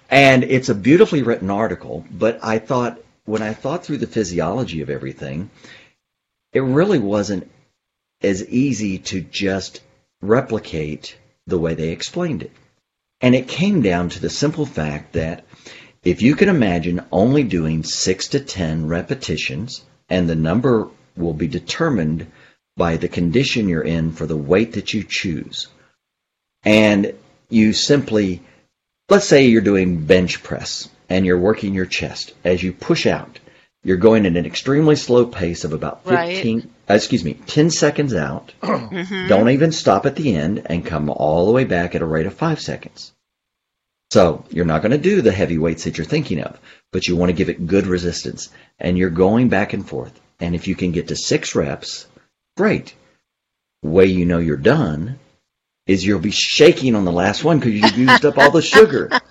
And 0.09 0.43
it's 0.43 0.69
a 0.69 0.75
beautifully 0.75 1.21
written 1.21 1.49
article, 1.49 2.05
but 2.09 2.39
I 2.43 2.59
thought, 2.59 2.99
when 3.25 3.41
I 3.41 3.53
thought 3.53 3.83
through 3.83 3.97
the 3.97 4.07
physiology 4.07 4.81
of 4.81 4.89
everything, 4.89 5.49
it 6.53 6.61
really 6.61 6.99
wasn't 6.99 7.51
as 8.21 8.47
easy 8.47 8.99
to 8.99 9.21
just 9.21 9.81
replicate 10.21 11.17
the 11.45 11.57
way 11.57 11.73
they 11.73 11.89
explained 11.89 12.43
it. 12.43 12.51
And 13.21 13.33
it 13.35 13.47
came 13.47 13.81
down 13.81 14.09
to 14.09 14.19
the 14.19 14.29
simple 14.29 14.65
fact 14.65 15.13
that 15.13 15.43
if 16.03 16.21
you 16.21 16.35
can 16.35 16.49
imagine 16.49 17.05
only 17.11 17.43
doing 17.43 17.83
six 17.83 18.27
to 18.29 18.39
ten 18.39 18.87
repetitions, 18.87 19.83
and 20.09 20.29
the 20.29 20.35
number 20.35 20.89
will 21.15 21.33
be 21.33 21.47
determined 21.47 22.31
by 22.75 22.97
the 22.97 23.09
condition 23.09 23.67
you're 23.67 23.81
in 23.81 24.11
for 24.11 24.25
the 24.25 24.37
weight 24.37 24.73
that 24.73 24.93
you 24.93 25.03
choose. 25.03 25.67
And 26.63 27.13
you 27.49 27.73
simply, 27.73 28.41
let's 29.09 29.27
say 29.27 29.47
you're 29.47 29.61
doing 29.61 30.05
bench 30.05 30.43
press 30.43 30.87
and 31.09 31.25
you're 31.25 31.39
working 31.39 31.73
your 31.73 31.85
chest. 31.85 32.33
As 32.43 32.61
you 32.61 32.71
push 32.71 33.07
out, 33.07 33.39
you're 33.87 33.95
going 33.95 34.25
at 34.25 34.35
an 34.35 34.45
extremely 34.45 34.97
slow 34.97 35.25
pace 35.25 35.63
of 35.63 35.71
about 35.71 36.03
15, 36.03 36.55
Right. 36.57 36.69
uh, 36.89 36.93
excuse 36.93 37.23
me, 37.23 37.35
10 37.35 37.71
seconds 37.71 38.13
out. 38.13 38.51
Don't 38.61 39.49
even 39.49 39.71
stop 39.71 40.05
at 40.05 40.17
the 40.17 40.35
end 40.35 40.63
and 40.65 40.85
come 40.85 41.09
all 41.09 41.45
the 41.45 41.53
way 41.53 41.63
back 41.63 41.95
at 41.95 42.01
a 42.01 42.05
rate 42.05 42.25
of 42.25 42.33
five 42.33 42.59
seconds. 42.59 43.13
So 44.11 44.43
you're 44.49 44.65
not 44.65 44.81
going 44.81 44.91
to 44.91 44.97
do 44.97 45.21
the 45.21 45.31
heavy 45.31 45.57
weights 45.57 45.85
that 45.85 45.97
you're 45.97 46.03
thinking 46.03 46.41
of, 46.41 46.59
but 46.91 47.07
you 47.07 47.15
want 47.15 47.29
to 47.29 47.33
give 47.33 47.47
it 47.47 47.65
good 47.65 47.87
resistance. 47.87 48.49
And 48.77 48.97
you're 48.97 49.09
going 49.09 49.47
back 49.47 49.71
and 49.71 49.87
forth. 49.87 50.19
And 50.41 50.53
if 50.53 50.67
you 50.67 50.75
can 50.75 50.91
get 50.91 51.07
to 51.07 51.15
six 51.15 51.55
reps, 51.55 52.07
great. 52.57 52.93
Way 53.83 54.07
you 54.07 54.25
know 54.25 54.39
you're 54.39 54.57
done 54.57 55.17
is 55.85 56.05
you'll 56.05 56.19
be 56.19 56.31
shaking 56.31 56.93
on 56.93 57.05
the 57.05 57.11
last 57.13 57.41
one 57.45 57.59
because 57.59 57.73
you've 57.73 57.97
used 57.97 58.25
up 58.25 58.37
all 58.37 58.51
the 58.51 58.61
sugar. 58.61 59.09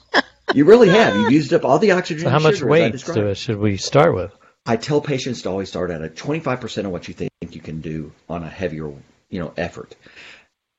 You 0.54 0.64
really 0.64 0.88
have. 0.90 1.16
You've 1.16 1.32
used 1.32 1.52
up 1.52 1.64
all 1.64 1.80
the 1.80 1.90
oxygen. 1.90 2.22
So 2.22 2.30
how 2.30 2.36
and 2.36 2.44
much 2.44 2.58
sugar, 2.58 2.66
as 2.66 2.70
weight 2.70 3.36
should 3.36 3.58
we 3.58 3.76
start 3.76 4.14
with? 4.14 4.32
I 4.66 4.76
tell 4.76 5.00
patients 5.00 5.42
to 5.42 5.50
always 5.50 5.68
start 5.68 5.90
at 5.90 6.02
a 6.02 6.08
25% 6.08 6.84
of 6.84 6.90
what 6.90 7.06
you 7.06 7.14
think 7.14 7.30
you 7.50 7.60
can 7.60 7.80
do 7.80 8.12
on 8.28 8.42
a 8.42 8.48
heavier, 8.48 8.92
you 9.30 9.40
know, 9.40 9.52
effort. 9.56 9.94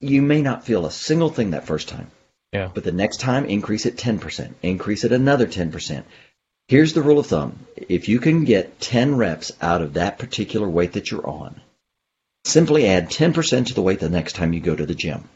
You 0.02 0.22
may 0.22 0.42
not 0.42 0.66
feel 0.66 0.86
a 0.86 0.92
single 0.92 1.30
thing 1.30 1.52
that 1.52 1.66
first 1.66 1.88
time. 1.88 2.12
Yeah. 2.52 2.70
But 2.74 2.84
the 2.84 2.92
next 2.92 3.20
time, 3.20 3.46
increase 3.46 3.86
it 3.86 3.98
10%, 3.98 4.54
increase 4.62 5.04
it 5.04 5.12
another 5.12 5.48
10%. 5.48 6.04
Here's 6.68 6.94
the 6.94 7.02
rule 7.02 7.20
of 7.20 7.28
thumb. 7.28 7.66
If 7.78 8.10
you 8.10 8.20
can 8.20 8.44
get 8.44 8.80
10 8.82 9.16
reps 9.16 9.54
out 9.62 9.82
of 9.82 9.94
that 9.94 10.20
particular 10.20 10.68
weight 10.68 10.94
that 10.94 11.10
you're 11.10 11.28
on, 11.28 11.62
simply 12.44 12.88
add 12.88 13.10
10% 13.10 13.68
to 13.68 13.74
the 13.74 13.82
weight 13.82 14.00
the 14.00 14.10
next 14.10 14.34
time 14.36 14.54
you 14.54 14.60
go 14.60 14.76
to 14.76 14.86
the 14.86 14.96
gym. 14.96 15.30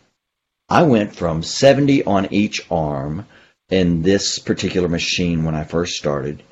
I 0.68 0.84
went 0.84 1.16
from 1.16 1.44
70 1.44 2.04
on 2.04 2.34
each 2.34 2.66
arm 2.70 3.28
in 3.70 4.02
this 4.02 4.40
particular 4.40 4.90
machine 4.90 5.44
when 5.44 5.56
I 5.56 5.64
first 5.64 5.96
started 5.96 6.44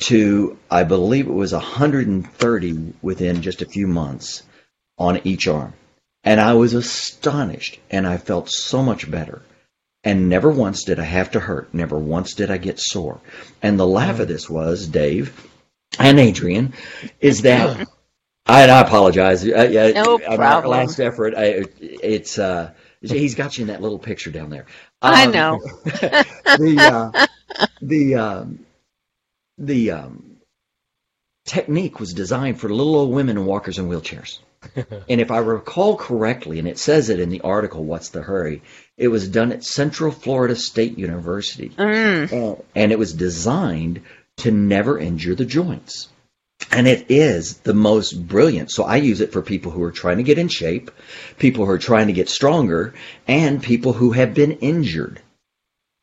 to, 0.00 0.58
I 0.70 0.84
believe 0.84 1.26
it 1.26 1.32
was 1.32 1.52
130 1.52 2.94
within 3.02 3.42
just 3.42 3.62
a 3.62 3.66
few 3.66 3.86
months 3.86 4.42
on 4.98 5.20
each 5.24 5.48
arm. 5.48 5.74
And 6.24 6.40
I 6.40 6.54
was 6.54 6.74
astonished 6.74 7.78
and 7.90 8.06
I 8.06 8.16
felt 8.16 8.50
so 8.50 8.82
much 8.82 9.10
better. 9.10 9.42
And 10.02 10.28
never 10.28 10.50
once 10.50 10.84
did 10.84 10.98
I 10.98 11.04
have 11.04 11.30
to 11.32 11.40
hurt. 11.40 11.72
Never 11.72 11.98
once 11.98 12.34
did 12.34 12.50
I 12.50 12.58
get 12.58 12.78
sore. 12.78 13.20
And 13.62 13.78
the 13.80 13.86
laugh 13.86 14.20
of 14.20 14.28
this 14.28 14.50
was, 14.50 14.86
Dave 14.86 15.48
and 15.98 16.18
Adrian, 16.18 16.74
is 17.20 17.42
that, 17.42 17.78
and 18.46 18.70
I 18.70 18.80
apologize. 18.80 19.44
Yeah, 19.46 19.92
No 19.92 20.20
our 20.26 20.36
problem. 20.36 20.70
last 20.72 21.00
effort, 21.00 21.34
I, 21.34 21.64
it's, 21.80 22.38
uh, 22.38 22.72
he's 23.00 23.34
got 23.34 23.56
you 23.56 23.62
in 23.62 23.68
that 23.68 23.80
little 23.80 23.98
picture 23.98 24.30
down 24.30 24.50
there. 24.50 24.66
I 25.00 25.24
Um, 25.24 25.32
know. 25.32 25.60
the 25.84 27.12
uh, 27.14 27.26
the 27.80 28.14
um, 28.16 28.58
the 29.58 29.90
um, 29.92 30.36
technique 31.46 32.00
was 32.00 32.14
designed 32.14 32.60
for 32.60 32.68
little 32.68 32.96
old 32.96 33.12
women 33.12 33.36
and 33.36 33.46
walkers 33.46 33.78
and 33.78 33.90
wheelchairs. 33.90 34.38
and 34.76 35.20
if 35.20 35.30
I 35.30 35.38
recall 35.38 35.96
correctly, 35.96 36.58
and 36.58 36.66
it 36.66 36.78
says 36.78 37.10
it 37.10 37.20
in 37.20 37.28
the 37.28 37.42
article, 37.42 37.84
"What's 37.84 38.08
the 38.08 38.22
Hurry?" 38.22 38.62
It 38.96 39.08
was 39.08 39.28
done 39.28 39.52
at 39.52 39.64
Central 39.64 40.10
Florida 40.10 40.56
State 40.56 40.98
University, 40.98 41.68
Mm. 41.70 42.32
and, 42.32 42.62
and 42.74 42.92
it 42.92 42.98
was 42.98 43.12
designed 43.12 44.00
to 44.38 44.50
never 44.50 44.98
injure 44.98 45.34
the 45.34 45.44
joints. 45.44 46.08
And 46.70 46.86
it 46.86 47.06
is 47.10 47.58
the 47.58 47.74
most 47.74 48.26
brilliant. 48.26 48.70
So 48.70 48.84
I 48.84 48.96
use 48.96 49.20
it 49.20 49.32
for 49.32 49.42
people 49.42 49.70
who 49.70 49.82
are 49.82 49.92
trying 49.92 50.16
to 50.16 50.22
get 50.22 50.38
in 50.38 50.48
shape, 50.48 50.90
people 51.38 51.66
who 51.66 51.70
are 51.72 51.78
trying 51.78 52.06
to 52.06 52.12
get 52.12 52.28
stronger, 52.28 52.94
and 53.28 53.62
people 53.62 53.92
who 53.92 54.12
have 54.12 54.32
been 54.34 54.52
injured. 54.52 55.20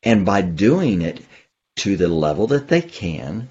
And 0.04 0.26
by 0.26 0.42
doing 0.42 1.02
it 1.02 1.22
to 1.82 1.98
the 1.98 2.08
level 2.08 2.48
that 2.48 2.68
they 2.68 2.82
can, 2.82 3.50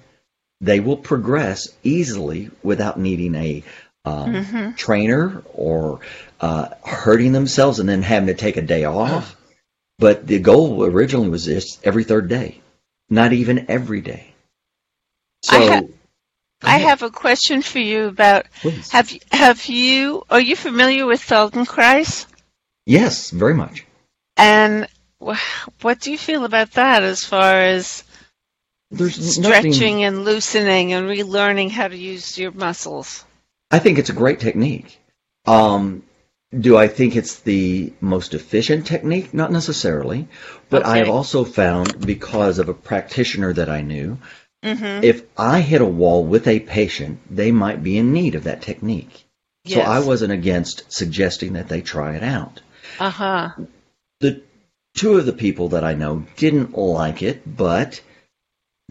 they 0.61 0.79
will 0.79 0.97
progress 0.97 1.69
easily 1.83 2.49
without 2.63 2.99
needing 2.99 3.35
a 3.35 3.63
um, 4.05 4.73
trainer 4.75 5.43
or 5.53 5.99
uh, 6.39 6.69
hurting 6.85 7.31
themselves 7.33 7.79
and 7.79 7.89
then 7.89 8.01
having 8.01 8.27
to 8.27 8.33
take 8.33 8.57
a 8.57 8.61
day 8.61 8.85
off. 8.85 9.35
But 9.99 10.25
the 10.25 10.39
goal 10.39 10.83
originally 10.85 11.29
was 11.29 11.45
just 11.45 11.85
every 11.85 12.03
third 12.03 12.27
day, 12.27 12.59
not 13.09 13.33
even 13.33 13.69
every 13.69 14.01
day. 14.01 14.33
So, 15.43 15.57
I 15.57 15.65
ha- 15.65 15.87
I 16.63 16.77
have 16.77 17.01
a 17.01 17.09
question 17.09 17.61
for 17.61 17.79
you 17.79 18.05
about 18.05 18.45
please. 18.61 18.91
have 18.91 19.11
have 19.31 19.65
you 19.65 20.23
are 20.29 20.39
you 20.39 20.55
familiar 20.55 21.05
with 21.05 21.21
Feldenkrais? 21.21 22.25
yes, 22.85 23.31
very 23.31 23.53
much. 23.55 23.85
And 24.37 24.87
wh- 25.23 25.67
what 25.81 25.99
do 25.99 26.11
you 26.11 26.17
feel 26.17 26.45
about 26.45 26.71
that 26.71 27.03
as 27.03 27.23
far 27.23 27.55
as 27.55 28.03
There's 28.91 29.39
nothing. 29.39 29.73
stretching 29.73 30.03
and 30.03 30.25
loosening 30.25 30.93
and 30.93 31.07
relearning 31.07 31.71
how 31.71 31.87
to 31.87 31.97
use 31.97 32.37
your 32.37 32.51
muscles? 32.51 33.23
I 33.71 33.79
think 33.79 33.97
it's 33.97 34.09
a 34.09 34.13
great 34.13 34.39
technique. 34.39 34.99
Um, 35.45 36.03
do 36.57 36.77
I 36.77 36.87
think 36.87 37.15
it's 37.15 37.39
the 37.39 37.93
most 38.01 38.33
efficient 38.33 38.85
technique? 38.85 39.33
Not 39.33 39.51
necessarily, 39.51 40.27
but 40.69 40.85
I 40.85 40.97
have 40.97 41.09
also 41.09 41.45
found 41.45 42.05
because 42.05 42.59
of 42.59 42.67
a 42.67 42.73
practitioner 42.73 43.53
that 43.53 43.69
I 43.69 43.81
knew, 43.81 44.17
Mm-hmm. 44.63 45.03
if 45.03 45.23
I 45.37 45.61
hit 45.61 45.81
a 45.81 45.85
wall 45.85 46.23
with 46.23 46.47
a 46.47 46.59
patient, 46.59 47.19
they 47.31 47.51
might 47.51 47.81
be 47.81 47.97
in 47.97 48.13
need 48.13 48.35
of 48.35 48.43
that 48.43 48.61
technique. 48.61 49.25
So 49.65 49.79
I 49.81 49.99
wasn't 49.99 50.33
against 50.33 50.91
suggesting 50.91 51.53
that 51.53 51.67
they 51.67 51.81
try 51.81 52.15
it 52.15 52.21
out. 52.23 52.61
Uh 52.99 53.09
huh. 53.09 53.49
The 54.19 54.43
two 54.95 55.17
of 55.17 55.25
the 55.25 55.33
people 55.33 55.69
that 55.69 55.83
I 55.83 55.93
know 55.95 56.25
didn't 56.35 56.77
like 56.77 57.23
it, 57.23 57.41
but 57.57 58.01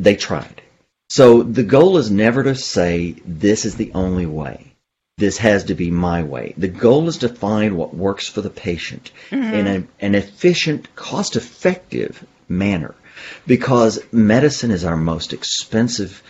they 0.03 0.17
tried. 0.17 0.63
So 1.09 1.43
the 1.43 1.63
goal 1.63 1.99
is 1.99 2.11
never 2.11 2.43
to 2.45 2.55
say 2.55 3.17
this 3.27 3.65
is 3.65 3.75
the 3.75 3.93
only 3.95 4.27
way. 4.27 4.73
This 5.19 5.39
has 5.39 5.65
to 5.65 5.75
be 5.75 5.91
my 5.91 6.23
way. 6.23 6.55
The 6.57 6.69
goal 6.69 7.09
is 7.09 7.19
to 7.19 7.29
find 7.29 7.77
what 7.77 7.95
works 7.95 8.29
for 8.29 8.41
the 8.41 8.51
patient 8.51 9.11
mm-hmm. 9.31 9.55
in 9.55 9.67
a, 9.67 10.05
an 10.05 10.15
efficient, 10.15 10.95
cost 10.97 11.37
effective 11.37 12.25
manner 12.49 12.95
because 13.47 14.01
medicine 14.13 14.71
is 14.71 14.85
our 14.85 14.97
most 14.97 15.33
expensive 15.33 16.23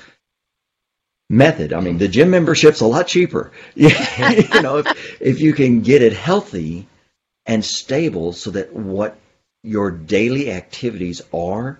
method. 1.29 1.73
I 1.73 1.81
mean, 1.81 1.99
the 1.99 2.09
gym 2.09 2.31
membership's 2.31 2.81
a 2.81 2.87
lot 2.87 3.07
cheaper. 3.07 3.53
you 3.77 3.91
know, 4.61 4.79
if, 4.79 5.21
if 5.21 5.41
you 5.41 5.53
can 5.53 5.83
get 5.83 6.03
it 6.03 6.12
healthy 6.12 6.89
and 7.47 7.64
stable 7.64 8.33
so 8.33 8.51
that 8.51 8.73
what 8.73 9.16
your 9.62 9.91
daily 9.91 10.51
activities 10.51 11.23
are 11.33 11.79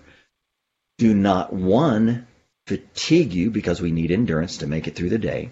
do 1.01 1.15
not 1.15 1.51
one 1.51 2.27
fatigue 2.67 3.33
you 3.33 3.49
because 3.49 3.81
we 3.81 3.91
need 3.91 4.11
endurance 4.11 4.57
to 4.57 4.67
make 4.67 4.87
it 4.87 4.95
through 4.95 5.09
the 5.09 5.17
day, 5.17 5.49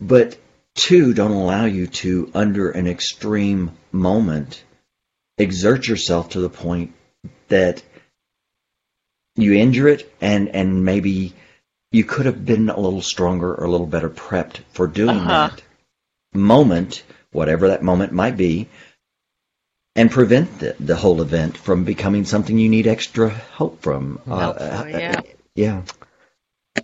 but 0.00 0.38
two 0.74 1.12
don't 1.12 1.32
allow 1.42 1.66
you 1.66 1.86
to 1.86 2.30
under 2.34 2.70
an 2.70 2.86
extreme 2.86 3.70
moment 3.92 4.64
exert 5.36 5.86
yourself 5.86 6.30
to 6.30 6.40
the 6.40 6.48
point 6.48 6.94
that 7.48 7.82
you 9.36 9.52
injure 9.52 9.88
it 9.88 10.10
and 10.20 10.48
and 10.48 10.82
maybe 10.84 11.34
you 11.92 12.04
could 12.04 12.24
have 12.26 12.44
been 12.46 12.70
a 12.70 12.80
little 12.80 13.02
stronger 13.02 13.54
or 13.54 13.64
a 13.66 13.70
little 13.70 13.86
better 13.86 14.08
prepped 14.08 14.60
for 14.72 14.86
doing 14.86 15.18
Uh-huh. 15.18 15.48
that 15.48 15.62
moment 16.32 17.02
whatever 17.32 17.68
that 17.68 17.82
moment 17.82 18.12
might 18.12 18.36
be 18.36 18.68
and 19.96 20.10
prevent 20.10 20.58
the, 20.58 20.76
the 20.80 20.96
whole 20.96 21.22
event 21.22 21.56
from 21.56 21.84
becoming 21.84 22.24
something 22.24 22.58
you 22.58 22.68
need 22.68 22.86
extra 22.86 23.30
help 23.30 23.80
from 23.80 24.20
Uh, 24.28 24.38
Helpful, 24.38 24.88
yeah. 24.88 25.20
yeah 25.54 25.82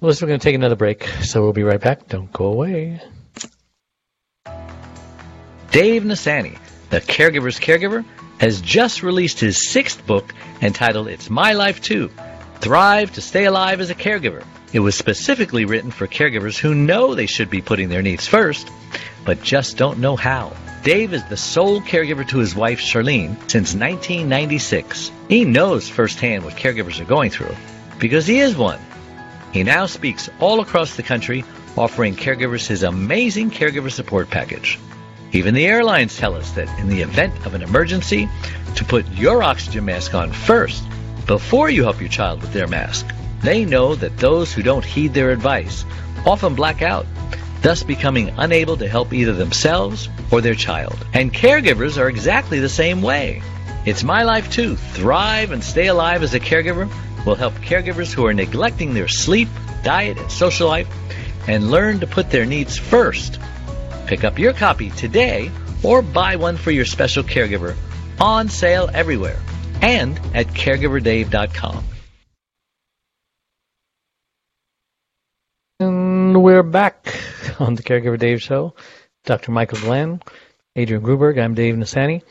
Melissa, 0.01 0.25
we're 0.25 0.29
going 0.29 0.41
to 0.41 0.45
take 0.45 0.55
another 0.55 0.77
break, 0.77 1.05
so 1.23 1.43
we'll 1.43 1.53
be 1.53 1.65
right 1.65 1.81
back. 1.81 2.07
Don't 2.07 2.33
go 2.33 2.47
away. 2.47 3.01
Dave 5.73 6.03
Nassaney, 6.05 6.59
the 6.91 7.01
caregiver's 7.01 7.59
caregiver, 7.59 8.05
has 8.39 8.61
just 8.61 9.03
released 9.03 9.41
his 9.41 9.69
sixth 9.69 10.07
book 10.07 10.33
entitled 10.63 11.09
It's 11.09 11.29
My 11.29 11.53
Life 11.53 11.81
Too 11.81 12.11
Thrive 12.61 13.11
to 13.13 13.23
Stay 13.23 13.47
Alive 13.47 13.81
as 13.81 13.89
a 13.89 13.95
Caregiver. 13.95 14.45
It 14.75 14.81
was 14.81 14.95
specifically 14.95 15.65
written 15.65 15.91
for 15.91 16.07
caregivers 16.07 16.59
who 16.59 16.75
know 16.75 17.15
they 17.15 17.25
should 17.25 17.49
be 17.49 17.63
putting 17.63 17.89
their 17.89 18.03
needs 18.03 18.27
first, 18.27 18.71
but 19.25 19.43
just 19.43 19.79
don't 19.79 19.99
know 19.99 20.15
how. 20.15 20.53
Dave 20.85 21.15
is 21.15 21.25
the 21.25 21.39
sole 21.39 21.81
caregiver 21.81 22.27
to 22.29 22.39
his 22.39 22.55
wife, 22.55 22.79
Charlene, 22.79 23.35
since 23.51 23.75
1996. 23.75 25.11
He 25.29 25.47
knows 25.47 25.89
firsthand 25.89 26.45
what 26.45 26.57
caregivers 26.57 27.01
are 27.01 27.07
going 27.07 27.31
through 27.31 27.55
because 27.99 28.27
he 28.27 28.41
is 28.41 28.55
one. 28.57 28.79
He 29.53 29.63
now 29.63 29.87
speaks 29.87 30.29
all 30.39 30.61
across 30.61 30.97
the 30.97 31.03
country, 31.03 31.45
offering 31.79 32.15
caregivers 32.15 32.67
his 32.67 32.83
amazing 32.83 33.51
caregiver 33.51 33.91
support 33.91 34.29
package. 34.29 34.79
Even 35.33 35.55
the 35.55 35.67
airlines 35.67 36.17
tell 36.17 36.35
us 36.35 36.51
that 36.53 36.69
in 36.79 36.89
the 36.89 37.01
event 37.01 37.47
of 37.47 37.55
an 37.55 37.63
emergency, 37.63 38.29
to 38.75 38.85
put 38.85 39.07
your 39.13 39.43
oxygen 39.43 39.87
mask 39.87 40.15
on 40.15 40.31
first 40.31 40.85
before 41.31 41.71
you 41.71 41.85
help 41.85 42.01
your 42.01 42.09
child 42.09 42.41
with 42.41 42.53
their 42.53 42.67
mask. 42.67 43.07
They 43.41 43.65
know 43.65 43.95
that 43.95 44.19
those 44.19 44.53
who 44.53 44.65
don't 44.65 44.85
heed 44.85 45.15
their 45.15 45.31
advice 45.31 45.85
often 46.27 46.57
black 46.57 46.83
out, 46.83 47.07
thus 47.63 47.85
becoming 47.85 48.35
unable 48.37 48.77
to 48.79 48.89
help 48.89 49.13
either 49.13 49.33
themselves 49.33 50.09
or 50.33 50.41
their 50.41 50.57
child. 50.57 51.07
And 51.13 51.33
caregivers 51.33 51.99
are 51.99 52.09
exactly 52.09 52.59
the 52.59 52.69
same 52.69 53.01
way. 53.01 53.43
It's 53.87 54.03
my 54.03 54.25
life 54.25 54.51
too. 54.51 54.75
Thrive 54.75 55.53
and 55.53 55.63
stay 55.63 55.87
alive 55.87 56.25
as 56.25 56.35
a 56.35 56.41
caregiver 56.41 56.91
will 57.25 57.37
help 57.37 57.55
caregivers 57.59 58.13
who 58.13 58.27
are 58.27 58.35
neglecting 58.35 58.93
their 58.93 59.07
sleep, 59.07 59.49
diet, 59.85 60.19
and 60.19 60.33
social 60.33 60.67
life 60.67 60.89
and 61.47 61.71
learn 61.71 62.01
to 62.01 62.09
put 62.09 62.31
their 62.31 62.45
needs 62.45 62.77
first. 62.77 63.39
Pick 64.09 64.25
up 64.25 64.37
your 64.37 64.53
copy 64.53 64.91
today 64.91 65.53
or 65.85 66.03
buy 66.03 66.35
one 66.35 66.57
for 66.57 66.73
your 66.73 66.87
special 66.87 67.23
caregiver 67.23 67.77
on 68.19 68.49
sale 68.49 68.91
everywhere 68.93 69.39
and 69.83 70.19
at 70.35 70.47
caregiverdave.com. 70.49 71.85
And 75.81 76.43
we're 76.43 76.63
back 76.63 77.19
on 77.59 77.75
the 77.75 77.83
Caregiver 77.83 78.19
Dave 78.19 78.43
Show. 78.43 78.75
Dr. 79.25 79.53
Michael 79.53 79.79
Glenn, 79.81 80.23
Adrian 80.77 81.03
Gruberg, 81.03 81.43
I'm 81.43 81.55
Dave 81.55 81.75
Nassaney. 81.75 82.23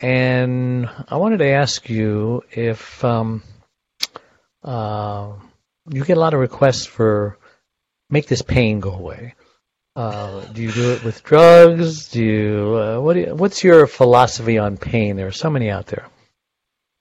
And 0.00 0.88
I 1.08 1.16
wanted 1.16 1.38
to 1.38 1.46
ask 1.46 1.88
you 1.88 2.42
if 2.50 3.04
um, 3.04 3.42
uh, 4.62 5.32
you 5.90 6.04
get 6.04 6.16
a 6.16 6.20
lot 6.20 6.34
of 6.34 6.40
requests 6.40 6.86
for 6.86 7.38
make 8.10 8.26
this 8.26 8.42
pain 8.42 8.80
go 8.80 8.92
away. 8.92 9.34
Uh, 9.96 10.40
do 10.46 10.62
you 10.62 10.72
do 10.72 10.92
it 10.92 11.04
with 11.04 11.22
drugs? 11.22 12.08
Do 12.08 12.24
you, 12.24 12.76
uh, 12.76 13.00
what 13.00 13.14
do 13.14 13.20
you, 13.20 13.34
what's 13.34 13.62
your 13.62 13.86
philosophy 13.86 14.58
on 14.58 14.76
pain? 14.76 15.16
There 15.16 15.28
are 15.28 15.32
so 15.32 15.50
many 15.50 15.70
out 15.70 15.86
there. 15.86 16.06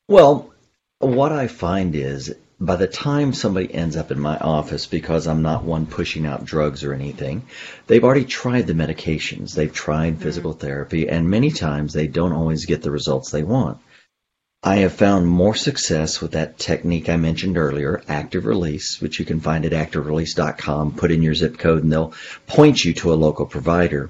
Well, 0.07 0.53
what 0.99 1.31
I 1.31 1.47
find 1.47 1.95
is 1.95 2.35
by 2.59 2.75
the 2.75 2.87
time 2.87 3.33
somebody 3.33 3.73
ends 3.73 3.97
up 3.97 4.11
in 4.11 4.19
my 4.19 4.37
office, 4.37 4.85
because 4.85 5.27
I'm 5.27 5.41
not 5.41 5.63
one 5.63 5.85
pushing 5.85 6.25
out 6.25 6.45
drugs 6.45 6.83
or 6.83 6.93
anything, 6.93 7.43
they've 7.87 8.03
already 8.03 8.25
tried 8.25 8.67
the 8.67 8.73
medications, 8.73 9.53
they've 9.53 9.73
tried 9.73 10.21
physical 10.21 10.53
therapy, 10.53 11.09
and 11.09 11.29
many 11.29 11.51
times 11.51 11.93
they 11.93 12.07
don't 12.07 12.31
always 12.33 12.65
get 12.65 12.81
the 12.81 12.91
results 12.91 13.31
they 13.31 13.43
want. 13.43 13.79
I 14.65 14.77
have 14.77 14.93
found 14.93 15.27
more 15.27 15.55
success 15.55 16.21
with 16.21 16.31
that 16.31 16.57
technique 16.57 17.09
I 17.09 17.17
mentioned 17.17 17.57
earlier, 17.57 18.01
active 18.07 18.45
release, 18.45 19.01
which 19.01 19.19
you 19.19 19.25
can 19.25 19.41
find 19.41 19.65
at 19.65 19.73
activerelease.com. 19.73 20.95
Put 20.95 21.11
in 21.11 21.21
your 21.21 21.35
zip 21.35 21.57
code 21.57 21.83
and 21.83 21.91
they'll 21.91 22.13
point 22.47 22.85
you 22.85 22.93
to 22.93 23.11
a 23.11 23.15
local 23.15 23.45
provider. 23.45 24.09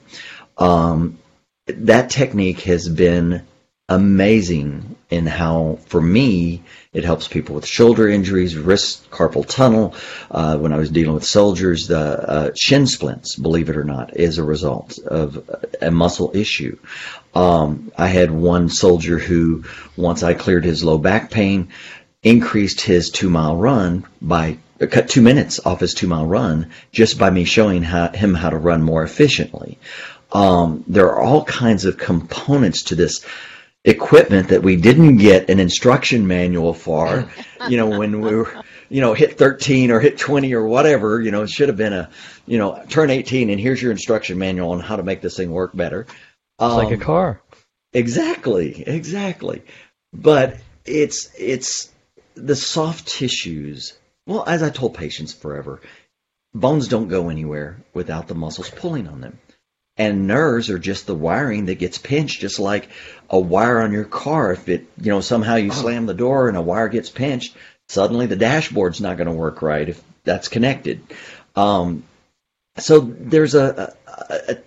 Um, 0.55 1.17
that 1.65 2.11
technique 2.11 2.61
has 2.61 2.87
been 2.87 3.47
amazing 3.89 4.95
in 5.13 5.27
how, 5.27 5.77
for 5.85 6.01
me, 6.01 6.63
it 6.91 7.03
helps 7.03 7.27
people 7.27 7.55
with 7.55 7.67
shoulder 7.67 8.07
injuries, 8.07 8.57
wrist 8.57 9.09
carpal 9.11 9.45
tunnel. 9.47 9.95
Uh, 10.31 10.57
when 10.57 10.73
I 10.73 10.77
was 10.77 10.89
dealing 10.89 11.13
with 11.13 11.23
soldiers, 11.25 11.87
the 11.87 11.99
uh, 11.99 12.51
shin 12.55 12.87
splints, 12.87 13.35
believe 13.35 13.69
it 13.69 13.77
or 13.77 13.83
not, 13.83 14.17
is 14.17 14.37
a 14.37 14.43
result 14.43 14.97
of 14.99 15.49
a 15.81 15.91
muscle 15.91 16.31
issue. 16.33 16.77
Um, 17.35 17.91
I 17.97 18.07
had 18.07 18.31
one 18.31 18.69
soldier 18.69 19.19
who, 19.19 19.65
once 19.95 20.23
I 20.23 20.33
cleared 20.33 20.65
his 20.65 20.83
low 20.83 20.97
back 20.97 21.29
pain, 21.29 21.69
increased 22.23 22.81
his 22.81 23.09
two 23.09 23.29
mile 23.29 23.55
run 23.55 24.05
by 24.21 24.57
cut 24.89 25.09
two 25.09 25.21
minutes 25.21 25.59
off 25.65 25.79
his 25.79 25.93
two 25.93 26.07
mile 26.07 26.25
run 26.25 26.71
just 26.91 27.17
by 27.17 27.29
me 27.29 27.43
showing 27.43 27.83
how, 27.83 28.09
him 28.09 28.33
how 28.33 28.49
to 28.49 28.57
run 28.57 28.81
more 28.81 29.03
efficiently. 29.03 29.77
Um, 30.31 30.83
there 30.87 31.11
are 31.11 31.21
all 31.21 31.45
kinds 31.45 31.85
of 31.85 31.97
components 31.97 32.83
to 32.83 32.95
this 32.95 33.23
equipment 33.85 34.49
that 34.49 34.63
we 34.63 34.75
didn't 34.75 35.17
get 35.17 35.49
an 35.49 35.59
instruction 35.59 36.25
manual 36.27 36.73
for, 36.73 37.29
you 37.69 37.77
know, 37.77 37.97
when 37.97 38.21
we 38.21 38.35
were, 38.35 38.63
you 38.89 39.01
know, 39.01 39.13
hit 39.13 39.37
13 39.37 39.91
or 39.91 39.99
hit 39.99 40.17
20 40.17 40.53
or 40.53 40.65
whatever, 40.65 41.21
you 41.21 41.31
know, 41.31 41.43
it 41.43 41.49
should 41.49 41.69
have 41.69 41.77
been 41.77 41.93
a, 41.93 42.09
you 42.45 42.57
know, 42.57 42.83
turn 42.89 43.09
18 43.09 43.49
and 43.49 43.59
here's 43.59 43.81
your 43.81 43.91
instruction 43.91 44.37
manual 44.37 44.71
on 44.71 44.79
how 44.79 44.95
to 44.95 45.03
make 45.03 45.21
this 45.21 45.37
thing 45.37 45.51
work 45.51 45.75
better. 45.75 46.07
It's 46.59 46.75
like 46.75 46.91
a 46.91 46.95
um, 46.95 46.99
car. 46.99 47.41
Exactly, 47.93 48.83
exactly. 48.87 49.63
But 50.13 50.57
it's 50.85 51.29
it's 51.37 51.91
the 52.35 52.55
soft 52.55 53.07
tissues. 53.07 53.93
Well, 54.25 54.43
as 54.47 54.63
I 54.63 54.69
told 54.69 54.95
patients 54.95 55.33
forever, 55.33 55.81
bones 56.53 56.87
don't 56.87 57.07
go 57.07 57.29
anywhere 57.29 57.83
without 57.93 58.27
the 58.27 58.35
muscles 58.35 58.69
pulling 58.69 59.07
on 59.07 59.21
them. 59.21 59.39
And 59.95 60.27
nerves 60.27 60.69
are 60.69 60.79
just 60.79 61.05
the 61.05 61.15
wiring 61.15 61.65
that 61.65 61.75
gets 61.75 61.99
pinched, 61.99 62.41
just 62.41 62.59
like 62.59 62.89
a 63.29 63.39
wire 63.39 63.81
on 63.81 63.91
your 63.91 64.05
car. 64.05 64.53
If 64.53 64.67
it, 64.67 64.87
you 64.99 65.11
know, 65.11 65.21
somehow 65.21 65.55
you 65.55 65.71
slam 65.71 66.07
the 66.07 66.13
door 66.15 66.47
and 66.47 66.57
a 66.57 66.61
wire 66.61 66.89
gets 66.89 67.09
pinched, 67.09 67.55
suddenly 67.89 68.25
the 68.25 68.35
dashboard's 68.35 69.01
not 69.01 69.17
going 69.17 69.27
to 69.27 69.33
work 69.33 69.61
right 69.61 69.87
if 69.87 70.01
that's 70.23 70.47
connected. 70.47 71.01
Um, 71.55 72.03
so 72.77 72.99
there's 73.01 73.53
a, 73.53 73.93
a, 74.07 74.53
a 74.53 74.57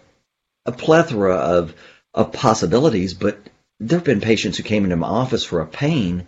a 0.66 0.72
plethora 0.72 1.34
of 1.36 1.74
of 2.12 2.32
possibilities, 2.32 3.14
but 3.14 3.38
there 3.78 3.98
have 3.98 4.04
been 4.04 4.20
patients 4.20 4.56
who 4.56 4.62
came 4.62 4.84
into 4.84 4.96
my 4.96 5.06
office 5.06 5.44
for 5.44 5.60
a 5.60 5.66
pain 5.66 6.26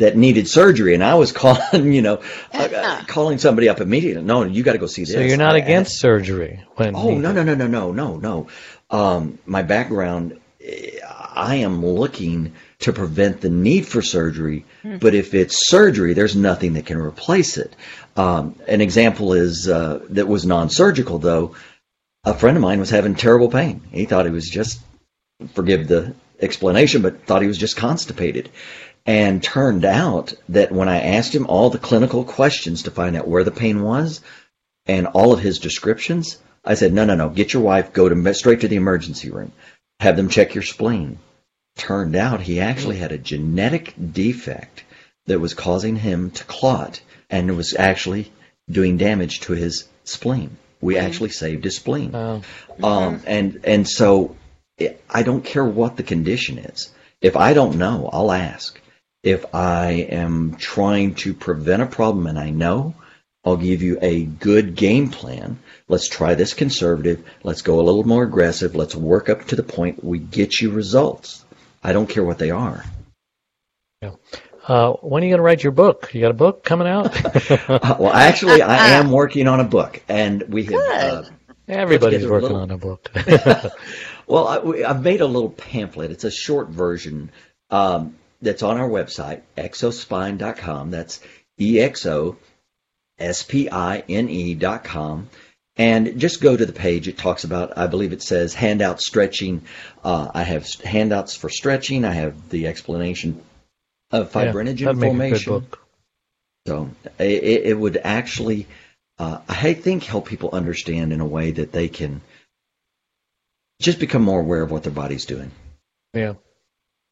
that 0.00 0.16
needed 0.16 0.48
surgery, 0.48 0.94
and 0.94 1.04
I 1.04 1.14
was 1.14 1.30
calling, 1.42 1.92
you 1.92 2.02
know, 2.02 2.20
uh, 2.52 3.04
calling 3.06 3.38
somebody 3.38 3.68
up 3.68 3.80
immediately. 3.80 4.22
No, 4.22 4.42
you 4.44 4.62
got 4.62 4.72
to 4.72 4.78
go 4.78 4.86
see 4.86 5.02
this. 5.04 5.14
So 5.14 5.20
you're 5.20 5.36
not 5.36 5.54
I- 5.54 5.58
against 5.58 6.00
surgery 6.00 6.64
when 6.76 6.94
Oh 6.96 7.16
no 7.16 7.32
no 7.32 7.42
no 7.44 7.54
no 7.54 7.66
no 7.66 7.92
no 7.92 8.16
no. 8.16 8.48
Um, 8.90 9.38
my 9.46 9.62
background, 9.62 10.40
eh, 10.60 10.98
I 11.32 11.56
am 11.56 11.84
looking 11.86 12.54
to 12.80 12.92
prevent 12.92 13.40
the 13.40 13.50
need 13.50 13.86
for 13.86 14.02
surgery. 14.02 14.64
But 14.82 15.14
if 15.14 15.34
it's 15.34 15.68
surgery, 15.68 16.14
there's 16.14 16.34
nothing 16.34 16.72
that 16.72 16.86
can 16.86 16.96
replace 16.98 17.56
it. 17.58 17.76
Um, 18.16 18.56
an 18.66 18.80
example 18.80 19.34
is 19.34 19.68
uh, 19.68 20.00
that 20.10 20.26
was 20.26 20.44
non-surgical 20.46 21.18
though. 21.18 21.54
A 22.24 22.34
friend 22.34 22.56
of 22.56 22.62
mine 22.62 22.80
was 22.80 22.90
having 22.90 23.14
terrible 23.14 23.50
pain. 23.50 23.82
He 23.92 24.06
thought 24.06 24.24
he 24.26 24.32
was 24.32 24.48
just, 24.48 24.80
forgive 25.54 25.88
the 25.88 26.14
explanation, 26.40 27.02
but 27.02 27.26
thought 27.26 27.42
he 27.42 27.48
was 27.48 27.58
just 27.58 27.76
constipated. 27.76 28.50
And 29.06 29.42
turned 29.42 29.84
out 29.84 30.34
that 30.50 30.72
when 30.72 30.88
I 30.88 31.00
asked 31.00 31.34
him 31.34 31.46
all 31.46 31.70
the 31.70 31.78
clinical 31.78 32.24
questions 32.24 32.82
to 32.82 32.90
find 32.90 33.16
out 33.16 33.26
where 33.26 33.44
the 33.44 33.50
pain 33.50 33.82
was, 33.82 34.20
and 34.86 35.06
all 35.08 35.32
of 35.32 35.40
his 35.40 35.58
descriptions, 35.58 36.38
I 36.64 36.74
said, 36.74 36.92
no, 36.92 37.04
no, 37.04 37.14
no, 37.14 37.28
get 37.30 37.52
your 37.52 37.62
wife, 37.62 37.92
go 37.92 38.08
to 38.08 38.34
straight 38.34 38.60
to 38.60 38.68
the 38.68 38.76
emergency 38.76 39.30
room, 39.30 39.52
have 40.00 40.16
them 40.16 40.28
check 40.28 40.54
your 40.54 40.62
spleen. 40.62 41.18
Turned 41.76 42.14
out 42.16 42.40
he 42.42 42.60
actually 42.60 42.96
had 42.96 43.12
a 43.12 43.18
genetic 43.18 43.94
defect 44.12 44.84
that 45.26 45.40
was 45.40 45.54
causing 45.54 45.96
him 45.96 46.30
to 46.32 46.44
clot 46.44 47.00
and 47.30 47.56
was 47.56 47.74
actually 47.74 48.30
doing 48.68 48.96
damage 48.96 49.40
to 49.40 49.52
his 49.52 49.88
spleen. 50.04 50.56
We 50.80 50.98
actually 50.98 51.30
saved 51.30 51.64
his 51.64 51.76
spleen. 51.76 52.14
Oh. 52.14 52.42
Um, 52.82 53.22
and 53.26 53.60
and 53.64 53.88
so 53.88 54.36
I- 54.80 54.96
I 55.08 55.22
don't 55.22 55.44
care 55.44 55.64
what 55.64 55.96
the 55.96 56.02
condition 56.02 56.58
is. 56.58 56.90
If 57.20 57.36
I 57.36 57.52
don't 57.54 57.76
know, 57.76 58.08
I'll 58.12 58.32
ask. 58.32 58.79
If 59.22 59.54
I 59.54 59.92
am 60.10 60.56
trying 60.56 61.14
to 61.16 61.34
prevent 61.34 61.82
a 61.82 61.86
problem 61.86 62.26
and 62.26 62.38
I 62.38 62.50
know, 62.50 62.94
I'll 63.44 63.56
give 63.56 63.82
you 63.82 63.98
a 64.00 64.24
good 64.24 64.74
game 64.74 65.10
plan. 65.10 65.58
Let's 65.88 66.08
try 66.08 66.34
this 66.34 66.54
conservative. 66.54 67.24
Let's 67.42 67.62
go 67.62 67.80
a 67.80 67.82
little 67.82 68.04
more 68.06 68.22
aggressive. 68.22 68.74
Let's 68.74 68.94
work 68.94 69.28
up 69.28 69.46
to 69.48 69.56
the 69.56 69.62
point 69.62 70.02
we 70.04 70.18
get 70.18 70.60
you 70.60 70.70
results. 70.70 71.44
I 71.82 71.92
don't 71.92 72.08
care 72.08 72.24
what 72.24 72.38
they 72.38 72.50
are. 72.50 72.84
Uh, 74.66 74.92
when 75.00 75.22
are 75.22 75.26
you 75.26 75.30
going 75.30 75.38
to 75.38 75.42
write 75.42 75.62
your 75.62 75.72
book? 75.72 76.10
You 76.14 76.20
got 76.20 76.30
a 76.30 76.34
book 76.34 76.64
coming 76.64 76.86
out? 76.86 77.24
Uh, 77.68 77.96
well, 77.98 78.12
actually, 78.12 78.62
I 78.62 78.88
am 78.98 79.10
working 79.10 79.48
on 79.48 79.58
a 79.60 79.64
book, 79.64 80.02
and 80.08 80.42
we 80.48 80.64
have. 80.64 81.26
Uh, 81.26 81.30
Everybody's 81.66 82.20
together 82.22 82.28
a 82.28 82.40
working 82.40 82.56
little- 82.56 82.62
on 82.62 82.70
a 82.70 82.78
book. 82.78 83.10
Well, 84.26 84.46
I, 84.46 84.58
we- 84.60 84.84
I've 84.84 85.02
made 85.02 85.22
a 85.22 85.26
little 85.26 85.50
pamphlet. 85.50 86.12
It's 86.12 86.22
a 86.22 86.30
short 86.30 86.68
version 86.68 87.32
um, 87.68 88.14
that's 88.42 88.62
on 88.62 88.78
our 88.78 88.88
website, 88.88 89.42
exospine.com. 89.56 90.90
That's 90.90 91.20
E 91.60 91.80
X 91.80 92.06
O 92.06 92.36
S 93.18 93.42
P 93.42 93.70
I 93.70 94.02
N 94.08 94.28
E 94.28 94.54
dot 94.54 94.84
com. 94.84 95.28
And 95.76 96.18
just 96.20 96.40
go 96.40 96.56
to 96.56 96.66
the 96.66 96.72
page. 96.72 97.08
It 97.08 97.16
talks 97.16 97.44
about, 97.44 97.78
I 97.78 97.86
believe 97.86 98.12
it 98.12 98.22
says 98.22 98.52
handout 98.52 99.00
stretching. 99.00 99.62
Uh, 100.04 100.30
I 100.34 100.42
have 100.42 100.68
handouts 100.74 101.34
for 101.36 101.48
stretching. 101.48 102.04
I 102.04 102.12
have 102.12 102.50
the 102.50 102.66
explanation 102.66 103.40
of 104.10 104.34
Yeah, 104.34 104.52
fibrinogen 104.52 104.84
that'd 104.84 104.96
make 104.96 105.32
a 105.34 105.38
good 105.38 105.44
formation. 105.44 105.66
So 106.66 106.90
it, 107.18 107.42
it 107.64 107.78
would 107.78 107.96
actually, 107.96 108.66
uh, 109.18 109.40
I 109.48 109.72
think, 109.74 110.04
help 110.04 110.28
people 110.28 110.50
understand 110.52 111.12
in 111.12 111.20
a 111.20 111.26
way 111.26 111.52
that 111.52 111.72
they 111.72 111.88
can 111.88 112.20
just 113.80 113.98
become 113.98 114.22
more 114.22 114.40
aware 114.40 114.62
of 114.62 114.70
what 114.70 114.82
their 114.82 114.92
body's 114.92 115.24
doing. 115.24 115.50
Yeah. 116.12 116.34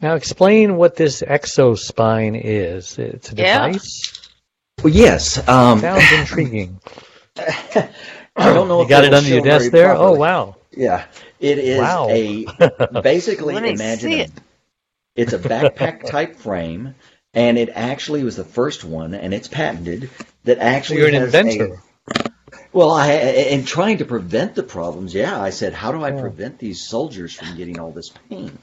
Now 0.00 0.14
explain 0.14 0.76
what 0.76 0.94
this 0.96 1.22
exospine 1.22 2.40
is. 2.42 2.98
It's 2.98 3.32
a 3.32 3.34
Yeah. 3.36 3.66
device. 3.66 4.28
Well, 4.82 4.92
yes. 4.92 5.46
Um, 5.48 5.80
Sounds 5.80 6.04
intriguing. 6.12 6.80
I 7.36 7.88
don't 8.36 8.68
know 8.68 8.78
You 8.78 8.82
if 8.84 8.88
got 8.88 9.04
it 9.04 9.12
under 9.14 9.28
your 9.28 9.42
desk 9.42 9.72
there. 9.72 9.94
Oh 9.96 10.12
wow. 10.12 10.56
Yeah, 10.70 11.06
it 11.40 11.58
is 11.58 11.80
Wow. 11.80 12.08
a 12.10 12.46
basically 13.02 13.56
imagine 13.56 14.12
it. 14.12 14.30
it's 15.16 15.32
a 15.32 15.38
backpack 15.38 16.04
type 16.06 16.36
frame, 16.36 16.94
and 17.34 17.58
it 17.58 17.70
actually 17.74 18.22
was 18.22 18.36
the 18.36 18.44
first 18.44 18.84
one, 18.84 19.14
and 19.14 19.34
it's 19.34 19.48
patented 19.48 20.10
that 20.44 20.58
actually 20.58 20.98
You're 21.00 21.08
an 21.08 21.14
has 21.14 21.34
a- 21.34 21.38
inventor. 21.40 21.82
well, 22.72 22.92
I 22.92 23.12
in 23.14 23.64
trying 23.64 23.98
to 23.98 24.04
prevent 24.04 24.54
the 24.54 24.62
problems. 24.62 25.12
Yeah, 25.12 25.40
I 25.40 25.50
said, 25.50 25.72
how 25.72 25.90
do 25.90 26.04
I 26.04 26.10
Yeah. 26.14 26.20
prevent 26.20 26.60
these 26.60 26.80
soldiers 26.86 27.34
from 27.34 27.56
getting 27.56 27.80
all 27.80 27.90
this 27.90 28.12
pain? 28.30 28.56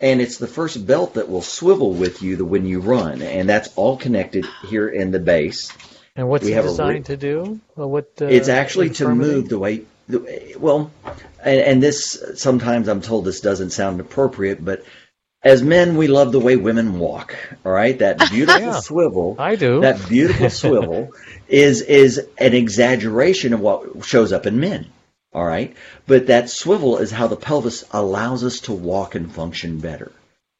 And 0.00 0.20
it's 0.20 0.38
the 0.38 0.46
first 0.46 0.86
belt 0.86 1.14
that 1.14 1.28
will 1.28 1.42
swivel 1.42 1.92
with 1.92 2.22
you 2.22 2.36
the, 2.36 2.44
when 2.44 2.66
you 2.66 2.80
run, 2.80 3.20
and 3.20 3.48
that's 3.48 3.68
all 3.74 3.96
connected 3.96 4.46
here 4.68 4.88
in 4.88 5.10
the 5.10 5.18
base. 5.18 5.72
And 6.14 6.28
what's 6.28 6.44
We 6.44 6.52
it 6.52 6.56
have 6.56 6.64
designed 6.64 7.08
re- 7.08 7.16
to 7.16 7.16
do? 7.16 7.60
Well, 7.74 7.90
what? 7.90 8.12
Uh, 8.20 8.26
it's 8.26 8.48
actually 8.48 8.90
to 8.90 9.08
move 9.08 9.48
the 9.48 9.58
way. 9.58 9.82
The, 10.08 10.54
well, 10.58 10.90
and, 11.42 11.60
and 11.60 11.82
this 11.82 12.22
sometimes 12.36 12.88
I'm 12.88 13.00
told 13.02 13.24
this 13.24 13.40
doesn't 13.40 13.70
sound 13.70 14.00
appropriate, 14.00 14.64
but 14.64 14.84
as 15.42 15.62
men, 15.62 15.96
we 15.96 16.08
love 16.08 16.32
the 16.32 16.40
way 16.40 16.56
women 16.56 16.98
walk. 16.98 17.36
All 17.64 17.72
right, 17.72 17.98
that 17.98 18.18
beautiful 18.30 18.60
Yeah. 18.60 18.80
swivel. 18.80 19.36
I 19.38 19.56
do. 19.56 19.80
That 19.80 20.08
beautiful 20.08 20.50
swivel 20.62 21.12
is 21.48 21.82
is 21.82 22.18
an 22.38 22.54
exaggeration 22.54 23.52
of 23.52 23.60
what 23.60 24.04
shows 24.04 24.32
up 24.32 24.46
in 24.46 24.60
men. 24.60 24.86
All 25.38 25.46
right, 25.46 25.72
but 26.08 26.26
that 26.26 26.50
swivel 26.50 26.98
is 26.98 27.12
how 27.12 27.28
the 27.28 27.36
pelvis 27.36 27.84
allows 27.92 28.42
us 28.42 28.58
to 28.62 28.72
walk 28.72 29.14
and 29.14 29.32
function 29.32 29.78
better. 29.78 30.10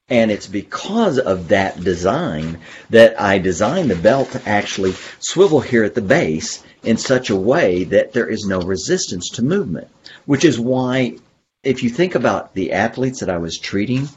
And 0.08 0.30
it's 0.30 0.46
because 0.46 1.18
of 1.18 1.48
that 1.48 1.82
design 1.82 2.60
that 2.90 3.20
I 3.20 3.38
designed 3.38 3.90
the 3.90 3.96
belt 3.96 4.30
to 4.32 4.48
actually 4.48 4.94
swivel 5.18 5.60
here 5.60 5.82
at 5.82 5.96
the 5.96 6.00
base 6.00 6.62
in 6.84 6.96
such 6.96 7.28
a 7.28 7.34
way 7.34 7.82
that 7.84 8.12
there 8.12 8.28
is 8.28 8.46
no 8.46 8.60
resistance 8.60 9.30
to 9.30 9.42
movement. 9.42 9.88
Which 10.26 10.44
is 10.44 10.60
why, 10.60 11.16
if 11.64 11.82
you 11.82 11.90
think 11.90 12.14
about 12.14 12.54
the 12.54 12.70
athletes 12.70 13.18
that 13.18 13.30
I 13.30 13.38
was 13.38 13.58
treating, 13.58 14.08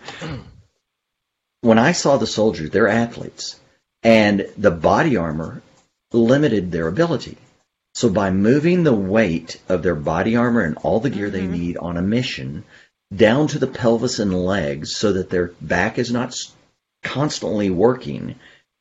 when 1.61 1.79
I 1.79 1.93
saw 1.93 2.17
the 2.17 2.27
soldiers, 2.27 2.69
they're 2.69 2.87
athletes, 2.87 3.59
and 4.03 4.47
the 4.59 4.69
body 4.69 5.17
armor 5.17 5.63
limited 6.11 6.71
their 6.71 6.87
ability. 6.87 7.39
So 7.93 8.09
by 8.09 8.31
moving 8.31 8.83
the 8.83 8.93
weight 8.93 9.61
of 9.67 9.83
their 9.83 9.95
body 9.95 10.35
armor 10.35 10.61
and 10.61 10.77
all 10.77 10.99
the 10.99 11.09
gear 11.09 11.29
they 11.29 11.45
need 11.45 11.77
on 11.77 11.97
a 11.97 12.01
mission 12.01 12.63
down 13.13 13.47
to 13.49 13.59
the 13.59 13.67
pelvis 13.67 14.19
and 14.19 14.33
legs 14.45 14.95
so 14.95 15.13
that 15.13 15.29
their 15.29 15.51
back 15.59 15.99
is 15.99 16.11
not 16.11 16.35
constantly 17.03 17.69
working 17.69 18.35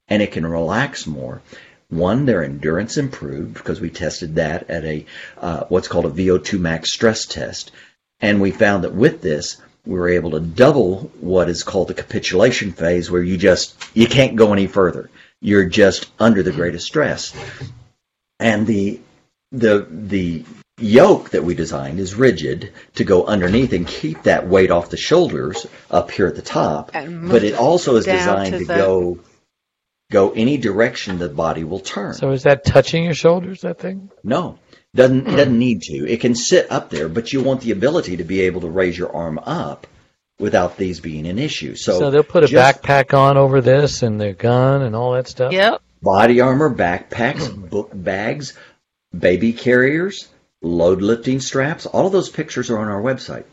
and 0.09 0.23
it 0.23 0.33
can 0.33 0.47
relax 0.47 1.07
more. 1.07 1.43
One, 1.89 2.25
their 2.25 2.45
endurance 2.45 2.97
improved 2.97 3.55
because 3.55 3.81
we 3.81 3.91
tested 3.91 4.37
that 4.37 4.71
at 4.71 4.85
a 4.85 5.07
uh, 5.39 5.65
what's 5.69 5.89
called 5.89 6.07
a 6.07 6.11
VO2 6.11 6.61
max 6.61 6.93
stress 6.93 7.27
test, 7.27 7.73
and 8.21 8.41
we 8.41 8.53
found 8.53 8.85
that 8.85 8.95
with 8.95 9.23
this 9.23 9.61
we 9.85 9.95
were 9.99 10.09
able 10.09 10.33
to 10.33 10.41
double 10.41 11.11
what 11.21 11.49
is 11.49 11.65
called 11.65 11.89
the 11.89 11.95
capitulation 11.95 12.73
phase, 12.73 13.11
where 13.11 13.23
you 13.23 13.37
just 13.37 13.75
you 13.93 14.07
can't 14.07 14.37
go 14.37 14.53
any 14.53 14.69
further. 14.69 15.11
You're 15.41 15.65
just 15.65 16.11
under 16.21 16.45
the 16.45 16.53
greatest 16.53 16.87
stress, 16.87 17.35
and 18.41 18.67
the 18.67 19.01
the 19.53 19.87
the 19.91 20.45
yoke 20.79 21.31
that 21.31 21.45
we 21.45 21.55
designed 21.55 22.01
is 22.01 22.15
rigid 22.15 22.73
to 22.95 23.05
go 23.05 23.27
underneath 23.27 23.73
and 23.73 23.87
keep 23.87 24.23
that 24.23 24.49
weight 24.49 24.71
off 24.71 24.91
the 24.91 24.97
shoulders 24.97 25.67
up 25.91 26.11
here 26.11 26.27
at 26.27 26.35
the 26.35 26.43
top. 26.43 26.91
But 26.93 27.45
it 27.45 27.55
also 27.55 27.97
is 27.97 28.07
designed 28.07 28.53
to 28.55 28.59
to 28.61 28.65
the- 28.65 28.75
go 28.75 29.19
go 30.11 30.31
any 30.33 30.57
direction 30.57 31.19
the 31.19 31.29
body 31.29 31.63
will 31.65 31.79
turn. 31.81 32.15
So 32.15 32.31
is 32.33 32.43
that 32.43 32.65
touching 32.65 33.05
your 33.05 33.15
shoulders? 33.15 33.61
That 33.61 33.79
thing? 33.79 34.11
No, 34.25 34.59
doesn't 34.95 35.29
it 35.29 35.37
doesn't 35.37 35.59
need 35.59 35.83
to. 35.83 36.09
It 36.11 36.21
can 36.21 36.35
sit 36.35 36.71
up 36.73 36.91
there, 36.91 37.09
but 37.09 37.33
you 37.33 37.43
want 37.43 37.61
the 37.61 37.71
ability 37.71 38.17
to 38.17 38.25
be 38.25 38.41
able 38.43 38.63
to 38.63 38.69
raise 38.69 38.99
your 38.99 39.15
arm 39.15 39.39
up 39.39 39.87
without 40.41 40.77
these 40.77 41.01
being 41.01 41.27
an 41.27 41.39
issue. 41.39 41.75
So, 41.77 41.99
So 41.99 42.11
they'll 42.11 42.23
put 42.25 42.45
a 42.45 42.47
just 42.49 42.83
backpack 42.83 43.17
on 43.17 43.37
over 43.37 43.61
this 43.61 44.03
and 44.03 44.21
their 44.21 44.33
gun 44.33 44.83
and 44.83 44.97
all 44.97 45.13
that 45.13 45.29
stuff. 45.29 45.53
Yep. 45.53 45.83
Body 46.03 46.41
armor, 46.41 46.75
backpacks, 46.75 47.49
book 47.71 47.91
bags, 47.93 48.57
baby 49.17 49.53
carriers, 49.53 50.29
load 50.63 51.03
lifting 51.03 51.41
straps. 51.41 51.87
All 51.87 52.07
of 52.07 52.13
those 52.13 52.29
pictures 52.29 52.71
are 52.71 52.79
on 52.79 52.89
our 52.89 53.03
website. 53.03 53.45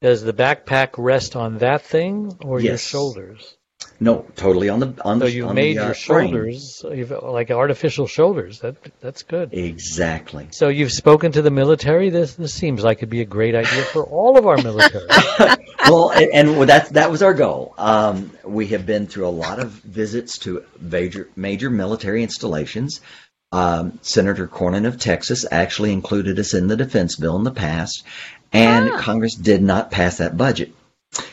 Does 0.00 0.22
the 0.22 0.32
backpack 0.32 0.90
rest 0.96 1.34
on 1.34 1.58
that 1.58 1.82
thing 1.82 2.38
or 2.42 2.60
your 2.60 2.78
shoulders? 2.78 3.56
No, 4.00 4.24
totally 4.36 4.68
on 4.68 4.78
the 4.78 4.94
on 5.04 5.18
So 5.18 5.24
the 5.26 5.32
you 5.32 5.52
made 5.52 5.76
the, 5.76 5.82
uh, 5.82 5.86
your 5.86 5.94
frame. 5.94 6.28
shoulders 6.28 6.84
you've- 6.84 7.14
like 7.20 7.50
artificial 7.50 8.06
shoulders. 8.06 8.60
That 8.60 8.76
that's 9.00 9.24
good. 9.24 9.52
Exactly. 9.52 10.46
So 10.52 10.68
you've 10.68 10.92
spoken 10.92 11.32
to 11.32 11.42
the 11.42 11.50
military. 11.50 12.08
This 12.10 12.34
this 12.34 12.54
seems 12.54 12.84
like 12.84 12.98
it'd 12.98 13.10
be 13.10 13.22
a 13.22 13.24
great 13.24 13.56
idea 13.56 13.82
for 13.82 14.04
all 14.04 14.38
of 14.38 14.46
our 14.46 14.56
military. 14.58 15.06
well, 15.88 16.12
and, 16.12 16.48
and 16.48 16.68
that 16.68 16.90
that 16.90 17.10
was 17.10 17.22
our 17.22 17.34
goal. 17.34 17.74
Um, 17.76 18.30
we 18.44 18.68
have 18.68 18.86
been 18.86 19.08
through 19.08 19.26
a 19.26 19.30
lot 19.30 19.58
of 19.58 19.70
visits 19.70 20.38
to 20.40 20.64
major 20.80 21.28
major 21.34 21.68
military 21.68 22.22
installations. 22.22 23.00
Um, 23.50 23.98
Senator 24.02 24.46
Cornyn 24.46 24.86
of 24.86 25.00
Texas 25.00 25.44
actually 25.50 25.92
included 25.92 26.38
us 26.38 26.54
in 26.54 26.66
the 26.68 26.76
defense 26.76 27.16
bill 27.16 27.34
in 27.36 27.44
the 27.44 27.50
past, 27.50 28.04
and 28.52 28.92
Congress 28.92 29.34
did 29.34 29.62
not 29.62 29.90
pass 29.90 30.18
that 30.18 30.36
budget, 30.36 30.72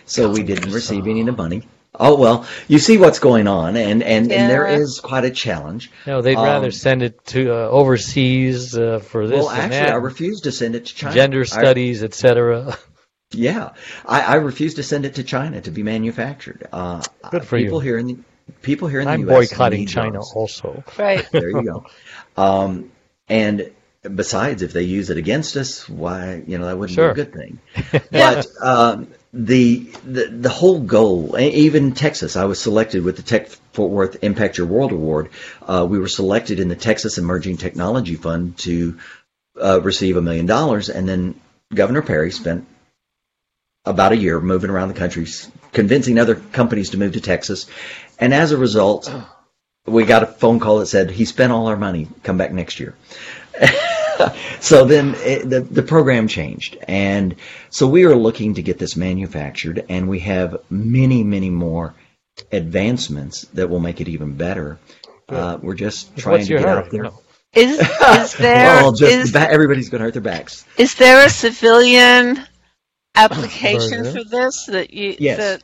so 0.06 0.32
we 0.32 0.42
didn't 0.42 0.72
receive 0.72 1.06
any 1.08 1.20
of 1.20 1.26
the 1.28 1.34
money. 1.34 1.68
Oh 2.00 2.16
well, 2.18 2.48
you 2.68 2.80
see 2.80 2.98
what's 2.98 3.20
going 3.20 3.48
on, 3.48 3.76
and 3.78 4.04
and, 4.04 4.32
and 4.32 4.50
there 4.50 4.68
Yeah. 4.68 4.78
is 4.78 5.00
quite 5.00 5.26
a 5.26 5.32
challenge. 5.32 5.92
no, 6.08 6.22
they'd 6.22 6.36
rather 6.36 6.68
Um, 6.68 6.72
send 6.72 7.04
it 7.04 7.26
to 7.28 7.52
uh, 7.54 7.70
overseas 7.70 8.78
uh, 8.78 9.00
for 9.00 9.28
this 9.28 9.38
well, 9.44 9.50
and 9.50 9.74
actually, 9.74 9.92
I 9.92 9.96
refuse 9.96 10.42
to 10.42 10.52
send 10.52 10.76
it 10.76 10.86
to 10.88 10.96
China. 10.96 11.14
gender 11.16 11.46
studies, 11.46 12.04
etc. 12.04 12.78
Yeah, 13.32 13.72
I, 14.06 14.22
I 14.22 14.36
refuse 14.36 14.76
to 14.76 14.84
send 14.84 15.04
it 15.06 15.16
to 15.16 15.24
China 15.24 15.60
to 15.60 15.72
be 15.72 15.84
manufactured. 15.84 16.68
Uh, 16.72 17.02
Good 17.32 17.44
for 17.44 17.58
people 17.58 17.80
you. 17.80 17.90
here 17.90 17.98
in 17.98 18.08
the 18.08 18.18
people 18.62 18.88
here 18.88 19.00
in 19.02 19.08
the 19.08 19.12
I'm 19.12 19.26
boycotting 19.26 19.80
need 19.82 19.90
China 19.90 20.20
those. 20.20 20.32
also. 20.34 20.84
Right. 20.98 21.28
There 21.32 21.50
you 21.50 21.64
go. 21.64 21.86
Um, 22.38 22.92
and 23.28 23.72
besides, 24.04 24.62
if 24.62 24.72
they 24.74 24.84
use 24.84 25.10
it 25.10 25.18
against 25.18 25.58
us, 25.58 25.90
why 25.90 26.44
you 26.48 26.58
know 26.60 26.68
that 26.68 26.78
wouldn't 26.78 26.96
Sure. 26.96 27.14
be 27.14 27.22
a 27.22 27.26
good 27.26 27.34
thing. 27.34 27.60
But 28.12 28.46
um, 28.62 29.08
the, 29.36 29.80
the 30.06 30.28
the 30.28 30.50
whole 30.50 30.80
goal, 30.80 31.38
even 31.38 31.92
Texas, 31.92 32.38
I 32.38 32.46
was 32.46 32.58
selected 32.58 33.04
with 33.04 33.18
the 33.18 33.22
Tech 33.22 33.50
Fort 33.74 33.92
Worth 33.92 34.24
Impact 34.24 34.58
Your 34.58 34.68
World 34.68 34.94
Award. 34.94 35.30
Uh, 35.62 35.86
we 35.90 36.00
were 36.00 36.08
selected 36.08 36.62
in 36.62 36.70
the 36.70 36.76
Texas 36.76 37.18
Emerging 37.18 37.58
Technology 37.58 38.16
Fund 38.16 38.58
to 38.60 38.98
uh, 39.62 39.82
receive 39.82 40.16
a 40.16 40.22
million 40.22 40.46
dollars, 40.46 40.88
and 40.88 41.08
then 41.08 41.40
Governor 41.74 42.02
Perry 42.02 42.32
spent 42.32 42.66
about 43.84 44.14
a 44.14 44.18
year 44.18 44.40
moving 44.40 44.70
around 44.70 44.88
the 44.88 44.94
country, 44.94 45.28
convincing 45.74 46.18
other 46.18 46.36
companies 46.36 46.92
to 46.92 46.98
move 46.98 47.12
to 47.14 47.22
Texas, 47.22 47.66
and 48.18 48.34
as 48.34 48.54
a 48.54 48.58
result, 48.58 49.14
we 49.86 50.06
got 50.06 50.24
a 50.24 50.28
phone 50.28 50.62
call 50.62 50.80
that 50.80 50.86
said 50.86 51.12
he 51.12 51.26
spent 51.26 51.52
all 51.52 51.68
our 51.68 51.78
money. 51.78 52.08
Come 52.24 52.38
back 52.38 52.54
next 52.54 52.80
year. 52.80 52.96
so 54.60 54.86
then 54.86 55.16
it, 55.20 55.50
the 55.50 55.62
the 55.62 55.84
program 55.84 56.28
changed, 56.28 56.78
and 56.88 57.36
so 57.70 57.88
we 57.88 58.06
are 58.06 58.16
looking 58.16 58.54
to 58.56 58.62
get 58.62 58.78
this 58.80 58.96
manufactured, 58.96 59.86
and 59.90 60.08
we 60.10 60.20
have 60.20 60.58
many 60.70 61.24
many 61.24 61.50
more 61.50 61.94
advancements 62.52 63.42
that 63.54 63.70
will 63.70 63.80
make 63.80 64.02
it 64.02 64.08
even 64.08 64.34
better. 64.36 64.80
Uh, 65.30 65.58
we're 65.62 65.74
just 65.74 66.16
trying 66.18 66.36
What's 66.38 66.48
to 66.48 66.54
get 66.56 66.64
hurry? 66.66 66.78
out 66.84 66.92
there. 66.92 67.04
No. 67.04 67.22
Is 67.54 67.80
is 67.80 68.34
there 68.38 68.66
well, 68.82 68.92
just 68.92 69.12
is- 69.12 69.32
the 69.32 69.40
ba- 69.40 69.50
everybody's 69.52 69.90
going 69.90 70.00
to 70.00 70.06
hurt 70.06 70.14
their 70.14 70.22
backs. 70.22 70.66
is 70.78 70.96
there 70.96 71.26
a 71.26 71.30
civilian 71.30 72.46
application 73.16 74.04
for 74.12 74.24
this 74.24 74.66
that 74.68 74.94
you 74.94 75.16
Yes. 75.20 75.38
that 75.38 75.64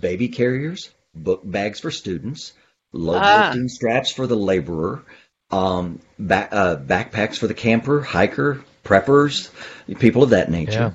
Baby 0.00 0.28
carriers, 0.28 0.90
book 1.14 1.40
bags 1.44 1.80
for 1.80 1.90
students, 1.90 2.52
load 2.92 3.20
Ah. 3.22 3.46
lifting 3.52 3.68
straps 3.68 4.10
for 4.10 4.26
the 4.26 4.36
laborer, 4.36 5.04
um, 5.50 6.00
back, 6.18 6.48
uh, 6.52 6.76
backpacks 6.76 7.38
for 7.38 7.46
the 7.46 7.54
camper, 7.54 8.00
hiker, 8.00 8.62
preppers, 8.84 9.50
people 9.98 10.22
of 10.22 10.30
that 10.30 10.50
nature. 10.50 10.72
Yeah. 10.72 10.92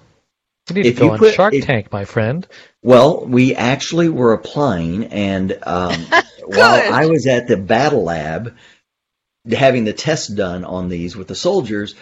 You 0.69 0.75
need 0.75 0.85
If 0.85 0.95
to 0.95 0.99
go 0.99 1.05
you 1.07 1.11
on 1.13 1.19
put- 1.19 1.33
Shark 1.33 1.53
if- 1.53 1.65
Tank, 1.65 1.91
my 1.91 2.05
friend. 2.05 2.47
Well, 2.81 3.25
we 3.25 3.55
actually 3.55 4.09
were 4.09 4.33
applying, 4.33 5.05
and 5.05 5.57
um, 5.63 5.93
while 6.45 6.93
I 6.93 7.05
was 7.07 7.27
at 7.27 7.47
the 7.47 7.57
battle 7.57 8.03
lab 8.03 8.55
having 9.51 9.83
the 9.83 9.93
test 9.93 10.35
done 10.35 10.63
on 10.63 10.87
these 10.89 11.15
with 11.17 11.27
the 11.27 11.35
soldiers, 11.35 11.95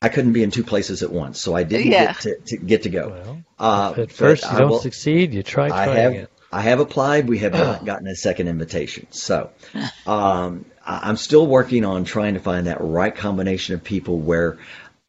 I 0.00 0.08
couldn't 0.08 0.32
be 0.32 0.42
in 0.42 0.50
two 0.50 0.64
places 0.64 1.02
at 1.04 1.12
once, 1.12 1.40
so 1.40 1.54
I 1.54 1.62
didn't 1.62 1.92
Yeah. 1.92 2.06
get 2.06 2.20
to, 2.22 2.36
to 2.46 2.56
get 2.56 2.82
to 2.84 2.88
go. 2.88 3.08
Well, 3.10 3.44
Uh, 3.58 3.94
at 4.02 4.10
first 4.12 4.42
you 4.42 4.48
I 4.50 4.58
don't 4.58 4.70
will- 4.70 4.78
succeed, 4.80 5.32
you 5.32 5.42
try 5.44 5.68
I 5.70 5.86
have 5.86 6.12
it. 6.12 6.30
I 6.50 6.60
have 6.62 6.80
applied. 6.80 7.28
We 7.28 7.38
have 7.38 7.52
not 7.52 7.84
gotten 7.86 8.08
a 8.08 8.16
second 8.16 8.48
invitation. 8.48 9.06
So 9.10 9.50
um, 10.06 10.64
I- 10.66 10.71
I'm 10.84 11.16
still 11.16 11.46
working 11.46 11.84
on 11.84 12.04
trying 12.04 12.34
to 12.34 12.40
find 12.40 12.66
that 12.66 12.80
right 12.80 13.14
combination 13.14 13.74
of 13.74 13.84
people 13.84 14.18
where 14.18 14.58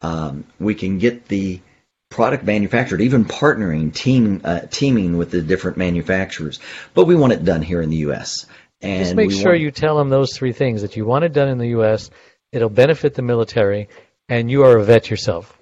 um, 0.01 0.45
we 0.59 0.75
can 0.75 0.99
get 0.99 1.27
the 1.27 1.61
product 2.09 2.43
manufactured, 2.43 3.01
even 3.01 3.25
partnering, 3.25 3.93
team, 3.93 4.41
uh, 4.43 4.59
teaming 4.69 5.17
with 5.17 5.31
the 5.31 5.41
different 5.41 5.77
manufacturers. 5.77 6.59
But 6.93 7.05
we 7.05 7.15
want 7.15 7.33
it 7.33 7.43
done 7.43 7.61
here 7.61 7.81
in 7.81 7.89
the 7.89 7.97
U.S. 7.97 8.45
And 8.81 9.03
Just 9.03 9.15
make 9.15 9.31
sure 9.31 9.51
want- 9.51 9.61
you 9.61 9.71
tell 9.71 9.97
them 9.97 10.09
those 10.09 10.35
three 10.37 10.51
things 10.53 10.81
that 10.83 10.95
you 10.95 11.05
want 11.05 11.23
it 11.25 11.33
done 11.33 11.47
in 11.47 11.57
the 11.57 11.69
U.S. 11.69 12.09
It'll 12.51 12.69
benefit 12.69 13.15
the 13.15 13.21
military, 13.23 13.89
and 14.29 14.51
you 14.51 14.63
are 14.65 14.77
a 14.77 14.83
vet 14.83 15.09
yourself. 15.09 15.57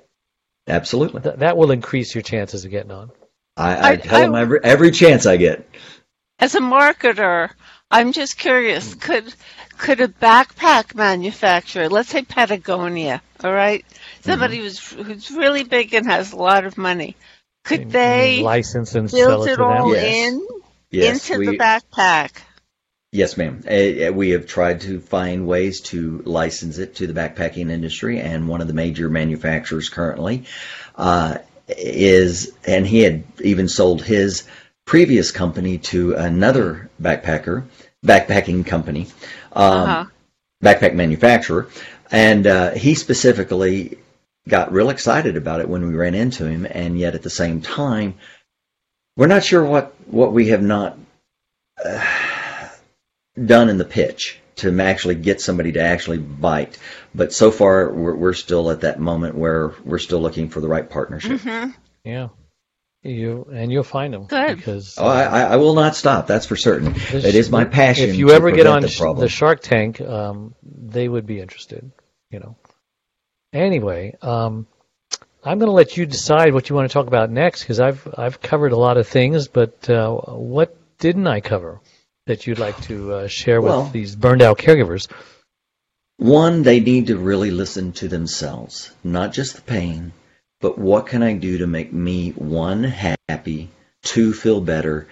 Absolutely. 0.67 1.21
Th- 1.21 1.35
that 1.37 1.55
will 1.55 1.71
increase 1.71 2.13
your 2.13 2.21
chances 2.21 2.65
of 2.65 2.71
getting 2.71 2.91
on. 2.91 3.11
I, 3.55 3.75
I, 3.75 3.89
I- 3.91 3.95
tell 3.97 4.15
I- 4.21 4.25
them 4.25 4.35
every, 4.35 4.59
every 4.63 4.91
chance 4.91 5.25
I 5.25 5.37
get. 5.37 5.69
As 6.39 6.55
a 6.55 6.59
marketer, 6.59 7.51
I'm 7.91 8.13
just 8.13 8.37
curious, 8.37 8.95
could 8.95 9.33
could 9.77 9.99
a 9.99 10.07
backpack 10.07 10.95
manufacturer, 10.95 11.89
let's 11.89 12.09
say 12.09 12.21
Patagonia, 12.23 13.21
all 13.43 13.51
right? 13.51 13.85
Somebody 14.21 14.57
who's 14.59 14.79
who's 14.79 15.29
really 15.31 15.63
big 15.63 15.93
and 15.93 16.05
has 16.05 16.31
a 16.31 16.37
lot 16.37 16.65
of 16.65 16.77
money, 16.77 17.17
could 17.63 17.81
And- 17.81 17.91
they 17.91 18.35
and 18.37 18.45
license 18.45 18.95
and 18.95 19.09
sell 19.11 19.29
build 19.43 19.47
it 19.47 19.51
it 19.53 19.55
to 19.57 19.63
all 19.63 19.89
them? 19.89 19.97
Yes. 20.01 20.25
in 20.27 20.47
Yes, 20.91 21.29
into 21.29 21.43
the 21.45 21.51
we, 21.51 21.57
backpack? 21.57 22.31
yes, 23.11 23.37
ma'am. 23.37 23.63
We 24.15 24.31
have 24.31 24.45
tried 24.45 24.81
to 24.81 24.99
find 24.99 25.47
ways 25.47 25.81
to 25.81 26.21
license 26.25 26.77
it 26.77 26.95
to 26.95 27.07
the 27.07 27.13
backpacking 27.13 27.71
industry, 27.71 28.19
and 28.19 28.47
one 28.47 28.61
of 28.61 28.67
the 28.67 28.73
major 28.73 29.09
manufacturers 29.09 29.89
currently 29.89 30.43
uh, 30.95 31.37
is, 31.69 32.51
and 32.65 32.85
he 32.85 32.99
had 32.99 33.23
even 33.41 33.67
sold 33.69 34.01
his 34.03 34.43
previous 34.91 35.31
company 35.31 35.77
to 35.77 36.13
another 36.15 36.89
backpacker, 37.01 37.63
backpacking 38.05 38.65
company, 38.65 39.07
um, 39.53 39.89
Uh-huh. 39.89 40.05
backpack 40.61 40.93
manufacturer, 40.93 41.69
and 42.11 42.45
uh, 42.45 42.71
he 42.71 42.93
specifically 42.93 43.97
got 44.49 44.73
real 44.73 44.89
excited 44.89 45.37
about 45.37 45.61
it 45.61 45.69
when 45.69 45.87
we 45.87 45.93
ran 45.95 46.13
into 46.13 46.45
him, 46.45 46.67
and 46.69 46.99
yet 46.99 47.15
at 47.15 47.23
the 47.23 47.29
same 47.29 47.61
time, 47.61 48.15
we're 49.15 49.27
not 49.35 49.45
sure 49.45 49.63
what 49.63 49.93
what 50.07 50.33
we 50.33 50.49
have 50.49 50.61
not 50.61 50.97
uh, 51.85 52.05
done 53.45 53.69
in 53.69 53.77
the 53.77 53.85
pitch 53.85 54.39
to 54.57 54.77
actually 54.81 55.15
get 55.15 55.39
somebody 55.39 55.71
to 55.71 55.81
actually 55.81 56.17
bite. 56.17 56.77
But 57.15 57.31
so 57.31 57.49
far, 57.49 57.89
we're, 57.93 58.15
we're 58.15 58.33
still 58.33 58.69
at 58.71 58.81
that 58.81 58.99
moment 58.99 59.35
where 59.35 59.71
we're 59.85 59.99
still 59.99 60.21
looking 60.21 60.49
for 60.49 60.59
the 60.59 60.67
right 60.67 60.89
partnership. 60.89 61.39
hmm 61.39 61.69
Yeah. 62.03 62.27
You 63.03 63.47
and 63.51 63.71
you'll 63.71 63.83
find 63.83 64.13
them 64.13 64.25
Good. 64.25 64.57
because 64.57 64.95
Oh, 64.99 65.07
I, 65.07 65.23
I 65.23 65.41
I 65.53 65.55
will 65.55 65.73
not 65.73 65.95
stop. 65.95 66.27
That's 66.27 66.45
for 66.45 66.55
certain. 66.55 66.93
It 66.95 67.33
is 67.35 67.49
my 67.49 67.65
passion. 67.65 68.09
If 68.09 68.15
you 68.15 68.27
to 68.27 68.33
ever 68.33 68.51
get 68.51 68.67
on 68.67 68.83
the 68.83 69.15
the 69.17 69.27
Shark 69.27 69.61
Tank, 69.61 69.99
um, 69.99 70.53
they 70.63 71.07
would 71.09 71.25
be 71.25 71.39
interested. 71.39 71.91
You 72.29 72.39
know. 72.39 72.55
Anyway, 73.53 74.15
um, 74.21 74.67
I'm 75.43 75.57
going 75.57 75.67
to 75.67 75.73
let 75.73 75.97
you 75.97 76.05
decide 76.05 76.53
what 76.53 76.69
you 76.69 76.75
want 76.75 76.89
to 76.89 76.93
talk 76.93 77.07
about 77.07 77.31
next 77.31 77.61
because 77.61 77.79
I've 77.79 78.07
I've 78.15 78.39
covered 78.39 78.71
a 78.71 78.77
lot 78.77 78.97
of 78.97 79.07
things, 79.07 79.47
but 79.47 79.89
uh, 79.89 80.11
what 80.15 80.77
didn't 80.99 81.25
I 81.25 81.41
cover 81.41 81.81
that 82.27 82.45
you'd 82.45 82.59
like 82.59 82.79
to 82.83 83.13
uh, 83.13 83.27
share 83.27 83.59
with 83.61 83.71
Well- 83.71 83.89
these 83.91 84.15
burned 84.15 84.43
out 84.43 84.59
caregivers? 84.59 85.07
One, 86.17 86.61
they 86.61 86.79
need 86.79 87.07
to 87.07 87.17
really 87.17 87.49
listen 87.49 87.93
to 87.93 88.07
themselves, 88.07 88.91
not 89.03 89.33
just 89.33 89.55
the 89.55 89.63
pain, 89.63 90.11
but 90.61 90.77
what 90.77 91.07
can 91.07 91.23
I 91.23 91.33
do 91.33 91.59
to 91.59 91.67
make 91.67 91.91
me 91.91 92.29
one 92.31 92.83
happy, 92.83 93.69
two 94.03 94.33
feel 94.33 94.61
better, 94.61 95.07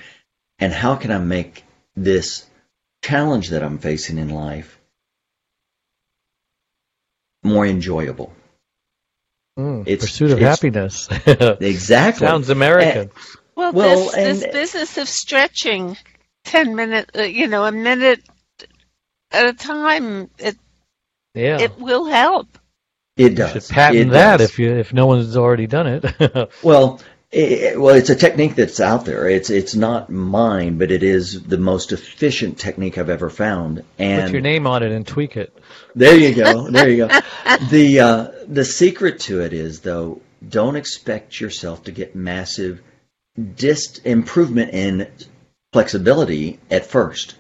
and 0.60 0.72
how 0.72 0.96
can 0.96 1.12
I 1.12 1.18
make 1.18 1.64
this 1.96 2.46
challenge 3.04 3.50
that 3.50 3.64
I'm 3.64 3.80
facing 3.80 4.18
in 4.18 4.30
life 4.30 4.80
more 7.44 7.66
enjoyable? 7.66 8.34
Mm, 9.58 9.82
It's- 9.88 10.02
pursuit 10.06 10.32
of 10.32 10.38
it's- 10.38 10.56
happiness. 10.56 11.10
Exactly. 11.62 12.28
Sounds 12.28 12.50
American. 12.50 13.12
Well, 13.56 13.74
Well, 13.74 14.06
this 14.06 14.14
and- 14.14 14.42
this 14.42 14.52
business 14.54 14.98
of 14.98 15.10
stretching 15.10 15.98
ten 16.46 16.76
minutes, 16.76 17.12
uh, 17.18 17.24
you 17.24 17.48
know, 17.48 17.66
a 17.66 17.72
minute 17.72 18.22
at 19.32 19.48
a 19.48 19.54
time, 19.54 20.30
it 20.38 20.58
yeah. 21.34 21.60
it 21.60 21.78
will 21.80 22.06
help. 22.06 22.48
It 23.20 23.32
you 23.32 23.36
does. 23.38 23.52
should 23.52 23.68
patent 23.70 24.10
It 24.10 24.10
that 24.14 24.38
does. 24.38 24.50
if 24.50 24.60
you 24.60 24.72
if 24.76 24.94
no 24.94 25.06
one's 25.08 25.36
already 25.38 25.68
done 25.68 25.88
it. 25.88 26.50
Well, 26.64 27.02
it, 27.32 27.80
well, 27.80 27.94
it's 27.94 28.10
a 28.10 28.16
technique 28.16 28.56
that's 28.56 28.80
out 28.80 29.06
there. 29.06 29.30
It's 29.30 29.52
it's 29.52 29.76
not 29.76 30.10
mine, 30.10 30.80
but 30.80 30.90
it 30.92 31.04
is 31.04 31.44
the 31.44 31.60
most 31.60 31.92
efficient 31.92 32.58
technique 32.58 32.98
I've 32.98 33.10
ever 33.12 33.30
found. 33.30 33.84
And 34.00 34.24
Put 34.24 34.32
your 34.32 34.42
name 34.42 34.66
on 34.66 34.82
it 34.82 34.92
and 34.92 35.06
tweak 35.06 35.38
it. 35.38 35.56
There 35.94 36.18
you 36.18 36.34
go. 36.34 36.68
There 36.72 36.90
you 36.90 37.08
go. 37.08 37.20
the 37.70 38.00
uh, 38.00 38.28
the 38.48 38.66
secret 38.66 39.20
to 39.22 39.42
it 39.42 39.54
is 39.54 39.82
though, 39.82 40.22
don't 40.48 40.76
expect 40.76 41.40
yourself 41.40 41.84
to 41.84 41.92
get 41.92 42.16
massive 42.16 42.82
dist 43.56 44.02
improvement 44.06 44.74
in 44.74 45.08
flexibility 45.72 46.60
at 46.72 46.86
first. 46.88 47.36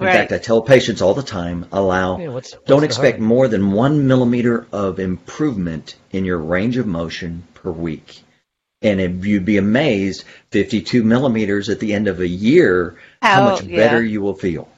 In 0.00 0.06
Right. 0.06 0.12
fact, 0.12 0.32
I 0.32 0.38
tell 0.38 0.60
patients 0.60 1.00
all 1.00 1.14
the 1.14 1.22
time, 1.22 1.66
allow 1.70 2.18
Yeah, 2.18 2.28
what's- 2.28 2.52
what's 2.52 2.66
don't 2.66 2.82
expect 2.82 3.20
more 3.20 3.46
than 3.46 3.70
one 3.72 4.06
millimeter 4.08 4.66
of 4.72 4.98
improvement 4.98 5.94
in 6.10 6.24
your 6.24 6.38
range 6.38 6.76
of 6.76 6.86
motion 6.86 7.44
per 7.54 7.70
week. 7.70 8.22
And 8.82 9.00
if 9.00 9.24
you'd 9.24 9.44
be 9.44 9.56
amazed, 9.56 10.24
52 10.50 11.04
millimeters 11.04 11.68
at 11.68 11.78
the 11.78 11.94
end 11.94 12.08
of 12.08 12.20
a 12.20 12.26
year, 12.28 12.96
how, 13.22 13.34
How- 13.34 13.50
much 13.50 13.62
yeah. 13.64 13.76
better 13.76 14.02
you 14.02 14.20
will 14.20 14.34
feel. 14.34 14.68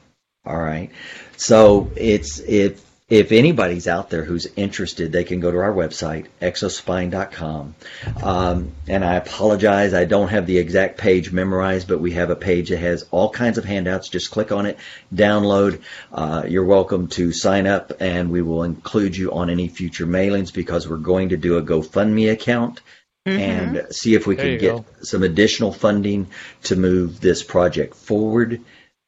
All 0.44 0.58
right. 0.58 0.90
So 1.36 1.90
it's 1.96 2.38
if 2.40 2.80
if 3.08 3.30
anybody's 3.30 3.86
out 3.86 4.10
there 4.10 4.24
who's 4.24 4.46
interested, 4.56 5.12
they 5.12 5.22
can 5.22 5.38
go 5.38 5.52
to 5.52 5.58
our 5.58 5.72
website 5.72 6.26
exospine.com. 6.42 7.76
Um, 8.20 8.72
and 8.88 9.04
I 9.04 9.14
apologize, 9.14 9.94
I 9.94 10.06
don't 10.06 10.28
have 10.28 10.46
the 10.46 10.58
exact 10.58 10.98
page 10.98 11.30
memorized, 11.30 11.86
but 11.86 12.00
we 12.00 12.12
have 12.12 12.30
a 12.30 12.36
page 12.36 12.70
that 12.70 12.78
has 12.78 13.06
all 13.12 13.30
kinds 13.30 13.58
of 13.58 13.64
handouts. 13.64 14.08
Just 14.08 14.32
click 14.32 14.50
on 14.50 14.66
it, 14.66 14.78
download. 15.14 15.82
Uh, 16.12 16.46
you're 16.48 16.64
welcome 16.64 17.06
to 17.08 17.32
sign 17.32 17.68
up, 17.68 17.92
and 18.00 18.28
we 18.28 18.42
will 18.42 18.64
include 18.64 19.16
you 19.16 19.30
on 19.32 19.50
any 19.50 19.68
future 19.68 20.06
mailings 20.06 20.52
because 20.52 20.88
we're 20.88 20.96
going 20.96 21.28
to 21.28 21.36
do 21.36 21.58
a 21.58 21.62
GoFundMe 21.62 22.32
account 22.32 22.80
and 23.24 23.86
see 23.90 24.14
if 24.14 24.26
we 24.26 24.34
There 24.34 24.46
can 24.46 24.58
get 24.58 24.76
go. 24.76 24.84
some 25.02 25.22
additional 25.22 25.72
funding 25.72 26.28
to 26.64 26.74
move 26.76 27.20
this 27.20 27.42
project 27.42 27.94
forward. 27.94 28.62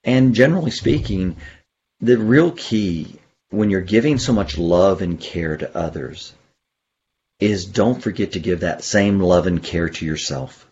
And 0.04 0.34
generally 0.34 0.70
speaking, 0.72 1.36
the 2.00 2.16
real 2.18 2.52
key 2.52 3.17
when 3.50 3.70
you're 3.70 3.80
giving 3.80 4.18
so 4.18 4.32
much 4.32 4.58
love 4.58 5.02
and 5.02 5.20
care 5.20 5.56
to 5.56 5.76
others 5.76 6.34
is 7.40 7.66
don't 7.66 8.02
forget 8.02 8.32
to 8.32 8.40
give 8.40 8.60
that 8.60 8.84
same 8.84 9.20
love 9.20 9.46
and 9.46 9.62
care 9.62 9.88
to 9.88 10.04
yourself. 10.04 10.68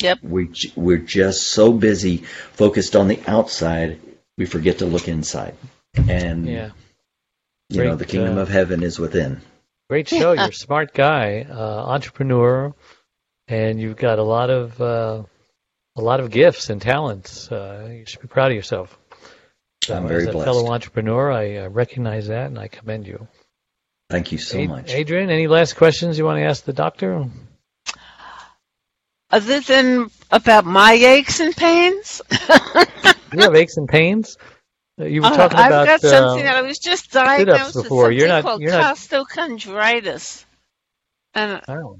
Yep. 0.00 0.18
We 0.22 0.50
we're 0.74 0.98
just 0.98 1.50
so 1.50 1.72
busy 1.72 2.18
focused 2.18 2.96
on 2.96 3.08
the 3.08 3.20
outside, 3.26 4.00
we 4.36 4.46
forget 4.46 4.78
to 4.78 4.86
look 4.86 5.08
inside. 5.08 5.54
And 6.08 6.46
Yeah. 6.46 6.70
you 7.70 7.84
know, 7.84 7.96
the 7.96 8.04
kingdom 8.04 8.38
uh, 8.38 8.42
of 8.42 8.48
heaven 8.48 8.82
is 8.82 8.98
within. 8.98 9.40
Great 9.88 10.08
show. 10.08 10.32
You're 10.32 10.48
a 10.48 10.52
smart 10.66 10.92
guy, 10.92 11.46
uh, 11.48 11.54
entrepreneur, 11.86 12.74
and 13.48 13.80
you've 13.80 13.96
got 13.96 14.18
a 14.18 14.22
lot 14.22 14.50
of 14.50 14.80
uh, 14.80 15.22
a 15.96 16.02
lot 16.02 16.20
of 16.20 16.30
gifts 16.30 16.68
and 16.70 16.82
talents. 16.82 17.50
Uh, 17.50 17.88
you 17.90 18.04
should 18.06 18.20
be 18.20 18.28
proud 18.28 18.50
of 18.50 18.56
yourself. 18.56 18.98
So 19.86 19.96
I'm 19.96 20.08
very 20.08 20.22
as 20.22 20.28
a 20.28 20.32
blessed. 20.32 20.46
fellow 20.46 20.72
entrepreneur, 20.72 21.30
I 21.30 21.56
uh, 21.58 21.68
recognize 21.68 22.26
that 22.28 22.46
and 22.46 22.58
I 22.58 22.68
commend 22.68 23.06
you. 23.06 23.28
Thank 24.10 24.32
you 24.32 24.38
so 24.38 24.58
Ad- 24.58 24.68
much. 24.68 24.90
Adrian, 24.92 25.30
any 25.30 25.46
last 25.46 25.74
questions 25.76 26.18
you 26.18 26.24
want 26.24 26.38
to 26.38 26.44
ask 26.44 26.64
the 26.64 26.72
doctor? 26.72 27.24
Other 29.30 29.60
than 29.60 30.08
about 30.30 30.64
my 30.64 30.92
aches 30.92 31.40
and 31.40 31.54
pains, 31.56 32.22
You 33.32 33.40
have 33.40 33.54
aches 33.56 33.76
and 33.76 33.88
pains. 33.88 34.36
Uh, 35.00 35.04
You 35.04 35.20
were 35.20 35.26
Uh, 35.28 35.36
talking 35.36 35.58
I've 35.58 35.66
about 35.66 35.86
got 35.86 36.00
something 36.00 36.46
uh, 36.46 36.52
that 36.52 36.56
I 36.56 36.62
was 36.62 36.78
just 36.78 37.10
diagnosed 37.10 37.74
with 37.74 37.84
before. 37.84 38.04
something 38.04 38.18
You're 38.18 38.28
not- 38.28 38.42
called 38.42 38.60
you're 38.62 38.70
not- 38.72 38.96
costochondritis, 38.96 40.44
and 41.34 41.60
oh, 41.68 41.98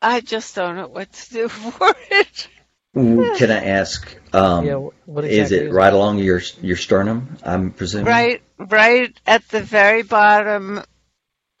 I 0.00 0.20
just 0.20 0.54
don't 0.54 0.76
know 0.76 0.88
what 0.88 1.12
to 1.12 1.30
do 1.32 1.48
for 1.48 1.94
it. 2.10 2.48
Ooh, 2.96 3.34
Can 3.38 3.50
I 3.50 3.64
ask? 3.64 4.14
Um, 4.34 4.66
yeah. 4.66 4.74
wh- 4.74 5.08
What 5.08 5.24
is 5.24 5.50
exactly 5.50 5.68
it 5.68 5.72
right 5.72 5.92
along 5.92 6.18
your 6.18 6.42
your 6.60 6.76
sternum? 6.76 7.36
I'm 7.42 7.70
presuming. 7.70 8.06
Right, 8.06 8.42
right 8.58 9.18
at 9.26 9.48
the 9.48 9.62
very 9.62 10.02
bottom 10.02 10.82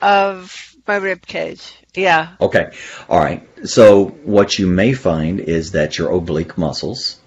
of 0.00 0.74
my 0.86 0.96
rib 0.96 1.24
cage. 1.24 1.74
Yeah. 1.94 2.34
Okay. 2.40 2.72
All 3.08 3.18
right. 3.18 3.46
So 3.66 4.06
what 4.24 4.58
you 4.58 4.66
may 4.66 4.92
find 4.92 5.40
is 5.40 5.72
that 5.72 5.96
your 5.98 6.10
oblique 6.10 6.58
muscles 6.58 7.18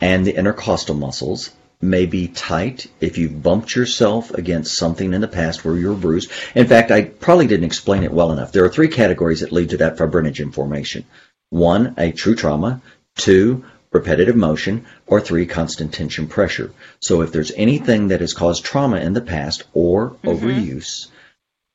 and 0.00 0.26
the 0.26 0.34
intercostal 0.36 0.94
muscles 0.94 1.50
may 1.80 2.06
be 2.06 2.28
tight 2.28 2.86
if 3.00 3.18
you've 3.18 3.42
bumped 3.42 3.74
yourself 3.74 4.30
against 4.32 4.76
something 4.76 5.12
in 5.12 5.20
the 5.20 5.28
past 5.28 5.64
where 5.64 5.76
you 5.76 5.88
were 5.88 5.94
bruised. 5.96 6.30
In 6.54 6.66
fact, 6.68 6.90
I 6.90 7.02
probably 7.04 7.48
didn't 7.48 7.64
explain 7.66 8.04
it 8.04 8.12
well 8.12 8.32
enough. 8.32 8.52
There 8.52 8.64
are 8.64 8.68
three 8.68 8.88
categories 8.88 9.40
that 9.40 9.52
lead 9.52 9.70
to 9.70 9.78
that 9.78 9.96
fibrinogen 9.96 10.54
formation. 10.54 11.04
One, 11.50 11.94
a 11.98 12.12
true 12.12 12.36
trauma. 12.36 12.80
Two, 13.16 13.64
repetitive 13.90 14.36
motion. 14.36 14.86
Or 15.06 15.20
three, 15.20 15.46
constant 15.46 15.92
tension 15.92 16.26
pressure. 16.26 16.72
So 17.00 17.22
if 17.22 17.32
there's 17.32 17.52
anything 17.56 18.08
that 18.08 18.20
has 18.20 18.32
caused 18.32 18.64
trauma 18.64 18.98
in 18.98 19.12
the 19.12 19.20
past 19.20 19.64
or 19.74 20.16
overuse, 20.24 21.08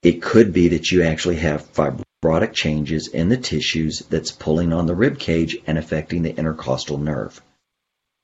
it 0.02 0.22
could 0.22 0.54
be 0.54 0.70
that 0.70 0.92
you 0.92 1.04
actually 1.04 1.38
have 1.38 1.74
fibrotic 1.74 2.54
changes 2.54 3.08
in 3.08 3.30
the 3.30 3.38
tissues 3.38 4.00
that's 4.10 4.32
pulling 4.32 4.74
on 4.74 4.86
the 4.86 4.96
rib 4.96 5.20
cage 5.20 5.58
and 5.68 5.78
affecting 5.78 6.24
the 6.24 6.36
intercostal 6.36 6.98
nerve. 6.98 7.42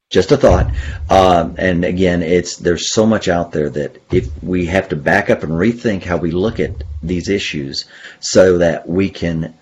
Just 0.10 0.32
a 0.32 0.38
thought. 0.38 0.72
Um, 1.10 1.56
and 1.58 1.84
again, 1.84 2.22
it's 2.22 2.58
there's 2.58 2.94
so 2.94 3.06
much 3.06 3.28
out 3.28 3.52
there 3.52 3.70
that 3.72 3.98
if 4.12 4.30
we 4.44 4.68
have 4.68 4.90
to 4.90 4.96
back 4.96 5.32
up 5.32 5.42
and 5.42 5.52
rethink 5.54 6.04
how 6.04 6.18
we 6.18 6.30
look 6.30 6.60
at 6.60 6.84
these 7.02 7.30
issues, 7.30 7.86
so 8.20 8.60
that 8.60 8.88
we 8.88 9.10
can 9.10 9.56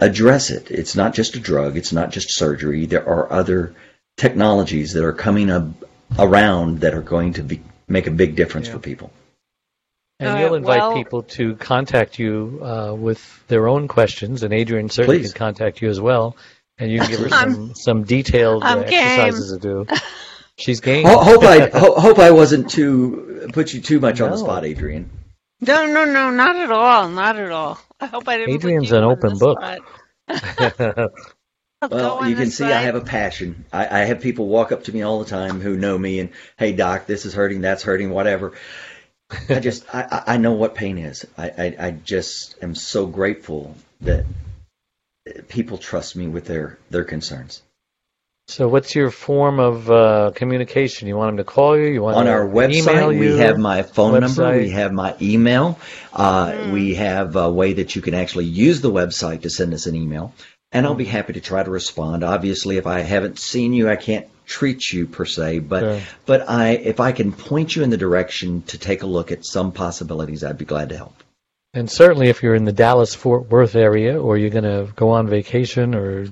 address 0.00 0.50
it. 0.50 0.70
It's 0.70 0.94
not 0.96 1.14
just 1.14 1.36
a 1.36 1.40
drug. 1.40 1.76
It's 1.76 1.92
not 1.92 2.10
just 2.10 2.34
surgery. 2.36 2.86
There 2.86 3.06
are 3.08 3.32
other 3.32 3.74
technologies 4.16 4.92
that 4.94 5.04
are 5.04 5.12
coming 5.12 5.50
up 5.50 5.66
around 6.18 6.80
that 6.80 6.94
are 6.94 7.02
going 7.02 7.34
to 7.34 7.42
be, 7.42 7.60
make 7.88 8.06
a 8.06 8.10
big 8.10 8.36
difference 8.36 8.66
Yeah. 8.68 8.74
for 8.74 8.78
people. 8.78 9.10
And 10.18 10.30
All 10.30 10.40
you'll 10.40 10.54
invite 10.54 10.80
well- 10.80 10.94
people 10.94 11.22
to 11.24 11.56
contact 11.56 12.18
you 12.18 12.60
uh, 12.62 12.94
with 12.94 13.20
their 13.48 13.68
own 13.68 13.86
questions, 13.88 14.42
and 14.42 14.52
Adrian 14.54 14.88
certainly 14.88 15.18
Please. 15.18 15.32
can 15.32 15.38
contact 15.38 15.82
you 15.82 15.90
as 15.90 16.00
well, 16.00 16.36
and 16.78 16.90
you 16.90 17.00
can 17.00 17.10
give 17.10 17.20
her 17.20 17.28
some 17.28 17.74
some 17.74 18.04
detailed 18.04 18.64
uh, 18.64 18.78
exercises 18.86 19.52
to 19.52 19.58
do. 19.58 19.86
She's 20.58 20.80
game. 20.80 21.04
Ho- 21.04 21.18
hope 21.22 21.42
I 21.44 21.68
ho- 21.78 22.00
hope 22.00 22.18
I 22.18 22.30
wasn't 22.30 22.70
too 22.70 23.50
put 23.52 23.74
you 23.74 23.82
too 23.82 24.00
much 24.00 24.22
on 24.22 24.30
the 24.30 24.38
spot, 24.38 24.64
Adrian. 24.64 25.10
No, 25.60 25.84
no, 25.84 26.06
no, 26.06 26.30
not 26.30 26.56
at 26.56 26.70
all, 26.70 27.10
not 27.10 27.36
at 27.38 27.52
all. 27.52 27.78
I 28.00 28.06
hope 28.06 28.28
I 28.28 28.38
didn't. 28.38 28.56
Adrian's 28.56 28.92
an 28.92 29.04
open 29.04 29.38
book. 29.38 29.60
Well, 31.90 32.26
you 32.26 32.34
can 32.34 32.46
the 32.46 32.50
see 32.50 32.64
I 32.64 32.82
have 32.82 32.94
a 32.94 33.00
passion. 33.00 33.64
I, 33.72 33.86
I 33.86 34.04
have 34.06 34.20
people 34.20 34.48
walk 34.48 34.72
up 34.72 34.84
to 34.84 34.92
me 34.92 35.02
all 35.02 35.20
the 35.20 35.30
time 35.30 35.60
who 35.60 35.76
know 35.76 35.96
me 35.96 36.20
and, 36.20 36.30
hey, 36.58 36.72
doc, 36.72 37.06
this 37.06 37.26
is 37.26 37.34
hurting, 37.34 37.60
that's 37.60 37.82
hurting, 37.82 38.10
whatever. 38.10 38.52
I 39.48 39.60
just, 39.60 39.84
I, 39.94 40.02
I 40.10 40.34
I 40.34 40.36
know 40.38 40.52
what 40.52 40.74
pain 40.74 40.98
is. 40.98 41.26
I, 41.36 41.50
I, 41.50 41.76
I 41.78 41.90
just 41.90 42.56
am 42.62 42.74
so 42.74 43.06
grateful 43.06 43.76
that 44.00 44.24
people 45.48 45.78
trust 45.78 46.16
me 46.16 46.28
with 46.28 46.46
their, 46.46 46.78
their 46.90 47.04
concerns. 47.04 47.62
So, 48.48 48.68
what's 48.68 48.94
your 48.94 49.10
form 49.10 49.58
of 49.58 49.90
uh, 49.90 50.30
communication? 50.36 51.08
You 51.08 51.16
want 51.16 51.30
them 51.30 51.36
to 51.38 51.44
call 51.44 51.76
you? 51.76 51.86
You 51.86 52.02
want 52.02 52.16
On 52.16 52.26
to 52.26 52.30
our 52.30 52.44
email 52.44 52.52
website, 52.54 53.14
you? 53.14 53.20
we 53.20 53.38
have 53.38 53.58
my 53.58 53.82
phone 53.82 54.20
number, 54.20 54.56
we 54.56 54.70
have 54.70 54.92
my 54.92 55.16
email, 55.20 55.78
uh, 56.12 56.70
we 56.72 56.94
have 56.94 57.34
a 57.34 57.50
way 57.50 57.72
that 57.72 57.96
you 57.96 58.02
can 58.02 58.14
actually 58.14 58.44
use 58.44 58.80
the 58.80 58.90
website 58.90 59.42
to 59.42 59.50
send 59.50 59.74
us 59.74 59.86
an 59.86 59.96
email, 59.96 60.32
and 60.70 60.86
I'll 60.86 60.94
be 60.94 61.04
happy 61.04 61.32
to 61.32 61.40
try 61.40 61.64
to 61.64 61.70
respond. 61.70 62.22
Obviously, 62.22 62.76
if 62.76 62.86
I 62.86 63.00
haven't 63.00 63.40
seen 63.40 63.72
you, 63.72 63.90
I 63.90 63.96
can't 63.96 64.28
treat 64.46 64.92
you 64.92 65.08
per 65.08 65.24
se, 65.24 65.58
but 65.58 65.80
Sure. 65.80 66.00
but 66.24 66.48
I 66.48 66.68
if 66.70 67.00
I 67.00 67.10
can 67.10 67.32
point 67.32 67.74
you 67.74 67.82
in 67.82 67.90
the 67.90 67.96
direction 67.96 68.62
to 68.68 68.78
take 68.78 69.02
a 69.02 69.06
look 69.06 69.32
at 69.32 69.44
some 69.44 69.72
possibilities, 69.72 70.44
I'd 70.44 70.56
be 70.56 70.64
glad 70.64 70.90
to 70.90 70.96
help. 70.96 71.20
And 71.74 71.90
certainly, 71.90 72.28
if 72.28 72.44
you're 72.44 72.54
in 72.54 72.64
the 72.64 72.72
Dallas 72.72 73.12
Fort 73.12 73.50
Worth 73.50 73.74
area, 73.74 74.18
or 74.18 74.38
you're 74.38 74.50
going 74.50 74.64
to 74.64 74.90
go 74.94 75.10
on 75.10 75.26
vacation, 75.26 75.96
or 75.96 76.28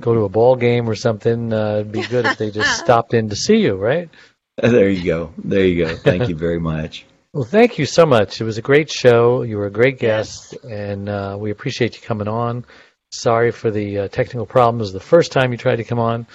go 0.00 0.14
to 0.14 0.20
a 0.24 0.28
ball 0.28 0.56
game 0.56 0.88
or 0.88 0.94
something, 0.94 1.52
uh, 1.52 1.76
it'd 1.80 1.92
be 1.92 2.02
good 2.02 2.26
if 2.26 2.38
they 2.38 2.50
just 2.50 2.78
stopped 2.84 3.14
in 3.14 3.28
to 3.28 3.36
see 3.36 3.56
you, 3.56 3.74
right? 3.76 4.08
There 4.56 4.90
you 4.90 5.04
go. 5.04 5.32
There 5.38 5.66
you 5.66 5.86
go. 5.86 5.96
Thank 5.96 6.28
you 6.28 6.36
very 6.36 6.60
much. 6.60 7.06
Well, 7.32 7.44
thank 7.44 7.78
you 7.78 7.86
so 7.86 8.04
much. 8.04 8.40
It 8.42 8.44
was 8.44 8.58
a 8.58 8.62
great 8.62 8.90
show. 8.90 9.40
You 9.40 9.56
were 9.56 9.66
a 9.66 9.70
great 9.70 9.98
guest, 9.98 10.52
and 10.64 11.08
uh, 11.08 11.36
we 11.40 11.50
appreciate 11.50 11.96
you 11.96 12.02
coming 12.02 12.28
on. 12.28 12.66
Sorry 13.10 13.50
for 13.50 13.70
the 13.70 14.00
uh, 14.00 14.08
technical 14.08 14.44
problems 14.44 14.92
the 14.92 15.00
first 15.00 15.32
time 15.32 15.50
you 15.50 15.56
tried 15.56 15.76
to 15.76 15.84
come 15.84 15.98
on, 15.98 16.26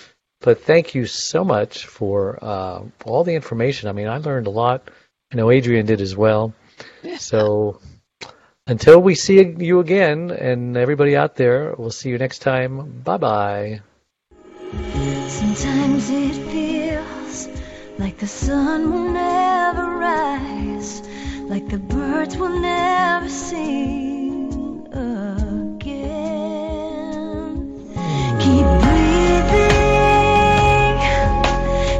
but 0.41 0.63
thank 0.63 0.95
you 0.95 1.05
so 1.05 1.43
much 1.43 1.85
for 1.85 2.39
uh, 2.43 2.83
all 3.05 3.23
the 3.23 3.35
information. 3.35 3.89
I 3.89 3.91
mean, 3.91 4.07
I 4.07 4.17
learned 4.17 4.47
a 4.47 4.51
lot. 4.51 4.89
I 5.31 5.35
know 5.35 5.51
Adrian 5.51 5.85
did 5.85 6.01
as 6.01 6.15
well. 6.15 6.53
So 7.17 7.79
until 8.67 8.99
we 8.99 9.15
see 9.15 9.55
you 9.57 9.79
again, 9.79 10.31
and 10.31 10.75
everybody 10.77 11.15
out 11.15 11.35
there, 11.35 11.73
we'll 11.77 11.89
see 11.91 12.09
you 12.09 12.17
next 12.17 12.39
time. 12.39 13.01
Bye 13.03 13.17
bye. 13.17 13.81
Sometimes 15.27 16.09
it 16.09 16.35
feels 16.51 17.47
like 17.97 18.17
the 18.17 18.27
sun 18.27 18.91
will 18.91 19.09
never 19.11 19.85
rise, 19.97 21.01
like 21.43 21.67
the 21.69 21.77
birds 21.79 22.37
will 22.37 22.59
never 22.59 23.29
sing 23.29 24.87
again. 24.91 26.17
Keep 28.39 28.67
breathing, 28.83 29.77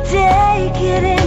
take 0.06 0.82
it 0.82 1.04
in. 1.04 1.27